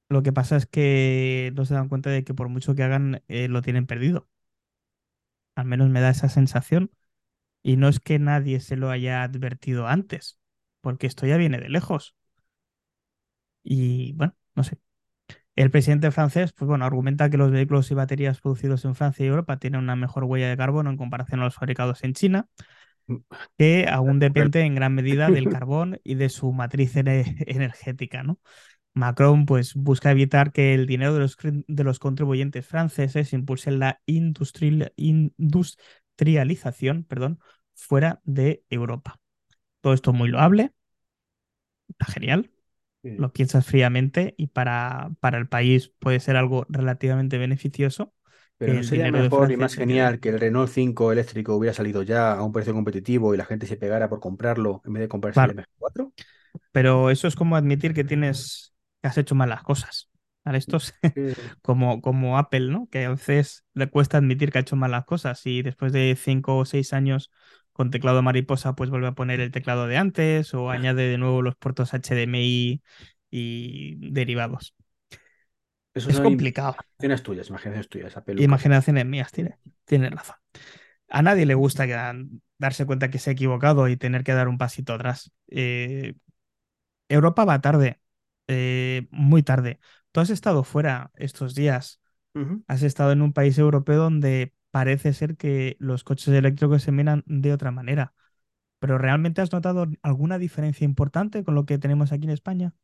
lo 0.10 0.24
que 0.24 0.34
pasa 0.34 0.58
es 0.58 0.66
que 0.68 1.52
no 1.56 1.66
se 1.66 1.74
dan 1.76 1.90
cuenta 1.90 2.10
de 2.10 2.24
que 2.24 2.34
por 2.34 2.50
mucho 2.50 2.76
que 2.76 2.84
hagan, 2.84 3.24
eh, 3.28 3.48
lo 3.50 3.62
tienen 3.62 3.88
perdido. 3.88 4.28
Al 5.56 5.66
menos 5.66 5.90
me 5.90 6.00
da 6.02 6.10
esa 6.12 6.30
sensación. 6.30 6.90
Y 7.64 7.78
no 7.78 7.90
es 7.90 8.00
que 8.02 8.20
nadie 8.20 8.60
se 8.62 8.78
lo 8.78 8.90
haya 8.92 9.24
advertido 9.24 9.88
antes, 9.88 10.40
porque 10.82 11.08
esto 11.08 11.28
ya 11.28 11.38
viene 11.38 11.60
de 11.60 11.70
lejos. 11.70 12.16
Y 13.64 14.14
bueno, 14.14 14.36
no 14.56 14.64
sé. 14.64 14.78
El 15.58 15.72
presidente 15.72 16.10
francés, 16.12 16.54
pues 16.54 16.68
bueno, 16.70 16.86
argumenta 16.86 17.30
que 17.30 17.36
los 17.38 17.52
vehículos 17.52 17.92
y 17.92 17.96
baterías 17.96 18.40
producidos 18.40 18.86
en 18.86 18.96
Francia 18.96 19.26
y 19.26 19.30
Europa 19.30 19.58
tienen 19.60 19.82
una 19.82 19.96
mejor 19.98 20.24
huella 20.24 20.48
de 20.50 20.56
carbono 20.58 20.90
en 20.90 20.96
comparación 20.98 21.42
a 21.42 21.46
los 21.46 21.56
fabricados 21.56 22.02
en 22.06 22.14
China, 22.14 22.48
que 23.58 23.88
aún 23.90 24.20
depende 24.20 24.62
en 24.62 24.76
gran 24.76 24.94
medida 24.96 25.32
del 25.32 25.48
carbón 25.52 26.00
y 26.04 26.16
de 26.16 26.30
su 26.30 26.52
matriz 26.52 26.96
ene- 26.96 27.36
energética, 27.48 28.24
¿no? 28.24 28.40
Macron 28.94 29.46
pues 29.48 29.74
busca 29.76 30.12
evitar 30.12 30.52
que 30.52 30.74
el 30.76 30.86
dinero 30.88 31.14
de 31.16 31.20
los, 31.22 31.38
cri- 31.38 31.64
de 31.68 31.84
los 31.86 32.00
contribuyentes 32.00 32.66
franceses 32.68 33.34
impulse 33.34 33.72
la 33.72 34.02
industrial- 34.08 34.94
industrialización, 34.98 37.04
perdón, 37.06 37.40
fuera 37.76 38.22
de 38.26 38.64
Europa. 38.70 39.20
Todo 39.82 39.94
esto 39.94 40.14
muy 40.14 40.30
loable, 40.30 40.72
está 41.90 42.06
genial, 42.14 42.50
Sí. 43.04 43.10
lo 43.16 43.34
piensas 43.34 43.66
fríamente 43.66 44.36
y 44.38 44.48
para, 44.48 45.12
para 45.20 45.38
el 45.38 45.48
país 45.50 45.90
puede 46.00 46.20
ser 46.20 46.36
algo 46.38 46.66
relativamente 46.70 47.38
beneficioso, 47.38 48.14
Pero 48.58 48.74
que 48.74 48.76
¿no 48.76 48.84
el 48.92 49.08
sería 49.08 49.12
mejor 49.12 49.52
y 49.52 49.58
más 49.58 49.76
genial 49.76 50.20
que 50.20 50.30
el 50.30 50.40
Renault 50.40 50.70
5 50.72 51.12
eléctrico 51.12 51.56
hubiera 51.56 51.74
salido 51.74 52.02
ya 52.04 52.34
a 52.34 52.44
un 52.44 52.52
precio 52.52 52.74
competitivo 52.74 53.34
y 53.34 53.38
la 53.38 53.46
gente 53.46 53.68
se 53.68 53.78
pegara 53.78 54.10
por 54.10 54.20
comprarlo 54.20 54.82
en 54.86 54.94
vez 54.94 55.02
de 55.02 55.08
comprarse 55.10 55.46
el 55.46 55.52
Claro, 55.52 55.52
MG4? 55.52 56.14
pero 56.72 57.10
eso 57.10 57.28
es 57.28 57.36
como 57.36 57.56
admitir 57.56 57.94
que 57.94 58.04
tienes, 58.04 58.74
que 59.02 59.08
has 59.08 59.18
hecho 59.18 59.36
mal 59.36 59.50
las 59.50 59.64
cosas. 59.64 60.10
¿Vale? 60.46 60.60
Esto 60.60 60.78
es 60.78 60.94
como, 61.62 62.02
como 62.02 62.38
Apple, 62.38 62.70
¿no? 62.70 62.88
Que 62.90 63.06
a 63.06 63.10
veces 63.10 63.66
le 63.74 63.90
cuesta 63.90 64.18
admitir 64.18 64.52
que 64.52 64.60
ha 64.60 64.62
hecho 64.62 64.76
mal 64.78 64.92
las 64.92 65.06
cosas 65.06 65.46
y 65.46 65.62
después 65.62 65.92
de 65.92 66.16
cinco 66.22 66.58
o 66.58 66.66
seis 66.66 66.94
años 66.94 67.32
con 67.78 67.92
teclado 67.92 68.22
mariposa, 68.24 68.76
pues 68.76 68.90
vuelve 68.90 69.08
a 69.08 69.14
poner 69.14 69.40
el 69.40 69.52
teclado 69.52 69.88
de 69.88 69.98
antes 69.98 70.54
o 70.54 70.72
añade 70.72 71.04
de 71.10 71.18
nuevo 71.18 71.42
los 71.42 71.56
puertos 71.56 71.94
HDMI 71.94 72.84
y 73.32 74.12
derivados. 74.12 74.76
Eso 75.94 76.10
Es 76.10 76.20
complicado. 76.20 76.76
imaginaciones 77.00 77.24
tuyas, 77.24 77.50
imaginaciones 77.50 77.90
tuyas. 77.90 78.16
Imaginaciones 78.38 79.06
mías, 79.06 79.32
tiene, 79.32 79.58
tiene 79.86 80.10
razón. 80.10 80.36
A 81.10 81.22
nadie 81.22 81.46
le 81.46 81.56
gusta 81.56 81.88
que- 81.88 82.26
darse 82.60 82.86
cuenta 82.86 83.10
que 83.10 83.20
se 83.20 83.30
ha 83.30 83.34
equivocado 83.34 83.88
y 83.88 83.98
tener 83.98 84.24
que 84.24 84.34
dar 84.34 84.48
un 84.48 84.58
pasito 84.58 84.94
atrás. 84.94 85.32
Eh, 85.48 86.16
Europa 87.10 87.46
va 87.46 87.62
tarde, 87.62 88.00
eh, 88.48 89.08
muy 89.12 89.44
tarde. 89.44 89.80
Tú 90.12 90.20
has 90.22 90.30
estado 90.30 90.64
fuera 90.64 91.12
estos 91.16 91.56
días, 91.56 92.02
has 92.68 92.84
estado 92.84 93.12
en 93.14 93.22
un 93.22 93.34
país 93.34 93.58
europeo 93.60 93.98
donde 93.98 94.54
parece 94.78 95.14
ser 95.14 95.38
que 95.38 95.76
los 95.80 96.04
coches 96.04 96.30
eléctricos 96.30 96.84
se 96.84 96.92
miran 96.92 97.24
de 97.28 97.54
otra 97.54 97.72
manera. 97.72 98.14
¿Pero 98.80 98.98
realmente 99.00 99.42
has 99.42 99.52
notado 99.54 99.88
alguna 100.04 100.40
diferencia 100.40 100.86
importante 100.86 101.44
con 101.44 101.56
lo 101.56 101.66
que 101.66 101.80
tenemos 101.80 102.12
aquí 102.14 102.26
en 102.26 102.32
España? 102.32 102.76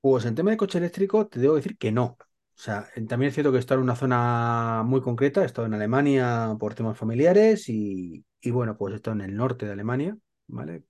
Pues 0.00 0.24
en 0.24 0.34
tema 0.34 0.50
de 0.50 0.56
coche 0.56 0.78
eléctrico 0.78 1.26
te 1.26 1.40
debo 1.40 1.56
decir 1.56 1.76
que 1.78 1.90
no. 1.92 2.04
O 2.04 2.60
sea, 2.60 2.88
también 3.08 3.28
es 3.28 3.34
cierto 3.34 3.50
que 3.52 3.58
he 3.58 3.60
estado 3.60 3.80
en 3.80 3.84
una 3.84 3.96
zona 3.96 4.82
muy 4.84 5.00
concreta, 5.00 5.42
he 5.42 5.46
estado 5.46 5.66
en 5.66 5.74
Alemania 5.74 6.56
por 6.58 6.74
temas 6.74 6.96
familiares 6.98 7.68
y, 7.68 8.24
y 8.40 8.50
bueno, 8.50 8.76
pues 8.76 8.92
he 8.92 8.96
estado 8.96 9.16
en 9.16 9.22
el 9.22 9.36
norte 9.36 9.66
de 9.66 9.72
Alemania, 9.72 10.16
¿vale? 10.48 10.84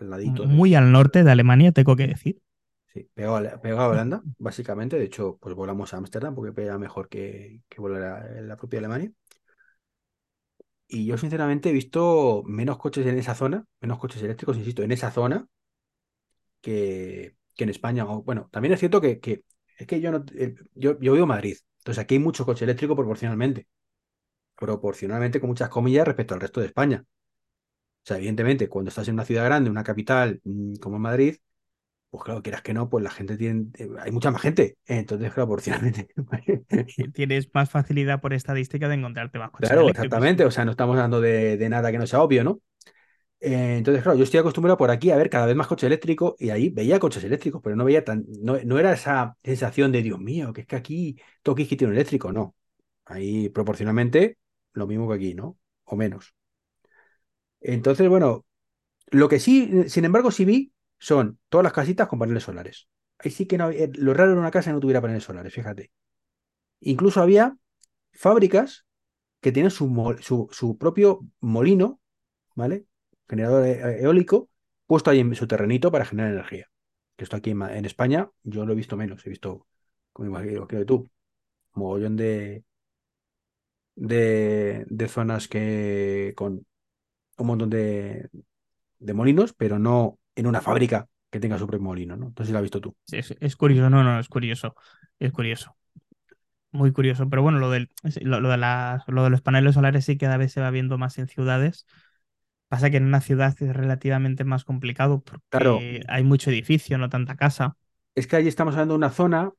Al 0.00 0.10
ladito 0.10 0.46
de, 0.48 0.58
Muy 0.58 0.74
al 0.74 0.92
norte 0.92 1.24
de 1.24 1.30
Alemania, 1.32 1.72
tengo 1.72 1.96
que 1.96 2.06
decir. 2.06 2.40
sí, 2.86 3.08
pegado 3.14 3.36
a, 3.36 3.60
pegado 3.60 3.82
a 3.82 3.88
Holanda, 3.88 4.24
básicamente. 4.38 4.96
De 4.98 5.04
hecho, 5.04 5.38
pues 5.40 5.54
volamos 5.54 5.92
a 5.94 5.98
Ámsterdam 5.98 6.34
porque 6.34 6.52
pega 6.52 6.78
mejor 6.78 7.08
que, 7.08 7.62
que 7.68 7.80
volar 7.80 8.36
en 8.36 8.48
la 8.48 8.56
propia 8.56 8.78
Alemania. 8.80 9.12
Y 10.88 11.06
yo 11.06 11.18
sinceramente 11.18 11.70
he 11.70 11.72
visto 11.72 12.42
menos 12.46 12.78
coches 12.78 13.06
en 13.06 13.18
esa 13.18 13.34
zona, 13.34 13.64
menos 13.80 13.98
coches 13.98 14.22
eléctricos, 14.22 14.56
insisto, 14.56 14.82
en 14.82 14.92
esa 14.92 15.10
zona 15.10 15.46
que, 16.60 17.36
que 17.54 17.64
en 17.64 17.70
España. 17.70 18.04
Bueno, 18.04 18.48
también 18.52 18.74
es 18.74 18.80
cierto 18.80 19.00
que, 19.00 19.20
que 19.20 19.44
es 19.78 19.86
que 19.86 20.00
yo 20.00 20.10
no 20.12 20.24
eh, 20.34 20.54
yo, 20.74 20.98
yo 21.00 21.12
vivo 21.12 21.26
Madrid, 21.26 21.56
entonces 21.78 22.02
aquí 22.02 22.14
hay 22.14 22.20
mucho 22.20 22.44
coche 22.46 22.64
eléctrico 22.64 22.96
proporcionalmente, 22.96 23.66
proporcionalmente 24.56 25.40
con 25.40 25.50
muchas 25.50 25.68
comillas 25.70 26.06
respecto 26.06 26.34
al 26.34 26.40
resto 26.40 26.60
de 26.60 26.66
España. 26.66 27.04
O 27.06 28.06
sea, 28.06 28.18
evidentemente, 28.18 28.68
cuando 28.68 28.88
estás 28.90 29.08
en 29.08 29.14
una 29.14 29.24
ciudad 29.24 29.44
grande, 29.44 29.70
una 29.70 29.82
capital 29.84 30.40
mm, 30.44 30.76
como 30.76 30.98
Madrid, 30.98 31.36
pues 32.10 32.24
claro, 32.24 32.42
quieras 32.42 32.62
que 32.62 32.74
no, 32.74 32.88
pues 32.88 33.04
la 33.04 33.10
gente 33.10 33.36
tiene, 33.36 33.66
eh, 33.78 33.88
hay 34.00 34.10
mucha 34.12 34.30
más 34.30 34.42
gente, 34.42 34.78
entonces 34.86 35.32
proporcionalmente. 35.32 36.08
Tienes 37.14 37.48
más 37.54 37.70
facilidad 37.70 38.20
por 38.20 38.32
estadística 38.34 38.88
de 38.88 38.94
encontrarte 38.96 39.38
más 39.38 39.50
coches 39.50 39.78
Claro, 39.78 39.80
eléctricos. 39.80 40.20
exactamente, 40.20 40.44
o 40.44 40.50
sea, 40.50 40.64
no 40.66 40.72
estamos 40.72 40.96
hablando 40.96 41.20
de, 41.20 41.56
de 41.56 41.68
nada 41.70 41.90
que 41.90 41.98
no 41.98 42.06
sea 42.06 42.20
obvio, 42.22 42.44
¿no? 42.44 42.60
Eh, 43.40 43.76
entonces, 43.78 44.02
claro, 44.02 44.18
yo 44.18 44.24
estoy 44.24 44.40
acostumbrado 44.40 44.78
por 44.78 44.90
aquí 44.90 45.10
a 45.10 45.16
ver 45.16 45.30
cada 45.30 45.46
vez 45.46 45.56
más 45.56 45.66
coche 45.68 45.86
eléctrico 45.86 46.36
y 46.38 46.50
ahí 46.50 46.70
veía 46.70 46.98
coches 47.00 47.24
eléctricos, 47.24 47.62
pero 47.64 47.76
no 47.76 47.84
veía 47.84 48.04
tan, 48.04 48.24
no, 48.42 48.58
no 48.64 48.78
era 48.78 48.92
esa 48.94 49.36
sensación 49.44 49.92
de 49.92 50.02
Dios 50.02 50.20
mío, 50.20 50.52
que 50.52 50.62
es 50.62 50.66
que 50.68 50.76
aquí 50.76 51.16
que 51.44 51.66
tiene 51.76 51.88
un 51.88 51.94
eléctrico, 51.94 52.32
no. 52.32 52.56
Ahí 53.06 53.48
proporcionalmente 53.50 54.38
lo 54.74 54.86
mismo 54.86 55.08
que 55.08 55.14
aquí, 55.16 55.34
¿no? 55.34 55.58
O 55.84 55.96
menos. 55.96 56.34
Entonces, 57.60 58.08
bueno, 58.08 58.44
lo 59.10 59.28
que 59.28 59.40
sí, 59.40 59.88
sin 59.90 60.04
embargo, 60.04 60.30
sí 60.32 60.44
vi 60.46 60.72
son 60.98 61.38
todas 61.48 61.64
las 61.64 61.72
casitas 61.72 62.08
con 62.08 62.18
paneles 62.18 62.44
solares. 62.44 62.88
Ahí 63.18 63.30
sí 63.30 63.46
que 63.46 63.58
no, 63.58 63.70
eh, 63.70 63.90
lo 63.94 64.14
raro 64.14 64.32
en 64.32 64.38
una 64.38 64.50
casa 64.50 64.70
que 64.70 64.74
no 64.74 64.80
tuviera 64.80 65.00
paneles 65.00 65.24
solares, 65.24 65.54
fíjate. 65.54 65.90
Incluso 66.80 67.20
había 67.22 67.56
fábricas 68.12 68.86
que 69.40 69.52
tienen 69.52 69.72
su, 69.72 70.16
su, 70.22 70.48
su 70.52 70.78
propio 70.78 71.20
molino, 71.40 72.00
¿vale? 72.54 72.86
Generador 73.28 73.66
e- 73.66 74.02
eólico, 74.02 74.50
puesto 74.86 75.10
ahí 75.10 75.20
en 75.20 75.34
su 75.36 75.46
terrenito 75.48 75.92
para 75.92 76.06
generar 76.06 76.32
energía. 76.32 76.68
Que 77.16 77.24
esto 77.24 77.36
aquí 77.36 77.50
en 77.52 77.84
España 77.86 78.30
yo 78.44 78.66
lo 78.66 78.72
he 78.74 78.76
visto 78.76 78.96
menos, 78.96 79.26
he 79.26 79.30
visto, 79.30 79.66
como 80.12 80.28
imagino 80.30 80.66
creo 80.66 80.80
que 80.82 80.86
tú, 80.86 81.10
mogollón 81.74 82.16
de, 82.16 82.64
de, 83.94 84.84
de 84.88 85.08
zonas 85.08 85.48
que 85.48 86.32
con 86.36 86.66
un 87.38 87.46
montón 87.46 87.70
de, 87.70 88.30
de 89.00 89.14
molinos, 89.14 89.54
pero 89.54 89.78
no 89.78 90.18
en 90.36 90.46
una 90.46 90.60
fábrica 90.62 91.08
que 91.30 91.40
tenga 91.40 91.58
su 91.58 91.66
propio 91.66 91.84
molino, 91.86 92.16
¿no? 92.16 92.28
Entonces 92.28 92.52
lo 92.52 92.58
has 92.58 92.62
visto 92.62 92.80
tú. 92.80 92.94
Sí, 93.04 93.18
Es, 93.18 93.34
es 93.40 93.56
curioso, 93.56 93.90
no, 93.90 94.02
no, 94.02 94.18
es 94.18 94.28
curioso. 94.28 94.74
Es 95.18 95.32
curioso. 95.32 95.76
Muy 96.72 96.92
curioso. 96.92 97.28
Pero 97.30 97.42
bueno, 97.42 97.58
lo, 97.58 97.70
del, 97.70 97.90
lo, 98.22 98.40
lo 98.40 98.50
de 98.50 98.58
las- 98.58 99.06
lo 99.08 99.24
de 99.24 99.30
los 99.30 99.42
paneles 99.42 99.74
solares 99.74 100.04
sí 100.04 100.18
cada 100.18 100.36
vez 100.36 100.52
se 100.52 100.60
va 100.60 100.70
viendo 100.70 100.98
más 100.98 101.18
en 101.18 101.28
ciudades. 101.28 101.86
Pasa 102.68 102.90
que 102.90 102.98
en 102.98 103.06
una 103.06 103.20
ciudad 103.22 103.56
es 103.60 103.76
relativamente 103.76 104.44
más 104.44 104.64
complicado 104.64 105.22
Claro, 105.50 105.86
porque 105.86 106.02
hay 106.08 106.24
mucho 106.24 106.50
edificio, 106.50 106.98
no 106.98 107.10
tanta 107.10 107.36
casa. 107.36 107.76
es 108.14 108.26
que 108.26 108.36
allí 108.36 108.48
estamos 108.48 108.74
hablando 108.74 108.94
de 108.94 108.98
una 108.98 109.10
zona 109.10 109.52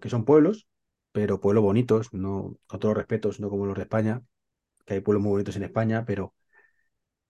que 0.00 0.08
son 0.08 0.24
pueblos, 0.24 0.66
pero 1.12 1.40
pueblos 1.40 1.64
bonitos, 1.64 2.12
no 2.12 2.56
con 2.66 2.80
todos 2.80 2.94
los 2.94 2.98
respetos, 2.98 3.40
no 3.40 3.50
como 3.50 3.66
los 3.66 3.76
de 3.76 3.82
España, 3.82 4.22
que 4.86 4.96
hay 4.96 5.00
pueblos 5.02 5.22
muy 5.24 5.32
bonitos 5.32 5.56
en 5.56 5.64
España, 5.64 6.06
pero 6.06 6.34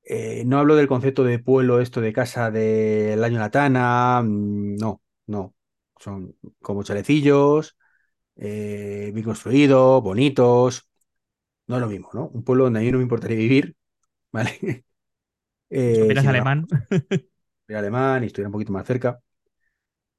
eh, 0.07 0.45
no 0.47 0.59
hablo 0.61 0.77
del 0.77 0.89
concepto 0.89 1.25
de 1.25 1.41
pueblo, 1.41 1.81
esto 1.81 2.01
de 2.03 2.15
casa 2.15 2.51
del 2.53 3.25
año 3.25 3.41
Latana, 3.41 4.23
mm, 4.25 4.77
no, 4.77 5.03
no. 5.29 5.55
Son 6.01 6.37
como 6.63 6.85
chalecillos, 6.85 7.77
eh, 8.37 9.11
bien 9.15 9.25
construidos, 9.25 10.03
bonitos, 10.03 10.89
no 11.69 11.77
es 11.77 11.81
lo 11.83 11.89
mismo, 11.89 12.11
¿no? 12.15 12.29
Un 12.29 12.45
pueblo 12.45 12.65
donde 12.65 12.81
a 12.81 12.83
mí 12.83 12.93
no 12.93 12.99
me 12.99 13.05
importaría 13.05 13.39
vivir, 13.39 13.77
¿vale? 14.33 14.85
Eh, 15.71 16.15
embargo, 16.17 16.29
alemán. 16.29 16.67
soy 17.67 17.77
alemán 17.77 18.23
y 18.25 18.27
estuviera 18.27 18.49
un 18.49 18.53
poquito 18.53 18.73
más 18.73 18.87
cerca, 18.87 19.21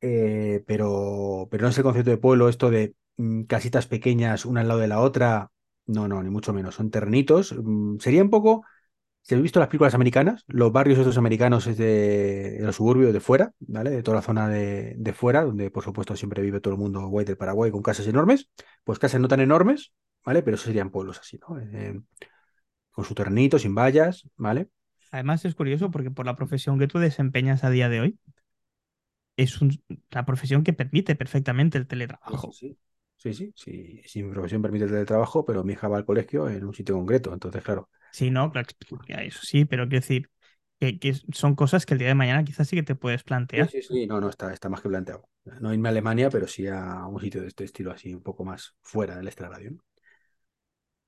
eh, 0.01 0.63
pero, 0.67 1.47
pero 1.51 1.63
no 1.63 1.69
es 1.69 1.77
el 1.77 1.83
concepto 1.83 2.11
de 2.11 2.17
pueblo, 2.17 2.49
esto 2.49 2.69
de 2.71 2.95
mm, 3.17 3.43
casitas 3.43 3.87
pequeñas 3.87 4.45
una 4.45 4.61
al 4.61 4.67
lado 4.67 4.79
de 4.79 4.87
la 4.87 5.01
otra, 5.01 5.51
no, 5.87 6.07
no, 6.07 6.21
ni 6.23 6.29
mucho 6.29 6.53
menos, 6.53 6.75
son 6.75 6.91
terrenitos. 6.91 7.53
mm, 7.57 7.97
sería 7.99 8.23
un 8.23 8.29
poco 8.29 8.63
Si 9.27 9.35
habéis 9.35 9.43
visto 9.43 9.59
las 9.59 9.67
películas 9.67 9.93
americanas, 9.93 10.43
los 10.47 10.71
barrios 10.71 10.99
estos 10.99 11.17
americanos 11.17 11.67
es 11.67 11.77
de, 11.77 12.51
de 12.59 12.65
los 12.65 12.77
suburbios 12.77 13.11
de 13.11 13.19
fuera, 13.19 13.51
¿vale? 13.59 13.89
De 13.89 14.01
toda 14.01 14.15
la 14.15 14.21
zona 14.21 14.47
de, 14.47 14.95
de 14.97 15.13
fuera, 15.13 15.43
donde 15.43 15.69
por 15.69 15.83
supuesto 15.83 16.15
siempre 16.15 16.41
vive 16.41 16.61
todo 16.61 16.73
el 16.73 16.79
mundo 16.79 17.05
guay 17.07 17.25
del 17.25 17.35
Paraguay 17.37 17.69
con 17.69 17.81
casas 17.83 18.07
enormes, 18.07 18.49
pues 18.85 18.99
casas 18.99 19.19
no 19.19 19.27
tan 19.27 19.41
enormes, 19.41 19.91
¿vale? 20.23 20.43
Pero 20.43 20.55
eso 20.55 20.65
serían 20.65 20.91
pueblos 20.91 21.19
así, 21.19 21.39
¿no? 21.47 21.59
Eh, 21.59 21.99
con 22.91 23.05
su 23.05 23.15
terrenito, 23.15 23.59
sin 23.59 23.75
vallas, 23.75 24.27
¿vale? 24.37 24.69
Además 25.11 25.43
es 25.43 25.53
curioso 25.53 25.91
porque 25.91 26.11
por 26.11 26.25
la 26.25 26.37
profesión 26.37 26.79
que 26.79 26.87
tú 26.87 26.97
desempeñas 26.99 27.63
a 27.65 27.69
día 27.69 27.89
de 27.89 27.99
hoy, 28.01 28.19
es 29.37 29.61
un- 29.61 29.81
la 30.11 30.25
profesión 30.25 30.63
que 30.63 30.73
permite 30.73 31.15
perfectamente 31.15 31.77
el 31.77 31.87
teletrabajo. 31.87 32.51
sí. 32.51 32.77
Sí, 33.19 33.33
sí, 33.33 33.51
sí, 33.55 34.01
sí, 34.05 34.21
mi 34.23 34.31
profesión 34.31 34.61
permite 34.61 34.85
el 34.85 34.91
teletrabajo, 34.91 35.43
pero 35.43 35.63
mi 35.63 35.73
hija 35.73 35.87
va 35.87 35.97
al 35.97 36.05
colegio 36.05 36.47
en 36.49 36.63
un 36.65 36.73
sitio 36.75 36.93
concreto, 36.95 37.33
entonces, 37.33 37.63
claro. 37.63 37.89
Sí, 38.11 38.31
no, 38.31 38.51
claro, 38.51 38.67
eso 39.19 39.39
sí, 39.43 39.65
pero 39.65 39.83
quiero 39.87 40.01
decir 40.01 40.31
que, 40.79 40.99
que 40.99 41.13
son 41.33 41.55
cosas 41.55 41.85
que 41.85 41.93
el 41.93 41.99
día 41.99 42.07
de 42.09 42.15
mañana 42.15 42.43
quizás 42.43 42.67
sí 42.67 42.75
que 42.75 42.83
te 42.83 42.95
puedes 42.95 43.23
Sí, 43.53 43.67
plantear. 43.67 43.69
sí, 43.69 43.81
sí, 43.81 44.05
no, 44.07 44.19
no, 44.21 44.29
está, 44.29 44.53
está 44.53 44.69
más 44.69 44.81
que 44.81 44.87
planteado. 44.89 45.27
No 45.61 45.73
irme 45.73 45.89
a 45.89 45.91
Alemania, 45.91 46.29
pero 46.29 46.47
sí 46.47 46.67
a 46.67 47.05
un 47.07 47.19
sitio 47.19 47.41
de 47.41 47.47
este 47.47 47.63
estilo 47.65 47.91
así, 47.91 48.13
un 48.13 48.21
poco 48.21 48.43
más 48.45 48.75
fuera 48.81 49.15
del 49.17 49.27
extrarradio, 49.27 49.71
¿no? 49.71 49.83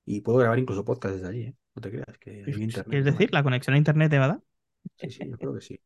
Y 0.04 0.20
puedo 0.22 0.38
grabar 0.38 0.58
incluso 0.58 0.84
podcast 0.84 1.14
desde 1.16 1.28
allí, 1.28 1.42
¿eh? 1.44 1.56
No 1.74 1.80
te 1.82 1.90
creas, 1.90 2.18
que 2.18 2.30
hay 2.44 2.62
internet 2.62 3.00
Es 3.00 3.04
decir, 3.06 3.32
la 3.32 3.42
conexión 3.42 3.74
a 3.74 3.78
internet 3.78 4.10
te 4.10 4.18
va 4.18 4.24
a 4.26 4.28
dar. 4.28 4.40
Sí, 4.96 5.10
sí, 5.10 5.28
yo 5.28 5.38
creo 5.38 5.54
que 5.54 5.60
sí. 5.60 5.80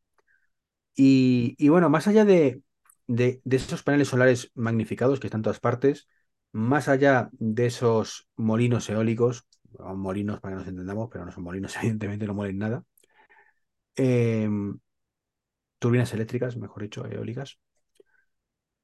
Y, 0.95 1.55
y 1.57 1.69
bueno, 1.69 1.89
más 1.89 2.07
allá 2.07 2.25
de, 2.25 2.61
de, 3.07 3.41
de 3.43 3.55
esos 3.57 3.83
paneles 3.83 4.07
solares 4.09 4.51
magnificados 4.55 5.19
que 5.19 5.27
están 5.27 5.39
en 5.39 5.43
todas 5.43 5.59
partes, 5.59 6.07
más 6.51 6.87
allá 6.87 7.29
de 7.33 7.65
esos 7.67 8.27
molinos 8.35 8.89
eólicos, 8.89 9.47
molinos 9.79 10.39
para 10.39 10.55
que 10.55 10.59
nos 10.59 10.67
entendamos, 10.67 11.09
pero 11.11 11.25
no 11.25 11.31
son 11.31 11.43
molinos, 11.43 11.75
evidentemente 11.81 12.27
no 12.27 12.33
muelen 12.33 12.57
nada, 12.59 12.83
eh, 13.95 14.47
turbinas 15.79 16.13
eléctricas, 16.13 16.57
mejor 16.57 16.83
dicho, 16.83 17.05
eólicas, 17.05 17.59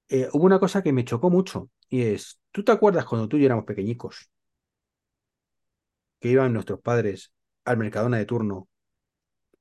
eh, 0.09 0.27
hubo 0.33 0.45
una 0.45 0.59
cosa 0.59 0.81
que 0.83 0.93
me 0.93 1.05
chocó 1.05 1.29
mucho 1.29 1.69
y 1.89 2.01
es, 2.03 2.39
¿tú 2.51 2.63
te 2.63 2.71
acuerdas 2.71 3.05
cuando 3.05 3.27
tú 3.27 3.37
y 3.37 3.41
yo 3.41 3.45
éramos 3.47 3.65
pequeñicos, 3.65 4.29
que 6.19 6.29
iban 6.29 6.53
nuestros 6.53 6.79
padres 6.79 7.33
al 7.65 7.77
Mercadona 7.77 8.17
de 8.17 8.25
turno, 8.25 8.67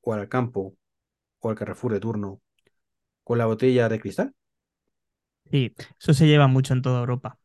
o 0.03 0.15
al 0.15 0.29
campo, 0.29 0.77
o 1.41 1.51
al 1.51 1.57
Carrefour 1.57 1.93
de 1.95 2.01
turno, 2.01 2.43
con 3.25 3.39
la 3.39 3.47
botella 3.47 3.89
de 3.89 4.01
cristal? 4.01 4.35
Sí, 5.51 5.75
eso 5.99 6.15
se 6.15 6.27
lleva 6.27 6.47
mucho 6.47 6.73
en 6.75 6.83
toda 6.83 7.01
Europa. 7.01 7.39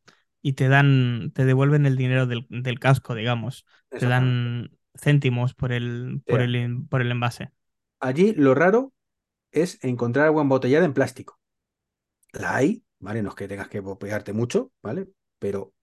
Y 0.47 0.53
te 0.53 0.67
dan, 0.69 1.31
te 1.33 1.43
devuelven 1.45 1.85
el 1.87 1.95
dinero 1.97 2.27
del, 2.27 2.45
del 2.49 2.79
casco, 2.79 3.15
digamos. 3.15 3.65
Te 3.97 4.07
dan 4.07 4.71
céntimos 4.95 5.55
por 5.55 5.71
el, 5.71 6.21
por 6.27 6.41
el, 6.41 6.85
por 6.89 7.01
el 7.01 7.11
envase. 7.11 7.51
allí 7.99 8.33
lo 8.33 8.53
raro 8.55 8.93
es 9.51 9.83
encontrar 9.83 10.27
agua 10.27 10.43
embotellada 10.43 10.85
en 10.85 10.93
plástico. 10.93 11.39
La 12.33 12.55
hay, 12.57 12.83
¿vale? 12.99 13.23
No 13.23 13.29
es 13.29 13.35
que 13.35 13.47
tengas 13.47 13.69
que 13.69 13.81
pegarte 13.83 14.33
mucho, 14.33 14.71
¿vale? 14.81 15.07
Pero 15.39 15.73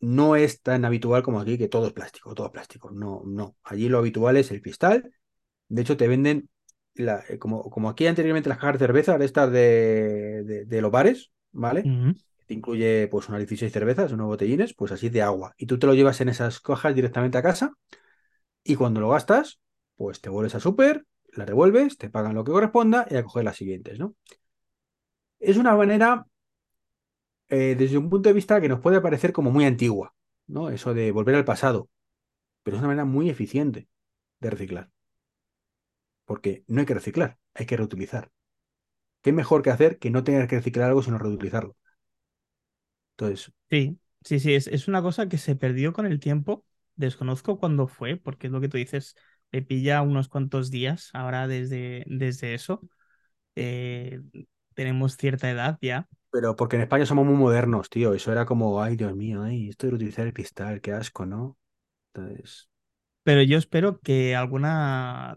no 0.00 0.36
es 0.36 0.62
tan 0.62 0.84
habitual 0.84 1.22
como 1.22 1.40
aquí 1.40 1.58
que 1.58 1.68
todo 1.68 1.88
es 1.88 1.92
plástico, 1.92 2.34
todo 2.34 2.46
es 2.48 2.52
plástico. 2.52 2.90
No, 2.92 3.22
no. 3.26 3.56
Allí 3.64 3.88
lo 3.88 3.98
habitual 3.98 4.36
es 4.36 4.50
el 4.52 4.62
cristal. 4.62 5.12
De 5.68 5.82
hecho, 5.82 5.96
te 5.96 6.08
venden, 6.08 6.50
la- 6.94 7.24
eh, 7.28 7.38
como, 7.38 7.70
como 7.70 7.90
aquí 7.90 8.06
anteriormente 8.06 8.48
las 8.50 8.58
cajas 8.58 8.74
de 8.74 8.80
cerveza, 8.86 9.12
ahora 9.14 9.24
estas 9.26 9.52
de, 9.52 10.44
de, 10.44 10.64
de 10.66 10.82
los 10.82 10.90
bares, 10.92 11.32
¿vale? 11.52 11.92
Te 12.48 12.54
incluye 12.54 13.08
pues 13.08 13.28
unas 13.28 13.40
16 13.40 13.72
cervezas, 13.72 14.12
unos 14.12 14.26
botellines, 14.28 14.74
pues 14.74 14.92
así 14.92 15.10
de 15.10 15.22
agua. 15.22 15.54
Y 15.58 15.66
tú 15.66 15.78
te 15.78 15.86
lo 15.86 15.94
llevas 15.94 16.20
en 16.22 16.30
esas 16.30 16.60
cajas 16.60 16.94
directamente 16.96 17.38
a 17.38 17.42
casa 17.42 17.74
y 18.64 18.76
cuando 18.76 19.00
lo 19.00 19.10
gastas, 19.10 19.60
pues 19.96 20.20
te 20.20 20.30
vuelves 20.30 20.54
a 20.56 20.60
súper, 20.60 21.06
la 21.32 21.46
devuelves, 21.46 21.98
te 21.98 22.10
pagan 22.10 22.34
lo 22.34 22.44
que 22.44 22.52
corresponda 22.52 23.06
y 23.10 23.16
a 23.16 23.24
coger 23.24 23.44
las 23.44 23.56
siguientes, 23.56 23.98
¿no? 23.98 24.16
Es 25.40 25.56
una 25.56 25.74
manera, 25.74 26.26
eh, 27.48 27.74
desde 27.78 27.98
un 27.98 28.10
punto 28.10 28.28
de 28.28 28.34
vista 28.34 28.60
que 28.60 28.68
nos 28.68 28.80
puede 28.80 29.00
parecer 29.00 29.32
como 29.32 29.50
muy 29.50 29.64
antigua, 29.64 30.14
¿no? 30.46 30.70
Eso 30.70 30.94
de 30.94 31.12
volver 31.12 31.34
al 31.34 31.44
pasado, 31.44 31.88
pero 32.64 32.76
es 32.76 32.80
una 32.80 32.88
manera 32.88 33.06
muy 33.06 33.30
eficiente 33.30 33.88
de 34.40 34.50
reciclar, 34.50 34.90
porque 36.24 36.64
no 36.68 36.78
hay 36.80 36.86
que 36.86 36.94
reciclar, 36.94 37.38
hay 37.54 37.66
que 37.66 37.76
reutilizar. 37.76 38.30
¿Qué 39.22 39.32
mejor 39.32 39.62
que 39.62 39.70
hacer 39.70 39.98
que 40.00 40.10
no 40.10 40.24
tener 40.24 40.48
que 40.48 40.56
reciclar 40.58 40.88
algo 40.90 41.02
sino 41.04 41.18
reutilizarlo? 41.18 41.77
Entonces, 43.18 43.52
Sí, 43.70 43.98
sí, 44.24 44.40
sí, 44.40 44.54
es, 44.54 44.66
es 44.68 44.88
una 44.88 45.02
cosa 45.02 45.28
que 45.28 45.36
se 45.38 45.54
perdió 45.56 45.92
con 45.92 46.06
el 46.06 46.20
tiempo. 46.20 46.64
Desconozco 46.96 47.58
cuándo 47.58 47.86
fue, 47.86 48.16
porque 48.16 48.46
es 48.46 48.52
lo 48.52 48.60
que 48.60 48.68
tú 48.68 48.78
dices, 48.78 49.14
me 49.52 49.62
pilla 49.62 50.00
unos 50.02 50.28
cuantos 50.28 50.70
días 50.70 51.10
ahora 51.12 51.46
desde, 51.46 52.04
desde 52.06 52.54
eso. 52.54 52.80
Eh, 53.56 54.20
tenemos 54.74 55.16
cierta 55.16 55.50
edad 55.50 55.78
ya, 55.82 56.08
pero 56.30 56.56
porque 56.56 56.76
en 56.76 56.82
España 56.82 57.06
somos 57.06 57.26
muy 57.26 57.36
modernos, 57.36 57.88
tío, 57.90 58.14
eso 58.14 58.32
era 58.32 58.44
como, 58.46 58.82
ay, 58.82 58.96
Dios 58.96 59.14
mío, 59.16 59.42
ay, 59.42 59.68
esto 59.70 59.86
de 59.86 59.90
reutilizar 59.92 60.26
el 60.26 60.32
cristal, 60.34 60.80
qué 60.80 60.92
asco, 60.92 61.26
¿no? 61.26 61.58
Entonces, 62.14 62.70
pero 63.22 63.42
yo 63.42 63.58
espero 63.58 64.00
que 64.00 64.34
alguna, 64.36 65.36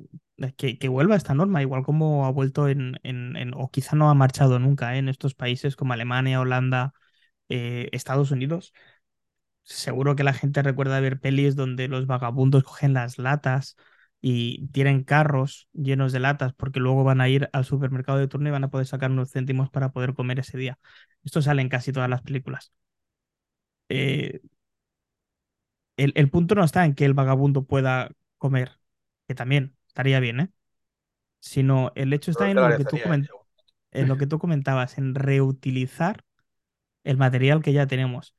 que, 0.57 0.77
que 0.77 0.87
vuelva 0.87 1.15
esta 1.15 1.33
norma, 1.33 1.61
igual 1.61 1.83
como 1.83 2.25
ha 2.25 2.31
vuelto 2.31 2.67
en, 2.69 2.95
en, 3.03 3.35
en- 3.35 3.53
o 3.55 3.69
quizá 3.71 3.95
no 3.95 4.09
ha 4.09 4.13
marchado 4.13 4.59
nunca, 4.59 4.95
¿eh? 4.95 4.99
en 4.99 5.09
estos 5.09 5.35
países 5.35 5.75
como 5.75 5.93
Alemania, 5.93 6.39
Holanda, 6.41 6.93
eh, 7.51 7.89
Estados 7.93 8.31
Unidos 8.31 8.73
Seguro 9.63 10.15
que 10.15 10.23
la 10.23 10.33
gente 10.33 10.61
recuerda 10.63 10.99
ver 10.99 11.19
pelis 11.19 11.55
donde 11.55 11.87
los 11.87 12.07
vagabundos 12.07 12.63
cogen 12.63 12.93
las 12.93 13.17
latas 13.17 13.77
y 14.19 14.67
tienen 14.69 15.03
carros 15.03 15.69
llenos 15.73 16.11
de 16.11 16.19
latas 16.19 16.53
porque 16.53 16.79
luego 16.79 17.03
van 17.03 17.21
a 17.21 17.29
ir 17.29 17.49
al 17.53 17.65
supermercado 17.65 18.17
de 18.19 18.27
turno 18.27 18.49
y 18.49 18.51
van 18.51 18.63
a 18.63 18.69
poder 18.69 18.87
sacar 18.87 19.11
unos 19.11 19.31
céntimos 19.31 19.69
para 19.69 19.91
poder 19.91 20.13
comer 20.13 20.39
ese 20.39 20.57
día. 20.57 20.79
Esto 21.23 21.41
sale 21.41 21.61
en 21.61 21.69
casi 21.69 21.91
todas 21.93 22.09
las 22.09 22.21
películas. 22.21 22.73
Eh, 23.89 24.39
el, 25.97 26.13
el 26.15 26.29
punto 26.29 26.55
no 26.55 26.63
está 26.63 26.85
en 26.85 26.95
que 26.95 27.05
el 27.05 27.13
vagabundo 27.13 27.65
pueda 27.65 28.11
comer, 28.37 28.79
que 29.27 29.35
también 29.35 29.75
estaría 29.87 30.19
bien, 30.19 30.39
¿eh? 30.39 30.49
Sino 31.39 31.91
el 31.95 32.13
hecho 32.13 32.31
está 32.31 32.49
en 32.49 32.57
lo 32.57 32.77
que 32.77 32.85
en 33.93 34.07
lo 34.07 34.17
que 34.17 34.27
tú 34.27 34.39
comentabas, 34.39 34.97
en 34.97 35.15
reutilizar 35.15 36.23
el 37.03 37.17
material 37.17 37.61
que 37.61 37.73
ya 37.73 37.87
tenemos. 37.87 38.35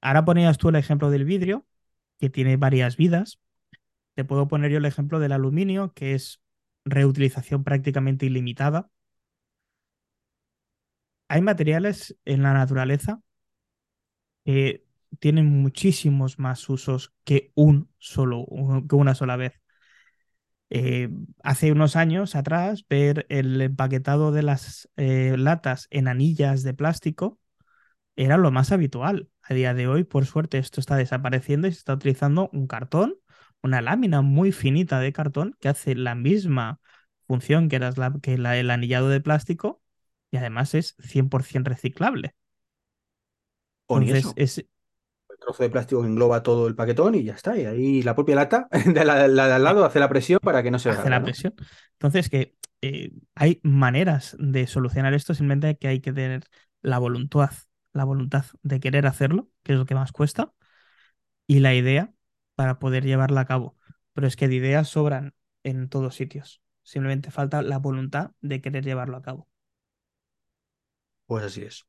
Ahora 0.00 0.24
ponías 0.24 0.58
tú 0.58 0.68
el 0.70 0.76
ejemplo 0.76 1.10
del 1.10 1.24
vidrio, 1.24 1.66
que 2.20 2.30
tiene 2.30 2.56
varias 2.56 2.96
vidas 2.96 3.40
Te 4.14 4.24
puedo 4.24 4.48
poner 4.48 4.70
yo 4.72 4.78
el 4.78 4.86
ejemplo 4.86 5.20
del 5.20 5.32
aluminio, 5.32 5.92
que 5.94 6.14
es 6.14 6.42
reutilización 6.84 7.64
prácticamente 7.64 8.26
ilimitada. 8.26 8.90
Hay 11.28 11.40
materiales 11.42 12.16
en 12.24 12.42
la 12.42 12.52
naturaleza 12.52 13.20
que 14.44 14.84
tienen 15.18 15.46
muchísimos 15.46 16.38
más 16.38 16.68
usos 16.68 17.12
que 17.24 17.52
un 17.54 17.90
solo, 17.98 18.46
que 18.88 18.94
una 18.96 19.14
sola 19.14 19.36
vez. 19.36 19.60
Eh, 20.70 21.08
hace 21.42 21.70
unos 21.72 21.94
años 21.96 22.34
atrás, 22.34 22.84
ver 22.88 23.26
el 23.28 23.60
empaquetado 23.60 24.32
de 24.32 24.42
las 24.42 24.88
eh, 24.96 25.36
latas 25.38 25.86
en 25.90 26.08
anillas 26.08 26.62
de 26.64 26.74
plástico 26.74 27.38
era 28.16 28.36
lo 28.36 28.50
más 28.50 28.72
habitual. 28.72 29.30
A 29.42 29.54
día 29.54 29.74
de 29.74 29.88
hoy, 29.88 30.04
por 30.04 30.26
suerte, 30.26 30.58
esto 30.58 30.80
está 30.80 30.96
desapareciendo 30.96 31.68
y 31.68 31.72
se 31.72 31.78
está 31.78 31.94
utilizando 31.94 32.50
un 32.52 32.66
cartón, 32.66 33.16
una 33.62 33.80
lámina 33.82 34.22
muy 34.22 34.52
finita 34.52 35.00
de 35.00 35.12
cartón 35.12 35.56
que 35.60 35.68
hace 35.68 35.94
la 35.94 36.14
misma 36.14 36.80
función 37.26 37.68
que, 37.68 37.78
las 37.78 37.98
la- 37.98 38.14
que 38.22 38.38
la- 38.38 38.56
el 38.58 38.70
anillado 38.70 39.08
de 39.08 39.20
plástico 39.20 39.82
y 40.30 40.36
además 40.38 40.74
es 40.74 40.96
100% 41.00 41.70
reciclable. 41.70 42.34
Entonces, 43.92 44.32
es 44.36 44.64
El 45.30 45.38
trozo 45.38 45.62
de 45.62 45.70
plástico 45.70 46.02
que 46.02 46.08
engloba 46.08 46.42
todo 46.42 46.66
el 46.68 46.74
paquetón 46.76 47.14
y 47.14 47.24
ya 47.24 47.34
está. 47.34 47.56
Y 47.58 47.64
ahí 47.66 48.02
la 48.02 48.14
propia 48.14 48.36
lata 48.36 48.68
de 48.86 49.04
la, 49.04 49.28
la 49.28 49.46
de 49.48 49.52
al 49.54 49.64
lado 49.64 49.84
hace 49.84 50.00
la 50.00 50.08
presión 50.08 50.40
para 50.42 50.62
que 50.62 50.70
no 50.70 50.78
se 50.78 50.90
hace 50.90 51.10
la 51.10 51.20
¿no? 51.20 51.22
presión. 51.22 51.54
Entonces, 51.94 52.28
que 52.30 52.54
eh, 52.82 53.12
hay 53.34 53.60
maneras 53.62 54.36
de 54.38 54.66
solucionar 54.66 55.14
esto, 55.14 55.34
simplemente 55.34 55.76
que 55.78 55.88
hay 55.88 56.00
que 56.00 56.12
tener 56.12 56.44
la 56.82 56.98
voluntad, 56.98 57.50
la 57.96 58.04
voluntad 58.04 58.44
de 58.62 58.80
querer 58.80 59.06
hacerlo, 59.06 59.50
que 59.62 59.72
es 59.72 59.78
lo 59.78 59.86
que 59.86 59.94
más 59.94 60.12
cuesta 60.12 60.52
y 61.46 61.60
la 61.60 61.74
idea 61.74 62.12
para 62.54 62.78
poder 62.78 63.04
llevarla 63.04 63.42
a 63.42 63.46
cabo. 63.46 63.76
Pero 64.12 64.26
es 64.26 64.36
que 64.36 64.48
de 64.48 64.56
ideas 64.56 64.88
sobran 64.88 65.34
en 65.62 65.88
todos 65.88 66.14
sitios. 66.14 66.62
Simplemente 66.82 67.30
falta 67.30 67.62
la 67.62 67.78
voluntad 67.78 68.32
de 68.40 68.60
querer 68.60 68.84
llevarlo 68.84 69.16
a 69.16 69.22
cabo. 69.22 69.48
Pues 71.26 71.44
así 71.44 71.62
es. 71.62 71.84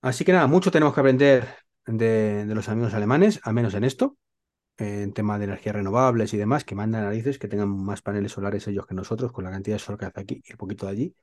Así 0.00 0.24
que 0.24 0.32
nada, 0.32 0.46
mucho 0.46 0.70
tenemos 0.70 0.94
que 0.94 1.00
aprender 1.00 1.46
de, 1.86 2.46
los 2.46 2.68
amigos 2.68 2.94
alemanes, 2.94 3.40
al 3.42 3.52
menos 3.52 3.74
en 3.74 3.84
esto, 3.84 4.16
en 4.78 5.12
tema 5.12 5.38
de 5.38 5.44
energías 5.44 5.74
renovables 5.74 6.32
y 6.32 6.38
demás, 6.38 6.64
que 6.64 6.74
mandan 6.74 7.04
narices, 7.04 7.38
que 7.38 7.48
tengan 7.48 7.68
más 7.68 8.00
paneles 8.00 8.32
solares 8.32 8.66
ellos 8.66 8.86
que 8.86 8.94
nosotros, 8.94 9.32
con 9.32 9.44
la 9.44 9.50
cantidad 9.50 9.76
de 9.76 9.80
sol 9.80 9.98
que 9.98 10.06
hace 10.06 10.20
aquí 10.20 10.42
y 10.42 10.52
el 10.52 10.56
poquito 10.56 10.86
de 10.86 10.92
allí. 10.92 11.14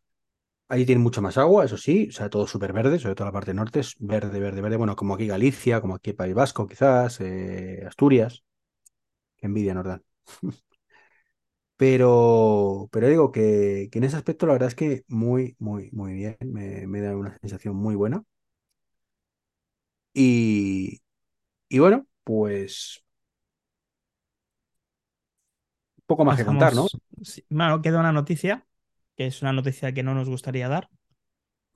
Allí 0.70 0.86
tienen 0.86 1.02
mucho 1.04 1.22
más 1.22 1.38
agua, 1.38 1.64
eso 1.66 1.78
sí, 1.78 2.08
o 2.10 2.12
sea, 2.12 2.30
todo 2.30 2.46
súper 2.46 2.74
verde, 2.74 3.00
sobre 3.00 3.16
todo 3.16 3.26
la 3.28 3.32
parte 3.32 3.54
norte 3.54 3.80
es 3.80 3.96
verde, 4.00 4.40
verde, 4.40 4.62
verde. 4.62 4.76
Bueno, 4.78 4.96
como 4.98 5.16
aquí 5.16 5.26
Galicia, 5.28 5.80
como 5.82 5.96
aquí 5.96 6.12
País 6.14 6.34
Vasco, 6.36 6.68
quizás, 6.68 7.22
eh, 7.22 7.84
Asturias, 7.88 8.44
envidia 9.42 9.74
nos 9.76 9.86
dan. 9.86 10.04
Pero, 11.78 12.90
pero 12.92 13.08
digo 13.08 13.32
que, 13.32 13.90
en 13.94 14.04
ese 14.04 14.16
aspecto 14.18 14.48
la 14.48 14.54
verdad 14.54 14.70
es 14.70 14.76
que 14.76 15.04
muy, 15.08 15.56
muy, 15.60 15.90
muy 15.92 16.14
bien, 16.14 16.38
me, 16.42 16.88
me 16.88 17.02
da 17.02 17.16
una 17.16 17.38
sensación 17.40 17.76
muy 17.76 17.96
buena. 17.96 18.24
Y, 20.14 21.02
y 21.70 21.80
bueno, 21.80 22.08
pues 22.26 23.04
poco 26.06 26.26
más 26.26 26.38
que 26.38 26.46
contar, 26.46 26.76
¿no? 26.76 26.88
Bueno, 27.50 27.82
queda 27.82 28.00
una 28.00 28.12
noticia, 28.12 28.67
que 29.18 29.28
es 29.28 29.42
una 29.42 29.54
noticia 29.54 29.94
que 29.94 30.04
no 30.04 30.14
nos 30.16 30.30
gustaría 30.30 30.70
dar, 30.70 30.90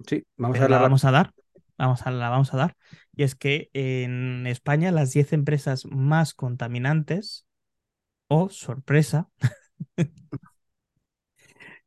Sí, 0.07 0.25
vamos 0.37 0.59
a 0.59 0.69
la 0.69 0.79
vamos 0.79 1.05
a 1.05 1.11
dar. 1.11 1.33
Vamos 1.77 2.05
a, 2.05 2.11
la 2.11 2.29
vamos 2.29 2.53
a 2.53 2.57
dar. 2.57 2.75
Y 3.15 3.23
es 3.23 3.35
que 3.35 3.69
en 3.73 4.45
España 4.47 4.91
las 4.91 5.13
10 5.13 5.33
empresas 5.33 5.85
más 5.85 6.33
contaminantes, 6.33 7.45
o 8.27 8.49
sorpresa, 8.49 9.29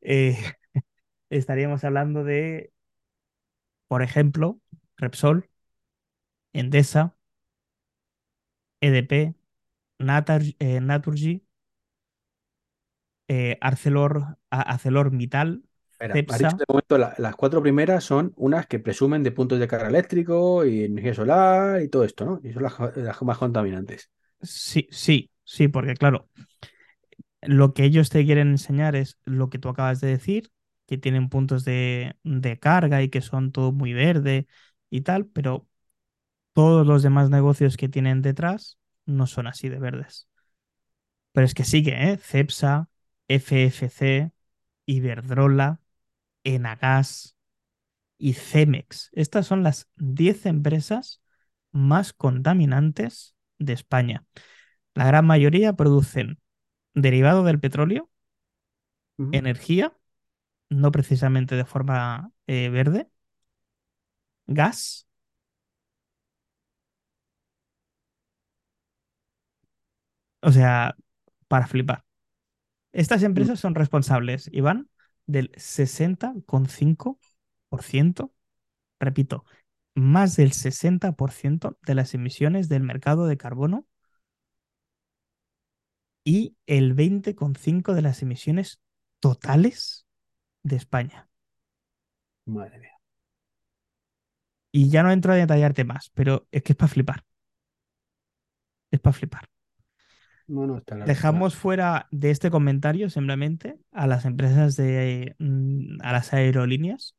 eh, 0.01 0.37
estaríamos 1.31 1.85
hablando 1.85 2.25
de, 2.25 2.73
por 3.89 4.03
ejemplo, 4.03 4.61
Repsol, 4.97 5.49
Endesa, 6.53 7.17
EDP, 8.81 9.35
eh, 10.59 10.81
Naturgy, 10.81 11.44
eh, 13.29 13.59
Arcelor, 13.61 14.39
ArcelorMittal, 14.51 15.63
Espera, 16.13 16.25
de 16.59 16.65
momento 16.69 16.99
la- 16.99 17.15
las 17.19 17.35
cuatro 17.37 17.63
primeras 17.63 18.05
son 18.05 18.33
unas 18.37 18.67
que 18.67 18.79
presumen 18.81 19.23
de 19.23 19.33
puntos 19.33 19.59
de 19.59 19.69
carga 19.69 19.89
eléctrico 19.89 20.65
y 20.65 20.85
energía 20.85 21.15
solar 21.15 21.83
y 21.83 21.89
todo 21.89 22.05
esto, 22.05 22.25
¿no? 22.25 22.41
Y 22.43 22.53
son 22.53 22.63
las, 22.65 22.75
las 22.97 23.23
más 23.23 23.39
contaminantes. 23.39 24.11
sí, 24.43 24.89
sí, 24.91 25.31
sí, 25.45 25.69
porque 25.69 25.95
claro, 25.95 26.29
lo 27.43 27.75
que 27.75 27.85
ellos 27.85 28.11
te 28.11 28.25
quieren 28.25 28.49
enseñar 28.51 28.97
es 28.97 29.19
lo 29.25 29.51
que 29.51 29.59
tú 29.59 29.69
acabas 29.69 30.01
de 30.01 30.09
decir, 30.09 30.51
que 30.87 30.99
tienen 30.99 31.29
puntos 31.29 31.65
de, 31.65 32.17
de 32.25 32.59
carga 32.59 33.03
y 33.03 33.09
que 33.11 33.21
son 33.21 33.53
todo 33.53 33.73
muy 33.73 33.93
verde 33.93 34.47
y 34.91 35.03
tal, 35.03 35.27
pero 35.27 35.69
todos 36.55 36.87
los 36.87 37.03
demás 37.05 37.31
negocios 37.31 37.77
que 37.77 37.91
tienen 37.91 38.23
detrás 38.23 38.79
no 39.07 39.27
son 39.29 39.47
así 39.49 39.69
de 39.69 39.79
verdes. 39.81 40.29
Pero 41.33 41.47
es 41.47 41.55
que 41.55 41.65
sigue, 41.65 41.93
¿eh? 42.13 42.17
Cepsa, 42.19 42.89
FFC, 43.29 44.33
Iberdrola, 44.87 45.81
Enagas 46.45 47.37
y 48.19 48.35
Cemex. 48.35 49.11
Estas 49.13 49.47
son 49.47 49.63
las 49.63 49.89
10 49.97 50.47
empresas 50.47 51.23
más 51.73 52.13
contaminantes 52.13 53.35
de 53.59 53.75
España. 53.75 54.25
La 54.95 55.07
gran 55.07 55.27
mayoría 55.27 55.75
producen 55.75 56.41
derivado 56.95 57.45
del 57.45 57.61
petróleo, 57.61 58.11
energía, 59.33 59.97
no 60.71 60.93
precisamente 60.93 61.57
de 61.57 61.65
forma 61.67 62.33
eh, 62.47 62.69
verde, 62.71 63.09
gas, 64.47 65.07
o 70.43 70.53
sea, 70.53 70.97
para 71.49 71.67
flipar. 71.67 72.04
Estas 72.95 73.23
Mm, 73.23 73.27
empresas 73.27 73.61
son 73.61 73.75
responsables, 73.75 74.49
Iván, 74.53 74.89
del 75.27 75.51
60,5%, 75.57 78.33
repito, 79.01 79.45
más 79.95 80.37
del 80.37 80.53
60% 80.53 81.79
de 81.83 81.95
las 81.95 82.15
emisiones 82.15 82.69
del 82.69 82.83
mercado 82.85 83.27
de 83.27 83.37
carbono 83.37 83.87
y 86.25 86.57
el 86.67 86.95
20,5% 86.95 87.95
de 87.95 88.03
las 88.03 88.23
emisiones 88.23 88.81
totales 89.21 90.07
de 90.63 90.77
España. 90.77 91.29
Madre 92.47 92.79
mía. 92.79 92.95
Y 94.73 94.91
ya 94.91 95.03
no 95.03 95.11
entro 95.11 95.33
a 95.33 95.37
detallarte 95.37 95.85
más, 95.85 96.11
pero 96.15 96.47
es 96.51 96.63
que 96.63 96.73
es 96.73 96.77
para 96.77 96.89
flipar, 96.89 97.25
es 98.91 99.01
para 99.01 99.13
flipar. 99.13 99.49
No, 100.47 100.67
no, 100.67 100.79
está. 100.79 100.97
Dejamos 100.97 101.57
fuera 101.57 102.07
de 102.11 102.31
este 102.31 102.51
comentario 102.51 103.09
simplemente 103.11 103.79
a 103.93 104.07
las 104.07 104.25
empresas 104.25 104.77
de, 104.77 105.37
mm, 105.39 106.01
a 106.03 106.13
las 106.13 106.33
aerolíneas, 106.33 107.17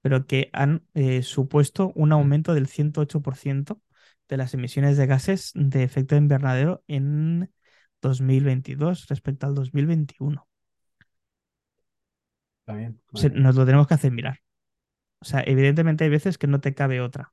pero 0.00 0.26
que 0.26 0.50
han 0.52 0.84
eh, 0.94 1.22
supuesto 1.22 1.92
un 1.94 2.12
aumento 2.12 2.54
del 2.54 2.66
108% 2.66 3.80
de 4.28 4.36
las 4.36 4.54
emisiones 4.54 4.96
de 4.96 5.06
gases 5.06 5.52
de 5.54 5.82
efecto 5.82 6.16
invernadero 6.16 6.82
en 6.88 7.52
2022 8.00 9.06
respecto 9.08 9.46
al 9.46 9.54
2021. 9.54 10.48
Está 12.60 12.74
bien, 12.74 13.00
O 13.12 13.18
sea, 13.18 13.30
nos 13.30 13.56
lo 13.56 13.66
tenemos 13.66 13.86
que 13.86 13.94
hacer 13.94 14.12
mirar. 14.12 14.40
O 15.20 15.24
sea, 15.24 15.42
evidentemente 15.46 16.04
hay 16.04 16.10
veces 16.10 16.38
que 16.38 16.46
no 16.46 16.60
te 16.60 16.74
cabe 16.74 17.00
otra 17.00 17.32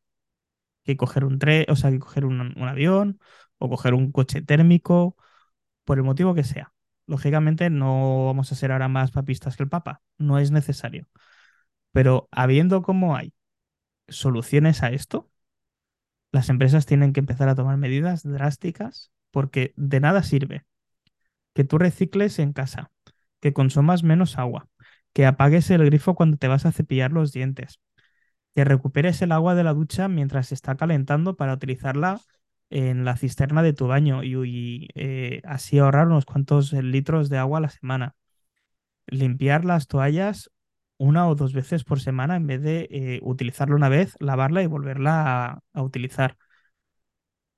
que 0.84 0.98
coger 0.98 1.24
un 1.26 1.40
tren, 1.40 1.66
o 1.70 1.76
sea, 1.76 1.92
que 1.92 2.00
coger 2.00 2.26
un, 2.26 2.42
un 2.42 2.68
avión 2.68 3.20
o 3.58 3.70
coger 3.70 3.94
un 3.94 4.12
coche 4.12 4.42
térmico, 4.42 5.16
por 5.90 5.98
el 5.98 6.04
motivo 6.04 6.36
que 6.36 6.44
sea. 6.44 6.72
Lógicamente 7.08 7.72
no 7.72 8.28
vamos 8.28 8.52
a 8.52 8.56
ser 8.56 8.72
ahora 8.72 8.88
más 8.88 9.10
papistas 9.10 9.58
que 9.58 9.64
el 9.64 9.70
Papa, 9.70 10.04
no 10.20 10.38
es 10.38 10.52
necesario. 10.52 11.08
Pero 11.92 12.30
habiendo 12.30 12.84
como 12.84 13.16
hay 13.16 13.34
soluciones 14.08 14.84
a 14.84 14.90
esto, 14.90 15.32
las 16.32 16.50
empresas 16.50 16.86
tienen 16.86 17.12
que 17.12 17.22
empezar 17.22 17.50
a 17.50 17.56
tomar 17.56 17.78
medidas 17.78 18.22
drásticas 18.22 19.12
porque 19.32 19.74
de 19.78 20.00
nada 20.00 20.22
sirve 20.22 20.64
que 21.56 21.64
tú 21.64 21.80
recicles 21.80 22.38
en 22.38 22.54
casa, 22.54 22.92
que 23.40 23.52
consumas 23.52 24.04
menos 24.04 24.38
agua, 24.38 24.68
que 25.12 25.26
apagues 25.26 25.72
el 25.72 25.84
grifo 25.86 26.14
cuando 26.14 26.38
te 26.38 26.48
vas 26.48 26.68
a 26.68 26.72
cepillar 26.72 27.12
los 27.12 27.32
dientes, 27.32 27.80
que 28.54 28.64
recuperes 28.64 29.24
el 29.24 29.32
agua 29.32 29.56
de 29.56 29.64
la 29.64 29.74
ducha 29.74 30.08
mientras 30.08 30.50
se 30.50 30.54
está 30.54 30.78
calentando 30.78 31.36
para 31.36 31.54
utilizarla 31.54 32.22
en 32.70 33.06
la 33.06 33.18
cisterna 33.18 33.64
de 33.64 33.74
tu 33.74 33.88
baño 33.88 34.24
y, 34.24 34.90
eh, 34.96 35.42
así 35.46 35.80
ahorrar 35.80 36.08
unos 36.08 36.26
cuantos 36.26 36.74
litros 36.74 37.30
de 37.30 37.38
agua 37.38 37.60
a 37.60 37.62
la 37.62 37.70
semana. 37.70 38.16
Limpiar 39.08 39.66
las 39.66 39.88
toallas 39.88 40.52
una 40.98 41.28
o 41.30 41.36
dos 41.36 41.54
veces 41.54 41.84
por 41.84 42.00
semana 42.02 42.36
en 42.36 42.48
vez 42.48 42.62
de 42.62 42.88
eh, 42.92 43.20
utilizarla 43.24 43.76
una 43.76 43.90
vez, 43.90 44.16
lavarla 44.20 44.64
y 44.64 44.68
volverla 44.68 45.46
a, 45.54 45.60
a 45.74 45.84
utilizar. 45.84 46.38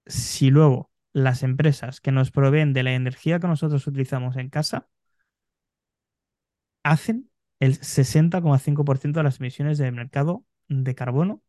Si 0.05 0.49
luego 0.51 0.91
las 1.13 1.41
empresas 1.43 2.01
que 2.01 2.11
nos 2.11 2.29
proveen 2.31 2.73
de 2.73 2.83
la 2.83 2.93
energía 2.93 3.39
que 3.39 3.47
nosotros 3.47 3.85
utilizamos 3.87 4.37
en 4.37 4.49
casa 4.49 4.87
hacen 6.83 7.29
el 7.59 7.79
60,5% 7.79 9.19
de 9.19 9.23
las 9.23 9.39
emisiones 9.39 9.77
del 9.77 9.93
mercado 9.93 10.45
de 10.67 10.95
carbono 10.95 11.41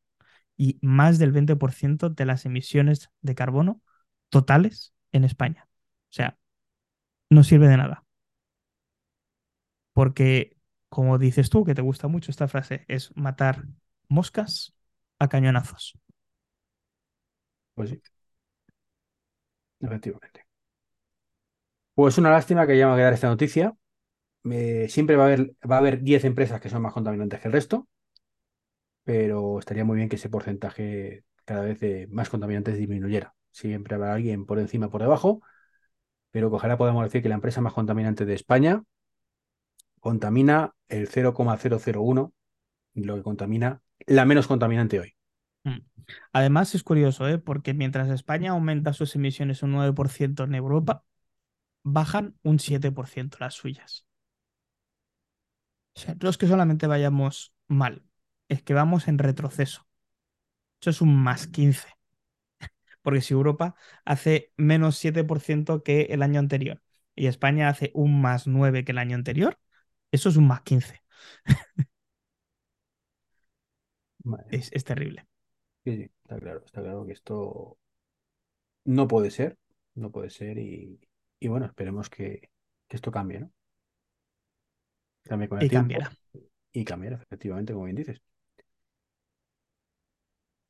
y 0.62 0.78
más 0.82 1.18
del 1.18 1.32
20% 1.32 2.10
de 2.10 2.26
las 2.26 2.46
emisiones 2.46 3.10
de 3.22 3.34
carbono 3.34 3.82
totales 4.30 4.94
en 5.12 5.24
España. 5.24 5.68
O 6.10 6.14
sea, 6.14 6.38
no 7.30 7.44
sirve 7.44 7.68
de 7.68 7.78
nada. 7.78 8.04
Porque, 9.92 10.56
como 10.88 11.18
dices 11.18 11.50
tú, 11.50 11.64
que 11.64 11.74
te 11.74 11.82
gusta 11.82 12.08
mucho 12.08 12.30
esta 12.30 12.48
frase, 12.48 12.84
es 12.88 13.14
matar 13.16 13.66
moscas 14.08 14.74
a 15.18 15.28
cañonazos. 15.28 15.94
Pues 17.74 17.90
sí, 17.90 18.00
efectivamente. 19.80 20.46
Pues 21.94 22.18
una 22.18 22.30
lástima 22.30 22.66
que 22.66 22.76
ya 22.78 22.86
me 22.86 22.90
va 22.92 22.96
a 22.96 22.98
quedar 23.00 23.12
esta 23.12 23.28
noticia. 23.28 23.76
Me- 24.44 24.88
siempre 24.88 25.16
va 25.16 25.24
a 25.24 25.26
haber, 25.28 25.54
va 25.70 25.76
a 25.76 25.78
haber 25.80 26.02
10 26.02 26.24
empresas 26.24 26.60
que 26.62 26.70
son 26.70 26.82
más 26.82 26.94
contaminantes 26.94 27.40
que 27.40 27.48
el 27.48 27.52
resto, 27.54 27.88
pero 29.05 29.59
estaría 29.59 29.84
muy 29.84 29.96
bien 29.96 30.09
que 30.09 30.16
ese 30.16 30.28
porcentaje 30.28 31.24
cada 31.44 31.62
vez 31.62 31.80
de 31.80 32.07
más 32.09 32.28
contaminantes 32.28 32.76
disminuyera. 32.76 33.34
Siempre 33.50 33.94
habrá 33.94 34.14
alguien 34.14 34.46
por 34.46 34.59
encima, 34.59 34.90
por 34.90 35.03
debajo, 35.03 35.42
pero 36.30 36.50
ojalá 36.50 36.78
podamos 36.78 37.05
decir 37.05 37.22
que 37.22 37.28
la 37.28 37.34
empresa 37.34 37.61
más 37.61 37.72
contaminante 37.72 38.24
de 38.24 38.34
España 38.34 38.82
contamina 40.00 40.74
el 40.88 41.09
0,001, 41.09 42.32
lo 42.94 43.16
que 43.16 43.22
contamina 43.22 43.82
la 44.07 44.24
menos 44.24 44.46
contaminante 44.46 45.00
hoy. 45.00 45.14
Mm. 45.64 45.78
Además, 46.32 46.74
es 46.74 46.82
curioso, 46.82 47.28
¿eh? 47.28 47.38
porque 47.38 47.74
mientras 47.74 48.09
España 48.11 48.50
aumenta 48.50 48.92
sus 48.92 49.14
emisiones 49.14 49.62
un 49.62 49.72
9% 49.72 50.44
en 50.44 50.55
Europa, 50.55 51.05
bajan 51.82 52.36
un 52.42 52.59
7% 52.59 53.38
las 53.38 53.55
suyas. 53.55 54.07
O 55.94 56.00
sea, 56.00 56.16
no 56.20 56.30
es 56.30 56.38
que 56.38 56.46
solamente 56.46 56.86
vayamos 56.86 57.55
mal, 57.68 58.03
es 58.53 58.62
que 58.62 58.74
vamos 58.74 59.09
en 59.09 59.18
retroceso. 59.18 59.86
Eso 60.80 60.90
es 60.90 61.00
un 61.03 61.16
más 61.22 61.46
15, 61.48 61.88
porque 63.03 63.20
si 63.20 63.34
Europa 63.34 63.74
hace 64.05 64.53
menos 64.57 64.96
7% 64.98 65.82
que 65.82 66.03
el 66.11 66.22
año 66.22 66.40
anterior 66.40 66.82
y 67.14 67.26
España 67.26 67.68
hace 67.68 67.90
un 67.94 68.20
más 68.20 68.46
9 68.46 68.84
que 68.84 68.92
el 68.92 68.98
año 68.98 69.16
anterior, 69.16 69.59
eso 70.12 70.28
es 70.28 70.36
un 70.36 70.46
más 70.48 70.62
15. 70.62 71.03
Madre 74.24 74.53
mía. 74.53 74.62
Es, 74.62 74.70
es 74.72 74.84
terrible. 74.84 75.26
Sí, 75.84 75.96
sí, 75.96 76.11
está 76.24 76.38
claro, 76.40 76.62
está 76.64 76.80
claro 76.82 77.07
que 77.07 77.12
esto 77.12 77.78
no 78.84 79.09
puede 79.09 79.30
ser, 79.30 79.59
no 79.94 80.11
puede 80.12 80.30
ser 80.30 80.59
y, 80.59 81.00
y 81.40 81.48
bueno, 81.48 81.66
esperemos 81.66 82.09
que, 82.11 82.50
que 82.88 82.96
esto 82.96 83.11
cambie, 83.12 83.40
¿no? 83.40 83.53
Cambie 85.24 85.48
con 85.48 85.59
el 85.59 85.66
Y 85.66 85.68
tiempo 85.68 86.00
cambiará. 86.00 86.16
y 86.72 86.84
cambiar, 86.84 87.14
efectivamente, 87.14 87.72
como 87.74 87.86
bien 87.86 87.96
dices. 87.96 88.22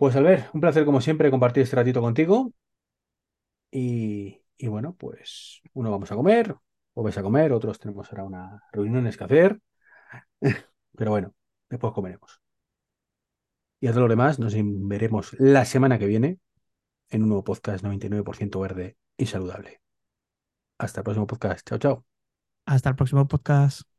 Pues 0.02 0.16
Albert, 0.16 0.52
un 0.52 0.60
placer 0.60 0.84
como 0.84 1.00
siempre 1.00 1.30
compartir 1.30 1.62
este 1.62 1.76
ratito 1.76 2.00
contigo 2.00 2.52
y, 3.70 4.42
y 4.56 4.66
bueno, 4.66 4.96
pues 4.96 5.62
uno 5.74 5.92
vamos 5.92 6.10
a 6.10 6.16
comer, 6.16 6.56
o 6.94 7.04
vais 7.04 7.16
a 7.18 7.22
comer, 7.22 7.52
otros 7.52 7.78
tenemos 7.78 8.10
ahora 8.10 8.24
unas 8.24 8.62
reuniones 8.72 9.16
que 9.16 9.22
hacer, 9.22 9.60
pero 10.96 11.12
bueno, 11.12 11.32
después 11.70 11.92
comeremos. 11.92 12.40
Y 13.78 13.86
a 13.86 13.92
todo 13.92 14.00
lo 14.00 14.08
demás 14.08 14.40
nos 14.40 14.56
veremos 14.56 15.36
la 15.38 15.64
semana 15.64 16.00
que 16.00 16.06
viene 16.06 16.40
en 17.08 17.22
un 17.22 17.28
nuevo 17.28 17.44
podcast 17.44 17.84
99% 17.84 18.58
verde 18.58 18.96
y 19.16 19.26
saludable. 19.26 19.82
Hasta 20.78 21.02
el 21.02 21.04
próximo 21.04 21.28
podcast. 21.28 21.64
Chao, 21.64 21.78
chao. 21.78 22.04
Hasta 22.66 22.88
el 22.88 22.96
próximo 22.96 23.28
podcast. 23.28 23.91